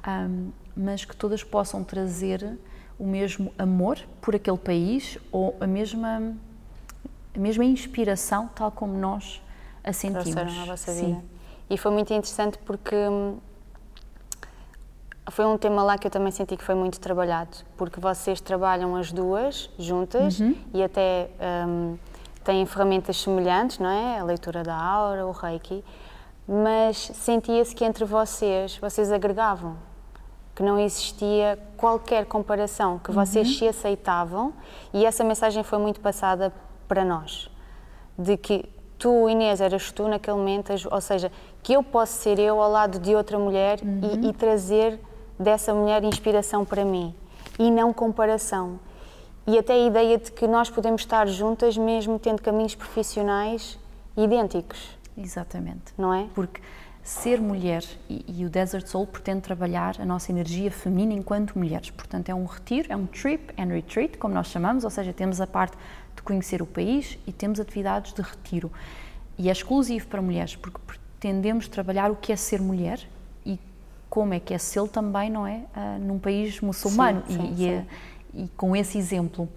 um, 0.07 0.51
mas 0.77 1.05
que 1.05 1.17
todas 1.17 1.43
possam 1.43 1.83
trazer 1.83 2.59
o 2.99 3.07
mesmo 3.07 3.53
amor 3.59 3.99
por 4.21 4.35
aquele 4.35 4.59
país 4.59 5.17
ou 5.33 5.57
a 5.61 5.67
mesma, 5.67 6.35
a 7.35 7.39
mesma 7.39 7.65
inspiração, 7.65 8.49
tal 8.55 8.71
como 8.71 8.93
nós 8.93 9.41
a 9.83 9.93
sentimos. 9.93 10.31
trouxeram 10.31 10.55
na 10.55 10.65
vossa 10.67 10.93
Sim. 10.93 11.07
vida. 11.07 11.25
E 11.71 11.79
foi 11.79 11.91
muito 11.91 12.13
interessante 12.13 12.59
porque 12.59 12.95
hum, 12.95 13.39
foi 15.31 15.45
um 15.47 15.57
tema 15.59 15.83
lá 15.83 15.99
que 15.99 16.07
eu 16.07 16.11
também 16.11 16.31
senti 16.33 16.57
que 16.57 16.65
foi 16.65 16.75
muito 16.75 16.99
trabalhado, 17.01 17.57
porque 17.77 18.01
vocês 18.01 18.41
trabalham 18.41 18.97
as 18.97 19.13
duas 19.13 19.71
juntas 19.79 20.41
Uhum. 20.41 20.55
e 20.75 20.83
até 20.83 21.31
hum, 21.67 21.97
têm 22.45 22.65
ferramentas 22.67 23.21
semelhantes, 23.21 23.79
não 23.79 23.91
é? 23.91 24.19
A 24.19 24.25
leitura 24.25 24.63
da 24.63 24.75
aura, 24.77 25.27
o 25.27 25.33
reiki, 25.33 25.85
mas 26.47 26.97
sentia-se 27.15 27.75
que 27.75 27.85
entre 27.85 28.05
vocês, 28.05 28.77
vocês 28.79 29.13
agregavam, 29.13 29.77
que 30.55 30.63
não 30.63 30.79
existia 30.79 31.59
qualquer 31.77 32.25
comparação, 32.27 32.99
que 32.99 33.13
vocês 33.13 33.59
se 33.59 33.69
aceitavam 33.69 34.53
e 34.93 35.05
essa 35.05 35.23
mensagem 35.23 35.63
foi 35.63 35.79
muito 35.79 36.01
passada 36.01 36.53
para 36.89 37.05
nós 37.05 37.51
de 38.19 38.37
que 38.37 38.65
tu, 38.99 39.29
Inês, 39.29 39.61
eras 39.61 39.93
tu 39.93 40.09
naquele 40.09 40.37
momento, 40.37 40.73
ou 40.91 41.01
seja, 41.01 41.31
que 41.63 41.73
eu 41.75 41.83
posso 41.85 42.15
ser 42.15 42.39
eu 42.41 42.61
ao 42.61 42.69
lado 42.71 42.99
de 42.99 43.15
outra 43.15 43.39
mulher 43.39 43.79
e, 44.25 44.29
e 44.29 44.33
trazer 44.33 44.99
dessa 45.39 45.73
mulher 45.73 46.03
inspiração 46.05 46.65
para 46.65 46.85
mim 46.85 47.15
e 47.59 47.71
não 47.71 47.93
comparação. 47.93 48.79
E 49.47 49.59
até 49.59 49.73
a 49.73 49.87
ideia 49.87 50.19
de 50.19 50.31
que 50.31 50.47
nós 50.47 50.69
podemos 50.69 51.03
estar 51.03 51.27
juntas 51.27 51.77
mesmo 51.77 52.19
tendo 52.19 52.43
caminhos 52.43 52.75
profissionais 52.75 53.79
idênticos, 54.17 54.99
Exatamente. 55.17 55.95
não 55.97 56.13
é? 56.13 56.27
Porque 56.35 56.61
ser 57.03 57.41
mulher 57.41 57.83
e, 58.11 58.25
e 58.29 58.45
o 58.45 58.51
Desert 58.51 58.87
Soul 58.87 59.07
pretende 59.07 59.41
trabalhar 59.41 59.99
a 59.99 60.05
nossa 60.05 60.31
energia 60.31 60.71
feminina 60.71 61.15
enquanto 61.15 61.59
mulheres. 61.59 61.91
Portanto, 61.91 62.29
é 62.29 62.35
um 62.35 62.45
retiro, 62.45 62.93
é 62.93 62.97
um 62.97 63.07
trip 63.07 63.55
and 63.59 63.73
retreat, 63.73 64.19
como 64.19 64.35
nós 64.35 64.49
chamamos, 64.49 64.85
ou 64.85 64.91
seja, 64.91 65.13
temos 65.15 65.41
a 65.41 65.47
parte 65.47 65.77
de 66.15 66.21
conhecer 66.21 66.61
o 66.61 66.67
país 66.67 67.19
e 67.27 67.33
temos 67.33 67.59
atividades 67.59 68.13
de 68.13 68.21
retiro. 68.21 68.71
E 69.39 69.49
é 69.49 69.53
exclusivo 69.53 70.07
para 70.09 70.21
mulheres, 70.21 70.57
porque 70.57 70.79
pretendemos 70.87 71.67
trabalhar 71.69 72.11
o 72.11 72.17
que 72.17 72.33
é 72.33 72.37
ser 72.37 72.61
mulher 72.61 73.01
como 74.09 74.35
é 74.35 74.41
que 74.41 74.55
é 74.55 74.59
ser 74.59 74.87
também, 74.89 75.31
não 75.31 75.47
é? 75.47 75.63
Ah, 75.75 75.99
num 76.01 76.19
país 76.19 76.61
muçulmano. 76.61 77.23
Sim, 77.27 77.37
sim, 77.37 77.55
e, 77.57 77.63
e 77.63 77.69
é- 77.69 77.85
e 78.35 78.49
com 78.57 78.75
esse 78.77 78.99
exemplo. 78.99 79.49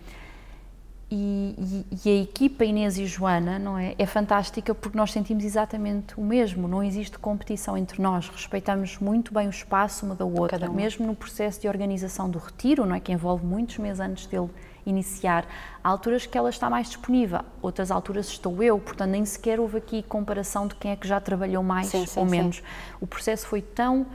E, 1.14 1.86
e- 2.06 2.10
a 2.10 2.22
equipa 2.24 2.64
Inês 2.64 2.98
e 2.98 3.06
Joana 3.06 3.60
não 3.60 3.78
é, 3.78 3.94
é 4.00 4.06
fantástica 4.06 4.74
porque 4.74 4.98
nós 4.98 5.12
sentimos 5.12 5.44
exatamente 5.44 6.18
o 6.18 6.24
mesmo, 6.24 6.70
não 6.70 6.82
existe 6.82 7.20
competição 7.20 7.78
entre 7.78 8.02
nós, 8.02 8.30
respeitamos 8.30 8.98
muito 8.98 9.34
bem 9.34 9.46
o 9.48 9.50
espaço 9.50 10.06
uma 10.06 10.16
da 10.16 10.24
outra, 10.24 10.68
uma. 10.68 10.74
mesmo 10.74 11.06
no 11.06 11.14
processo 11.14 11.60
de 11.60 11.68
organização 11.68 12.30
do 12.30 12.40
retiro, 12.40 12.86
não 12.86 12.96
é, 12.96 13.02
que 13.02 13.12
envolve 13.12 13.46
muitos 13.46 13.78
meses 13.78 14.00
antes 14.00 14.26
dele 14.26 14.50
iniciar, 14.86 15.46
há 15.84 15.90
alturas 15.90 16.26
que 16.26 16.38
ela 16.38 16.50
está 16.50 16.70
mais 16.70 16.88
disponível, 16.88 17.42
outras 17.62 17.92
alturas 17.92 18.28
estou 18.30 18.64
eu, 18.64 18.80
portanto 18.80 19.10
nem 19.10 19.26
sequer 19.26 19.60
houve 19.60 19.80
aqui 19.80 20.02
comparação 20.04 20.66
de 20.66 20.76
quem 20.76 20.92
é 20.92 20.96
que 20.96 21.06
já 21.06 21.20
trabalhou 21.20 21.62
mais 21.62 21.88
Sim, 21.88 22.06
sim, 22.06 22.20
ou 22.22 22.26
sim. 22.26 22.32
menos. 22.32 22.64
O 23.02 23.06
processo 23.06 23.46
foi 23.48 23.62
tão 23.62 24.06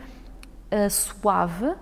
ah, 0.71 0.91
suave 0.91 1.75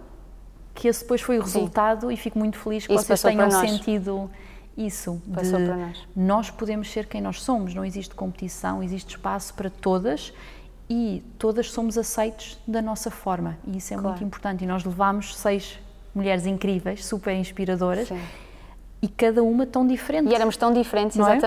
que 0.75 0.88
esse 0.88 1.03
depois 1.03 1.20
foi 1.20 1.38
o 1.38 1.42
resultado 1.42 2.11
e 2.11 2.16
fico 2.16 2.38
muito 2.38 2.59
feliz 2.59 2.87
que 2.87 2.92
Isso 2.92 3.05
vocês 3.05 3.23
tenham 3.23 3.49
sentido 3.51 4.31
isso 4.77 5.23
Passou 5.33 5.59
de 5.61 5.66
para 5.66 5.77
nós. 5.77 6.09
nós 6.16 6.51
podemos 6.51 6.90
ser 6.90 7.07
quem 7.07 7.20
nós 7.20 7.40
somos, 7.42 7.73
não 7.75 7.85
existe 7.85 8.12
competição, 8.14 8.83
existe 8.83 9.11
espaço 9.11 9.55
para 9.55 9.70
todas 9.70 10.33
e 10.90 11.23
todas 11.38 11.70
somos 11.70 11.97
aceitos 11.97 12.59
da 12.66 12.83
nossa 12.83 13.09
forma 13.11 13.57
e 13.66 13.77
isso 13.77 13.94
é 13.94 13.97
Claro. 13.97 14.09
muito 14.11 14.25
importante 14.25 14.64
e 14.64 14.66
nós 14.66 14.85
levamos 14.85 15.37
seis 15.37 15.79
mulheres 16.12 16.44
incríveis, 16.44 17.05
super 17.07 17.35
inspiradoras 17.37 18.09
Sim. 18.09 18.20
e 19.01 19.07
cada 19.09 19.42
uma 19.44 19.64
tão 19.66 19.87
diferente. 19.87 20.29
E 20.31 20.35
éramos 20.35 20.57
tão 20.57 20.73
diferentes, 20.73 21.16
Não 21.16 21.29
é? 21.29 21.38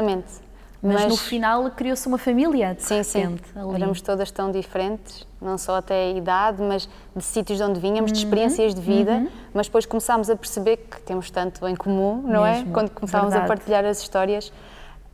Exatamente. 0.84 1.04
mas, 1.04 1.06
no 1.08 1.18
final 1.18 1.70
criou-se 1.72 2.08
uma 2.08 2.18
família 2.18 2.74
de 2.76 2.84
Sim, 2.84 3.04
sim. 3.04 3.38
ali. 3.56 3.76
Éramos 3.76 4.02
todas 4.02 4.30
tão 4.32 4.52
diferentes, 4.52 5.28
não 5.42 5.58
só 5.58 5.78
até 5.78 5.96
a 5.96 6.12
idade, 6.12 6.62
mas 6.62 6.88
de 7.16 7.24
sítios 7.24 7.58
de 7.58 7.64
onde 7.64 7.80
vínhamos, 7.80 8.12
Uhum. 8.12 8.14
de 8.14 8.20
experiências 8.20 8.74
de 8.76 8.82
vida, 8.82 9.28
mas 9.54 9.68
depois 9.68 9.86
começámos 9.86 10.30
a 10.30 10.36
perceber 10.36 10.78
que 10.78 11.02
temos 11.02 11.30
tanto 11.32 11.68
em 11.68 11.76
comum, 11.76 12.22
não 12.24 12.44
Mesmo, 12.44 12.70
é? 12.70 12.74
Quando 12.74 12.90
começámos 12.92 13.28
a 13.34 13.40
verdade. 13.40 13.48
partilhar 13.48 13.86
as 13.86 14.00
histórias. 14.02 14.52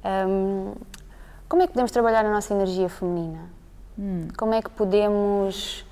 Hum, 0.06 0.73
como 1.47 1.62
é 1.62 1.67
que 1.67 1.73
podemos 1.73 1.91
trabalhar 1.91 2.26
a 2.26 2.32
nossa 2.32 2.54
energia 2.54 2.89
feminina? 2.89 3.39
Hum. 3.97 4.28
Como 4.38 4.54
é 4.54 4.62
que 4.62 4.69
podemos, 4.69 5.86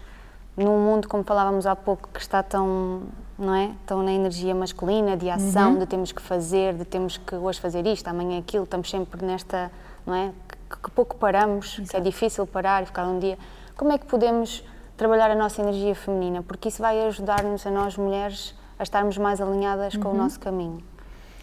num 0.57 0.77
mundo, 0.79 1.07
como 1.07 1.23
falávamos 1.23 1.65
há 1.65 1.75
pouco, 1.75 2.09
que 2.13 2.19
está 2.19 2.43
tão, 2.43 3.03
não 3.37 3.53
é? 3.55 3.71
Tão 3.85 4.03
na 4.03 4.11
energia 4.11 4.53
masculina, 4.53 5.15
de 5.15 5.27
Uhum. 5.27 5.33
ação, 5.33 5.79
de 5.79 5.85
temos 5.85 6.11
que 6.11 6.21
fazer, 6.21 6.73
de 6.73 6.85
temos 6.85 7.17
que 7.17 7.35
hoje 7.35 7.59
fazer 7.59 7.85
isto, 7.87 8.07
amanhã 8.07 8.39
aquilo, 8.39 8.63
estamos 8.65 8.89
sempre 8.89 9.25
nesta, 9.25 9.71
não 10.05 10.13
é? 10.13 10.31
Que, 10.69 10.77
que 10.83 10.91
pouco 10.91 11.15
paramos, 11.15 11.79
que 11.89 11.95
é 11.95 11.99
difícil 11.99 12.45
parar 12.45 12.83
e 12.83 12.85
ficar 12.85 13.05
um 13.05 13.17
dia. 13.19 13.37
Como 13.75 13.91
é 13.91 13.97
que 13.97 14.05
podemos 14.05 14.63
trabalhar 14.97 15.31
a 15.31 15.35
nossa 15.35 15.61
energia 15.61 15.95
feminina? 15.95 16.43
Porque 16.43 16.67
isso 16.69 16.81
vai 16.81 17.01
ajudar-nos 17.07 17.65
a 17.65 17.71
nós 17.71 17.97
mulheres 17.97 18.53
a 18.77 18.83
estarmos 18.83 19.17
mais 19.17 19.39
alinhadas 19.41 19.95
com 19.95 20.09
o 20.09 20.13
nosso 20.13 20.39
caminho. 20.39 20.83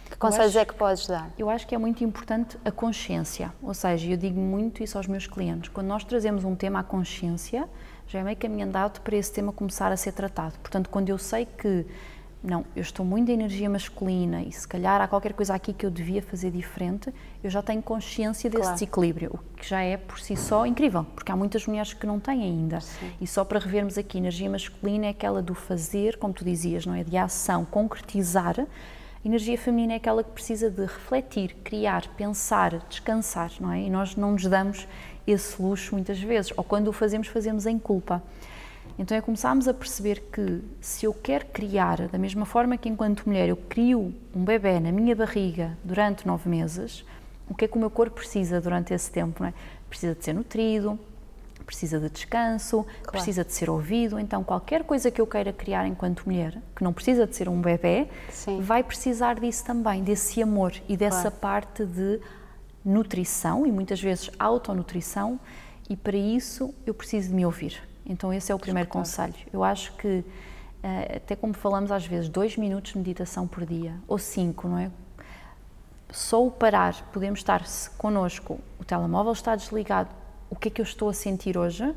Que 0.09 0.17
conselhos 0.17 0.49
acho- 0.55 0.59
é 0.59 0.65
que 0.65 0.73
podes 0.73 1.05
dar? 1.07 1.29
Eu 1.37 1.49
acho 1.49 1.67
que 1.67 1.75
é 1.75 1.77
muito 1.77 2.03
importante 2.03 2.57
a 2.65 2.71
consciência, 2.71 3.53
ou 3.61 3.73
seja, 3.73 4.09
eu 4.11 4.17
digo 4.17 4.39
muito 4.39 4.81
isso 4.83 4.97
aos 4.97 5.05
meus 5.07 5.27
clientes. 5.27 5.69
Quando 5.69 5.87
nós 5.87 6.03
trazemos 6.03 6.43
um 6.43 6.55
tema 6.55 6.79
à 6.79 6.83
consciência, 6.83 7.69
já 8.09 8.19
é 8.19 8.23
meio 8.23 8.35
caminho 8.37 8.65
andado 8.65 8.99
para 9.01 9.15
esse 9.15 9.31
tema 9.31 9.53
começar 9.53 9.91
a 9.91 9.95
ser 9.97 10.11
tratado. 10.13 10.57
Portanto, 10.59 10.89
quando 10.89 11.09
eu 11.09 11.17
sei 11.19 11.45
que, 11.45 11.85
não, 12.43 12.65
eu 12.75 12.81
estou 12.81 13.05
muito 13.05 13.29
em 13.29 13.35
energia 13.35 13.69
masculina 13.69 14.41
e 14.41 14.51
se 14.51 14.67
calhar 14.67 14.99
há 14.99 15.07
qualquer 15.07 15.33
coisa 15.33 15.53
aqui 15.53 15.73
que 15.73 15.85
eu 15.85 15.91
devia 15.91 16.19
fazer 16.21 16.49
diferente, 16.49 17.13
eu 17.43 17.51
já 17.51 17.61
tenho 17.61 17.83
consciência 17.83 18.49
desse 18.49 18.61
Claro. 18.63 18.73
desequilíbrio, 18.75 19.31
o 19.35 19.55
que 19.55 19.69
já 19.69 19.81
é 19.83 19.95
por 19.95 20.19
si 20.19 20.35
só 20.35 20.65
incrível, 20.65 21.05
porque 21.13 21.31
há 21.31 21.35
muitas 21.35 21.67
mulheres 21.67 21.93
que 21.93 22.07
não 22.07 22.19
têm 22.19 22.41
ainda. 22.41 22.79
E 23.21 23.27
só 23.27 23.45
para 23.45 23.59
revermos 23.59 23.95
aqui, 23.95 24.17
energia 24.17 24.49
masculina 24.49 25.05
é 25.05 25.09
aquela 25.09 25.39
do 25.41 25.53
fazer, 25.53 26.17
como 26.17 26.33
tu 26.33 26.43
dizias, 26.43 26.87
não 26.87 26.95
é? 26.95 27.03
De 27.03 27.15
ação, 27.15 27.63
concretizar. 27.63 28.55
Energia 29.23 29.57
feminina 29.57 29.93
é 29.93 29.95
aquela 29.97 30.23
que 30.23 30.31
precisa 30.31 30.71
de 30.71 30.81
refletir, 30.81 31.53
criar, 31.61 32.07
pensar, 32.15 32.79
descansar, 32.89 33.51
não 33.59 33.69
é? 33.71 33.81
E 33.81 33.89
nós 33.89 34.15
não 34.15 34.31
nos 34.31 34.45
damos 34.47 34.87
esse 35.31 35.61
luxo 35.61 35.95
muitas 35.95 36.19
vezes, 36.19 36.51
ou 36.55 36.63
quando 36.63 36.87
o 36.87 36.93
fazemos, 36.93 37.27
fazemos 37.27 37.65
em 37.65 37.77
culpa. 37.77 38.21
Então 38.97 39.15
é 39.15 39.21
começarmos 39.21 39.67
a 39.67 39.73
perceber 39.73 40.23
que 40.31 40.61
se 40.81 41.05
eu 41.05 41.13
quero 41.13 41.45
criar, 41.45 42.07
da 42.09 42.17
mesma 42.17 42.45
forma 42.45 42.77
que 42.77 42.89
enquanto 42.89 43.25
mulher 43.25 43.47
eu 43.47 43.55
crio 43.55 44.13
um 44.35 44.43
bebê 44.43 44.79
na 44.79 44.91
minha 44.91 45.15
barriga 45.15 45.77
durante 45.83 46.27
nove 46.27 46.49
meses, 46.49 47.05
o 47.49 47.55
que 47.55 47.65
é 47.65 47.67
que 47.67 47.77
o 47.77 47.79
meu 47.79 47.89
corpo 47.89 48.15
precisa 48.15 48.59
durante 48.59 48.93
esse 48.93 49.09
tempo, 49.09 49.43
é? 49.43 49.53
Precisa 49.89 50.13
de 50.13 50.23
ser 50.23 50.33
nutrido, 50.33 50.99
precisa 51.65 51.99
de 51.99 52.09
descanso, 52.09 52.83
claro. 52.83 53.11
precisa 53.11 53.43
de 53.45 53.53
ser 53.53 53.69
ouvido. 53.69 54.19
Então, 54.19 54.43
qualquer 54.43 54.83
coisa 54.83 55.11
que 55.11 55.21
eu 55.21 55.27
queira 55.27 55.53
criar 55.53 55.87
enquanto 55.87 56.23
mulher, 56.25 56.57
que 56.75 56.83
não 56.83 56.91
precisa 56.91 57.27
de 57.27 57.35
ser 57.35 57.47
um 57.47 57.61
bebê, 57.61 58.07
Sim. 58.31 58.59
vai 58.59 58.83
precisar 58.83 59.39
disso 59.39 59.63
também, 59.63 60.03
desse 60.03 60.41
amor 60.41 60.73
e 60.87 60.97
dessa 60.97 61.31
claro. 61.31 61.35
parte 61.37 61.85
de 61.85 62.19
nutrição 62.83 63.65
e 63.65 63.71
muitas 63.71 64.01
vezes 64.01 64.29
autonutrição. 64.37 65.39
E 65.89 65.95
para 65.95 66.17
isso 66.17 66.73
eu 66.85 66.93
preciso 66.93 67.29
de 67.29 67.35
me 67.35 67.45
ouvir. 67.45 67.81
Então, 68.05 68.33
esse 68.33 68.51
é 68.51 68.55
o 68.55 68.59
primeiro 68.59 68.89
conselho. 68.89 69.35
Eu 69.53 69.63
acho 69.63 69.93
que, 69.93 70.23
eh, 70.81 71.17
até 71.17 71.35
como 71.35 71.53
falamos 71.53 71.91
às 71.91 72.05
vezes, 72.05 72.27
dois 72.27 72.57
minutos 72.57 72.93
de 72.93 72.97
meditação 72.97 73.47
por 73.47 73.65
dia, 73.65 73.95
ou 74.07 74.17
cinco, 74.17 74.67
não 74.67 74.77
é? 74.77 74.91
Só 76.11 76.43
o 76.43 76.49
parar, 76.49 76.95
podemos 77.13 77.39
estar 77.39 77.63
connosco, 77.97 78.59
o 78.79 78.83
telemóvel 78.83 79.31
está 79.31 79.55
desligado, 79.55 80.09
o 80.49 80.55
que 80.55 80.69
é 80.69 80.71
que 80.71 80.81
eu 80.81 80.83
estou 80.83 81.07
a 81.09 81.13
sentir 81.13 81.55
hoje? 81.55 81.95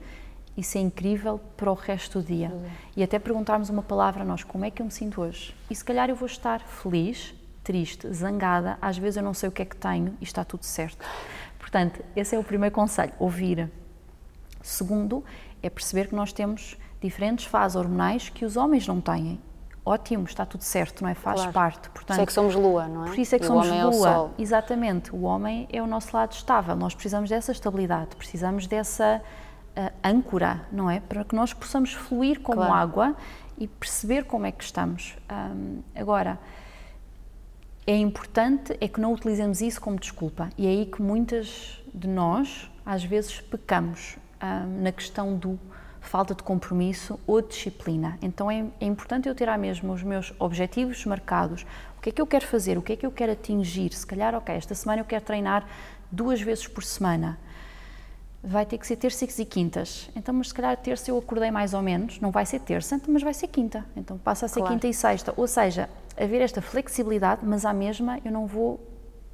Isso 0.55 0.76
é 0.76 0.83
incrível 0.83 1.41
para 1.57 1.70
o 1.70 1.74
resto 1.74 2.20
do 2.20 2.26
dia. 2.26 2.53
E 2.95 3.03
até 3.03 3.18
perguntarmos 3.18 3.70
uma 3.70 3.83
palavra 3.83 4.22
a 4.22 4.26
nós, 4.26 4.45
como 4.45 4.66
é 4.66 4.70
que 4.70 4.83
eu 4.83 4.87
me 4.87 4.93
sinto 4.93 5.22
hoje? 5.22 5.55
E 5.70 5.74
se 5.74 5.83
calhar 5.83 6.11
eu 6.11 6.16
vou 6.16 6.26
estar 6.26 6.61
feliz, 6.61 7.35
triste, 7.62 8.12
zangada, 8.12 8.78
às 8.80 8.98
vezes 8.98 9.16
eu 9.16 9.22
não 9.22 9.34
sei 9.34 9.48
o 9.48 9.52
que 9.52 9.62
é 9.62 9.64
que 9.64 9.76
tenho 9.76 10.16
e 10.20 10.24
está 10.24 10.44
tudo 10.44 10.64
certo. 10.64 11.04
Portanto, 11.58 12.04
esse 12.14 12.34
é 12.34 12.38
o 12.38 12.44
primeiro 12.44 12.74
conselho, 12.74 13.12
ouvir. 13.18 13.70
Segundo, 14.60 15.24
é 15.62 15.70
perceber 15.70 16.08
que 16.08 16.14
nós 16.14 16.32
temos 16.32 16.76
diferentes 17.00 17.46
fases 17.46 17.76
hormonais 17.76 18.28
que 18.28 18.44
os 18.44 18.56
homens 18.56 18.86
não 18.86 19.00
têm. 19.00 19.40
Ótimo, 19.84 20.24
está 20.24 20.46
tudo 20.46 20.62
certo, 20.62 21.02
não 21.02 21.08
é? 21.08 21.14
Faz 21.14 21.40
claro. 21.40 21.52
parte. 21.52 21.90
Portanto, 21.90 22.06
por 22.06 22.12
isso 22.12 22.20
é 22.20 22.26
que 22.26 22.32
somos 22.32 22.54
lua, 22.54 22.86
não 22.86 23.04
é? 23.04 23.08
Por 23.08 23.18
isso 23.18 23.34
é 23.34 23.38
que 23.38 23.44
e 23.44 23.48
somos 23.48 23.66
lua. 23.66 23.76
É 23.76 23.86
o 23.86 23.92
sol. 23.92 24.30
Exatamente. 24.38 25.14
O 25.14 25.22
homem 25.22 25.66
é 25.72 25.82
o 25.82 25.86
nosso 25.88 26.16
lado 26.16 26.32
estável. 26.32 26.76
Nós 26.76 26.94
precisamos 26.94 27.28
dessa 27.28 27.50
estabilidade, 27.50 28.14
precisamos 28.14 28.68
dessa 28.68 29.20
uh, 29.76 29.92
âncora, 30.04 30.60
não 30.70 30.88
é? 30.88 31.00
Para 31.00 31.24
que 31.24 31.34
nós 31.34 31.52
possamos 31.52 31.92
fluir 31.92 32.40
como 32.40 32.58
claro. 32.58 32.72
água 32.72 33.16
e 33.58 33.66
perceber 33.66 34.24
como 34.24 34.46
é 34.46 34.52
que 34.52 34.62
estamos. 34.62 35.16
Um, 35.30 35.82
agora, 35.96 36.38
é 37.87 37.97
importante 37.97 38.76
é 38.80 38.89
que 38.89 39.01
não 39.01 39.12
utilizemos 39.12 39.61
isso 39.61 39.80
como 39.80 39.99
desculpa. 39.99 40.51
E 40.57 40.66
é 40.66 40.70
aí 40.70 40.87
que 40.87 41.03
muitas 41.03 41.80
de 41.93 42.09
nós, 42.09 42.70
às 42.87 43.05
vezes, 43.05 43.41
pecamos 43.41 44.16
um, 44.43 44.83
na 44.83 44.93
questão 44.93 45.37
do 45.37 45.59
falta 46.01 46.35
de 46.35 46.43
compromisso 46.43 47.18
ou 47.26 47.41
disciplina. 47.41 48.18
Então 48.20 48.51
é, 48.51 48.64
é, 48.80 48.85
importante 48.85 49.28
eu 49.28 49.35
tirar 49.35 49.57
mesmo 49.57 49.93
os 49.93 50.03
meus 50.03 50.33
objetivos 50.39 51.05
marcados. 51.07 51.64
O 51.97 52.01
que 52.03 52.11
é 52.11 52.12
que 52.12 52.20
eu 52.20 52.26
quero 52.26 52.47
fazer? 52.47 52.76
O 52.76 52.83
que 52.83 52.93
é 52.93 52.97
que 52.97 53.07
eu 53.07 53.12
quero 53.12 53.33
atingir? 53.33 53.93
Se 53.93 54.07
calhar, 54.07 54.35
ok, 54.35 54.55
esta 54.55 54.74
semana 54.74 55.01
eu 55.01 55.05
quero 55.05 55.24
treinar 55.24 55.64
duas 56.11 56.41
vezes 56.41 56.66
por 56.66 56.83
semana. 56.83 57.39
Vai 58.43 58.66
ter 58.66 58.76
que 58.76 58.87
ser 58.87 58.97
terças 58.97 59.39
e 59.39 59.45
quintas. 59.45 60.11
Então, 60.16 60.35
mas 60.35 60.49
se 60.49 60.55
calhar 60.55 60.76
terça 60.76 61.09
eu 61.09 61.16
acordei 61.16 61.53
mais 61.53 61.72
ou 61.74 61.80
menos, 61.80 62.18
não 62.20 62.33
vai 62.33 62.45
ser 62.45 62.59
terça, 62.59 63.01
mas 63.07 63.22
vai 63.22 63.33
ser 63.33 63.47
quinta. 63.47 63.87
Então 63.97 64.18
passa 64.18 64.47
a 64.47 64.49
ser 64.49 64.59
claro. 64.59 64.74
quinta 64.74 64.89
e 64.89 64.95
sexta. 64.95 65.33
Ou 65.37 65.47
seja, 65.47 65.89
haver 66.16 66.40
esta 66.40 66.60
flexibilidade, 66.60 67.44
mas 67.44 67.64
à 67.64 67.72
mesma 67.72 68.18
eu 68.24 68.32
não 68.32 68.46
vou 68.46 68.88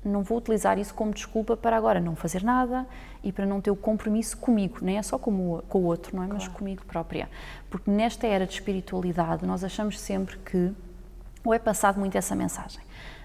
não 0.04 0.22
vou 0.22 0.38
utilizar 0.38 0.78
isso 0.78 0.94
como 0.94 1.12
desculpa 1.12 1.56
para 1.56 1.76
agora 1.76 2.00
não 2.00 2.14
fazer 2.14 2.42
nada 2.42 2.86
e 3.22 3.32
para 3.32 3.44
não 3.44 3.60
ter 3.60 3.70
o 3.70 3.76
compromisso 3.76 4.36
comigo, 4.36 4.78
nem 4.80 4.96
é 4.96 5.02
só 5.02 5.18
com 5.18 5.30
o, 5.54 5.62
com 5.62 5.80
o 5.80 5.84
outro, 5.84 6.14
não 6.16 6.22
é? 6.22 6.26
Claro. 6.26 6.42
Mas 6.42 6.48
comigo 6.48 6.84
própria. 6.86 7.28
Porque 7.68 7.90
nesta 7.90 8.26
era 8.26 8.46
de 8.46 8.52
espiritualidade, 8.52 9.44
nós 9.44 9.64
achamos 9.64 9.98
sempre 9.98 10.38
que, 10.38 10.72
ou 11.44 11.52
é 11.52 11.58
passado 11.58 11.98
muito 11.98 12.16
essa 12.16 12.34
mensagem, 12.34 12.80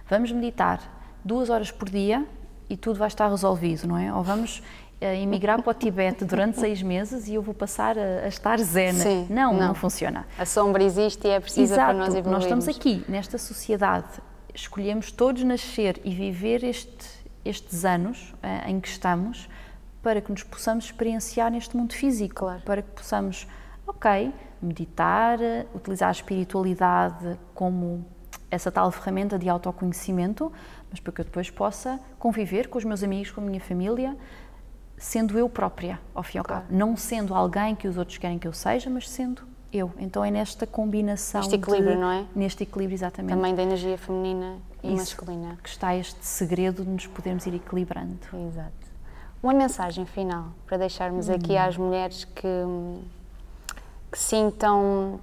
vamos 0.09 0.31
meditar 0.31 0.81
duas 1.23 1.49
horas 1.49 1.71
por 1.71 1.89
dia 1.89 2.25
e 2.69 2.75
tudo 2.75 2.97
vai 2.97 3.07
estar 3.07 3.29
resolvido, 3.29 3.87
não 3.87 3.97
é? 3.97 4.13
Ou 4.13 4.23
vamos 4.23 4.63
uh, 5.03 5.21
emigrar 5.21 5.61
para 5.61 5.71
o 5.71 5.73
Tibete 5.73 6.25
durante 6.25 6.59
seis 6.59 6.81
meses 6.81 7.27
e 7.27 7.35
eu 7.35 7.41
vou 7.41 7.53
passar 7.53 7.97
a, 7.97 8.25
a 8.25 8.27
estar 8.27 8.59
zen. 8.59 8.93
Sim, 8.93 9.27
não, 9.29 9.53
não, 9.53 9.67
não, 9.67 9.75
funciona. 9.75 10.25
A 10.37 10.45
sombra 10.45 10.83
existe 10.83 11.27
e 11.27 11.31
é 11.31 11.39
precisa 11.39 11.73
Exato, 11.73 11.89
para 11.89 11.97
nós 11.97 12.15
evoluirmos. 12.15 12.31
Nós 12.31 12.43
estamos 12.43 12.67
aqui, 12.67 13.03
nesta 13.07 13.37
sociedade 13.37 14.21
escolhemos 14.53 15.11
todos 15.11 15.43
nascer 15.43 15.99
e 16.03 16.13
viver 16.13 16.63
este, 16.63 17.09
estes 17.43 17.83
anos 17.83 18.33
uh, 18.33 18.69
em 18.69 18.79
que 18.79 18.87
estamos 18.87 19.49
para 20.01 20.21
que 20.21 20.31
nos 20.31 20.43
possamos 20.43 20.85
experienciar 20.85 21.49
neste 21.49 21.75
mundo 21.77 21.93
físico, 21.93 22.35
claro. 22.35 22.61
para 22.61 22.81
que 22.81 22.91
possamos, 22.91 23.47
ok, 23.87 24.33
meditar, 24.61 25.39
utilizar 25.73 26.09
a 26.09 26.11
espiritualidade 26.11 27.39
como 27.53 28.05
essa 28.51 28.69
tal 28.69 28.91
ferramenta 28.91 29.39
de 29.39 29.47
autoconhecimento, 29.47 30.51
mas 30.91 30.99
para 30.99 31.13
que 31.13 31.21
eu 31.21 31.25
depois 31.25 31.49
possa 31.49 31.99
conviver 32.19 32.67
com 32.67 32.77
os 32.77 32.83
meus 32.83 33.01
amigos, 33.01 33.31
com 33.31 33.39
a 33.39 33.43
minha 33.43 33.61
família, 33.61 34.15
sendo 35.03 35.37
eu 35.37 35.49
própria, 35.49 35.99
ao 36.15 36.23
fim 36.23 36.37
e 36.37 36.39
ao 36.39 36.45
claro. 36.45 36.61
cabo. 36.63 36.73
Não 36.73 36.95
sendo 36.95 37.35
alguém 37.35 37.75
que 37.75 37.87
os 37.89 37.97
outros 37.97 38.17
querem 38.17 38.39
que 38.39 38.47
eu 38.47 38.53
seja, 38.53 38.89
mas 38.89 39.09
sendo 39.09 39.41
eu. 39.71 39.91
Então 39.97 40.23
é 40.23 40.31
nesta 40.31 40.65
combinação. 40.65 41.41
Neste 41.41 41.55
equilíbrio, 41.55 41.95
de, 41.95 41.99
não 41.99 42.09
é? 42.09 42.25
Neste 42.33 42.63
equilíbrio, 42.63 42.95
exatamente. 42.95 43.35
Também 43.35 43.53
da 43.53 43.63
energia 43.63 43.97
feminina 43.97 44.57
e 44.81 44.87
Isso, 44.87 44.97
masculina. 44.97 45.57
Que 45.61 45.67
está 45.67 45.93
este 45.93 46.25
segredo 46.25 46.85
de 46.85 46.89
nos 46.89 47.05
podermos 47.05 47.45
ir 47.45 47.53
equilibrando. 47.53 48.17
Exato. 48.47 48.71
Uma 49.41 49.53
mensagem 49.53 50.05
final 50.05 50.45
para 50.65 50.77
deixarmos 50.77 51.27
hum. 51.27 51.33
aqui 51.33 51.57
às 51.57 51.75
mulheres 51.75 52.23
que, 52.23 52.47
que 54.09 54.17
sintam 54.17 55.19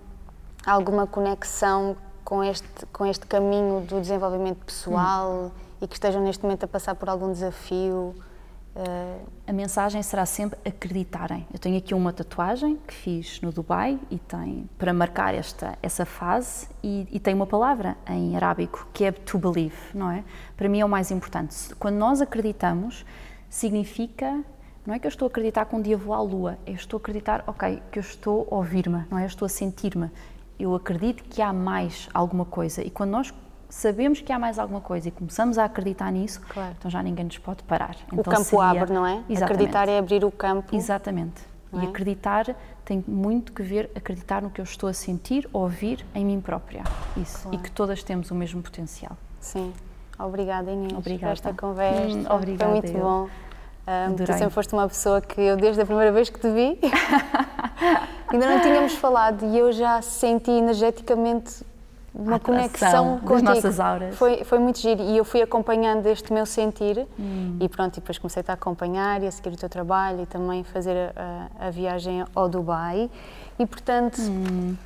alguma 0.66 1.07
conexão 1.07 1.97
com 2.22 2.45
este, 2.45 2.87
com 2.93 3.07
este 3.07 3.26
caminho 3.26 3.81
do 3.81 3.99
desenvolvimento 3.99 4.62
pessoal 4.62 5.47
hum. 5.47 5.51
e 5.81 5.89
que 5.89 5.95
estejam 5.95 6.22
neste 6.22 6.43
momento 6.43 6.64
a 6.64 6.68
passar 6.68 6.95
por 6.95 7.09
algum 7.09 7.33
desafio 7.33 8.14
Uh, 8.75 9.27
a 9.49 9.53
mensagem 9.53 10.01
será 10.01 10.25
sempre 10.25 10.57
acreditarem. 10.64 11.45
Eu 11.53 11.59
tenho 11.59 11.77
aqui 11.77 11.93
uma 11.93 12.12
tatuagem 12.12 12.79
que 12.87 12.95
fiz 12.95 13.41
no 13.41 13.51
Dubai 13.51 13.99
e 14.09 14.16
tem 14.16 14.71
para 14.79 14.95
marcar 14.95 15.35
esta 15.35 15.77
essa 15.83 16.07
fase 16.07 16.68
e, 16.81 17.09
e, 17.11 17.18
tem 17.18 17.35
uma 17.35 17.49
palavra 17.49 17.97
em 18.09 18.37
arábico 18.37 18.87
que 18.93 19.05
é 19.05 19.11
to 19.11 19.39
believe, 19.39 19.77
não 19.93 20.09
é? 20.09 20.23
Para 20.57 20.68
mim 20.68 20.79
é 20.79 20.85
o 20.85 20.89
mais 20.89 21.11
importante. 21.11 21.75
Quando 21.81 21.97
nós 21.97 22.21
acreditamos, 22.21 23.05
significa 23.49 24.41
não 24.87 24.95
é 24.95 25.01
que 25.01 25.07
eu 25.07 25.11
estou 25.11 25.27
a 25.27 25.29
acreditar 25.29 25.66
que 25.66 25.75
um 25.75 25.83
dia 25.83 25.97
vou 25.97 26.14
à 26.14 26.23
lua, 26.23 26.57
eu 26.64 26.75
estou 26.75 26.99
a 26.99 27.01
acreditar, 27.01 27.43
ok, 27.49 27.83
que 27.91 27.99
eu 27.99 28.03
estou 28.03 28.47
a 28.51 28.55
ouvir-me, 28.55 29.05
não 29.11 29.18
é? 29.18 29.25
Eu 29.25 29.27
estou 29.27 29.47
a 29.47 29.49
sentir-me. 29.49 30.11
Eu 30.59 30.75
acredito 30.77 31.25
que 31.25 31.43
há 31.43 31.53
mais 31.53 32.09
alguma 32.14 32.45
coisa 32.45 32.83
e 32.83 32.91
quando 32.91 33.11
nós 33.11 33.35
sabemos 33.71 34.21
que 34.21 34.33
há 34.33 34.39
mais 34.39 34.59
alguma 34.59 34.81
coisa 34.81 35.09
e 35.09 35.11
começamos 35.11 35.57
a 35.57 35.64
acreditar 35.64 36.11
nisso, 36.11 36.41
claro. 36.49 36.75
então 36.79 36.91
já 36.91 37.03
ninguém 37.03 37.25
nos 37.25 37.39
pode 37.39 37.62
parar. 37.62 37.97
Então 38.09 38.18
o 38.18 38.25
campo 38.25 38.45
seria... 38.45 38.64
abre, 38.64 38.93
não 38.93 39.07
é? 39.07 39.23
Exatamente. 39.29 39.43
Acreditar 39.45 39.89
é 39.89 39.99
abrir 39.99 40.25
o 40.25 40.31
campo. 40.31 40.75
Exatamente. 40.75 41.43
É? 41.73 41.77
E 41.77 41.87
acreditar 41.87 42.55
tem 42.85 43.05
muito 43.07 43.53
que 43.53 43.62
ver, 43.62 43.91
acreditar 43.95 44.43
no 44.43 44.51
que 44.51 44.61
eu 44.61 44.64
estou 44.64 44.89
a 44.89 44.93
sentir, 44.93 45.49
ouvir 45.53 46.05
em 46.14 46.25
mim 46.25 46.41
própria. 46.41 46.83
Isso. 47.16 47.43
Claro. 47.43 47.57
E 47.57 47.61
que 47.61 47.71
todas 47.71 48.03
temos 48.03 48.31
o 48.33 48.35
mesmo 48.35 48.61
potencial. 48.61 49.16
Sim. 49.39 49.73
Obrigada, 50.18 50.71
Inês, 50.71 50.93
obrigada. 50.93 51.27
por 51.27 51.33
esta 51.33 51.55
conversa. 51.55 52.16
Hum, 52.16 52.27
obrigada. 52.29 52.73
Foi 52.73 52.81
muito 52.81 52.93
eu. 52.93 53.01
bom. 53.01 53.29
Um, 53.87 54.14
tu 54.14 54.27
sempre 54.27 54.51
foste 54.51 54.73
uma 54.73 54.87
pessoa 54.87 55.21
que 55.21 55.41
eu, 55.41 55.57
desde 55.57 55.81
a 55.81 55.87
primeira 55.87 56.12
vez 56.12 56.29
que 56.29 56.39
te 56.39 56.51
vi, 56.51 56.79
ainda 58.29 58.47
não 58.47 58.61
tínhamos 58.61 58.95
falado 58.95 59.45
e 59.47 59.59
eu 59.59 59.73
já 59.73 60.03
senti 60.03 60.51
energeticamente 60.51 61.64
uma 62.13 62.41
conexão 62.41 63.21
com 63.21 63.35
as 63.35 63.43
nossas 63.43 63.79
auras. 63.79 64.17
Foi, 64.17 64.45
foi 64.45 64.59
muito 64.59 64.81
giro 64.81 65.03
e 65.03 65.17
eu 65.17 65.25
fui 65.25 65.41
acompanhando 65.41 66.07
este 66.07 66.33
meu 66.33 66.45
sentir 66.45 67.07
hum. 67.19 67.57
e 67.61 67.69
pronto, 67.69 67.97
e 67.97 68.01
depois 68.01 68.19
comecei 68.19 68.43
a 68.47 68.53
acompanhar 68.53 69.23
e 69.23 69.27
a 69.27 69.31
seguir 69.31 69.51
o 69.51 69.57
teu 69.57 69.69
trabalho 69.69 70.23
e 70.23 70.27
também 70.27 70.65
fazer 70.65 71.13
a, 71.17 71.67
a 71.67 71.71
viagem 71.71 72.25
ao 72.35 72.49
Dubai 72.49 73.09
e 73.59 73.67
portanto 73.67 74.21
hum. 74.21 74.77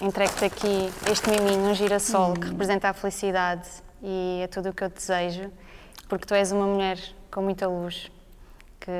entrego-te 0.00 0.44
aqui 0.44 0.90
este 1.10 1.30
miminho, 1.30 1.70
um 1.70 1.74
girassol 1.74 2.30
hum. 2.30 2.34
que 2.34 2.48
representa 2.48 2.88
a 2.88 2.92
felicidade 2.92 3.68
e 4.02 4.40
é 4.42 4.46
tudo 4.48 4.70
o 4.70 4.72
que 4.72 4.82
eu 4.82 4.88
desejo 4.88 5.50
porque 6.08 6.26
tu 6.26 6.34
és 6.34 6.50
uma 6.50 6.66
mulher 6.66 6.98
com 7.30 7.40
muita 7.40 7.68
luz 7.68 8.10
que 8.80 8.90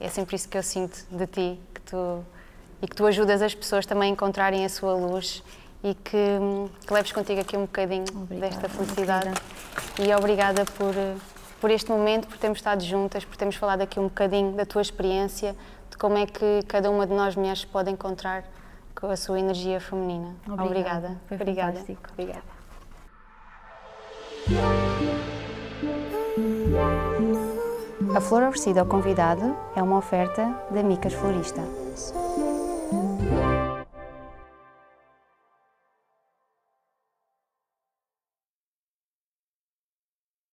é 0.00 0.08
sempre 0.08 0.36
isso 0.36 0.48
que 0.48 0.56
eu 0.56 0.62
sinto 0.62 1.04
de 1.10 1.26
ti 1.26 1.60
que 1.74 1.80
tu, 1.82 2.24
e 2.80 2.88
que 2.88 2.96
tu 2.96 3.04
ajudas 3.04 3.42
as 3.42 3.54
pessoas 3.54 3.84
também 3.84 4.10
a 4.10 4.12
encontrarem 4.12 4.64
a 4.64 4.68
sua 4.68 4.94
luz 4.94 5.42
e 5.82 5.94
que, 5.94 6.38
que 6.86 6.94
leves 6.94 7.12
contigo 7.12 7.40
aqui 7.40 7.56
um 7.56 7.62
bocadinho 7.62 8.04
obrigada, 8.14 8.40
desta 8.40 8.68
felicidade. 8.68 9.28
Obrigada. 9.28 10.10
E 10.10 10.14
obrigada 10.14 10.64
por, 10.76 10.94
por 11.60 11.70
este 11.70 11.90
momento, 11.90 12.28
por 12.28 12.38
termos 12.38 12.58
estado 12.58 12.82
juntas, 12.84 13.24
por 13.24 13.36
termos 13.36 13.56
falado 13.56 13.82
aqui 13.82 13.98
um 13.98 14.04
bocadinho 14.04 14.52
da 14.52 14.64
tua 14.64 14.82
experiência, 14.82 15.56
de 15.90 15.96
como 15.96 16.16
é 16.16 16.26
que 16.26 16.62
cada 16.68 16.90
uma 16.90 17.06
de 17.06 17.14
nós 17.14 17.34
mulheres 17.34 17.64
pode 17.64 17.90
encontrar 17.90 18.44
com 18.94 19.08
a 19.08 19.16
sua 19.16 19.38
energia 19.38 19.80
feminina. 19.80 20.36
Obrigada. 20.46 20.64
Obrigada. 20.68 21.20
Foi 21.26 21.36
obrigada. 21.36 21.72
Fantástico. 21.72 22.10
Obrigada. 22.12 22.62
A 28.14 28.20
flor 28.20 28.42
oferecida 28.42 28.80
ao 28.80 28.86
convidado 28.86 29.56
é 29.74 29.82
uma 29.82 29.96
oferta 29.98 30.54
da 30.70 30.82
Micas 30.82 31.14
Florista. 31.14 31.62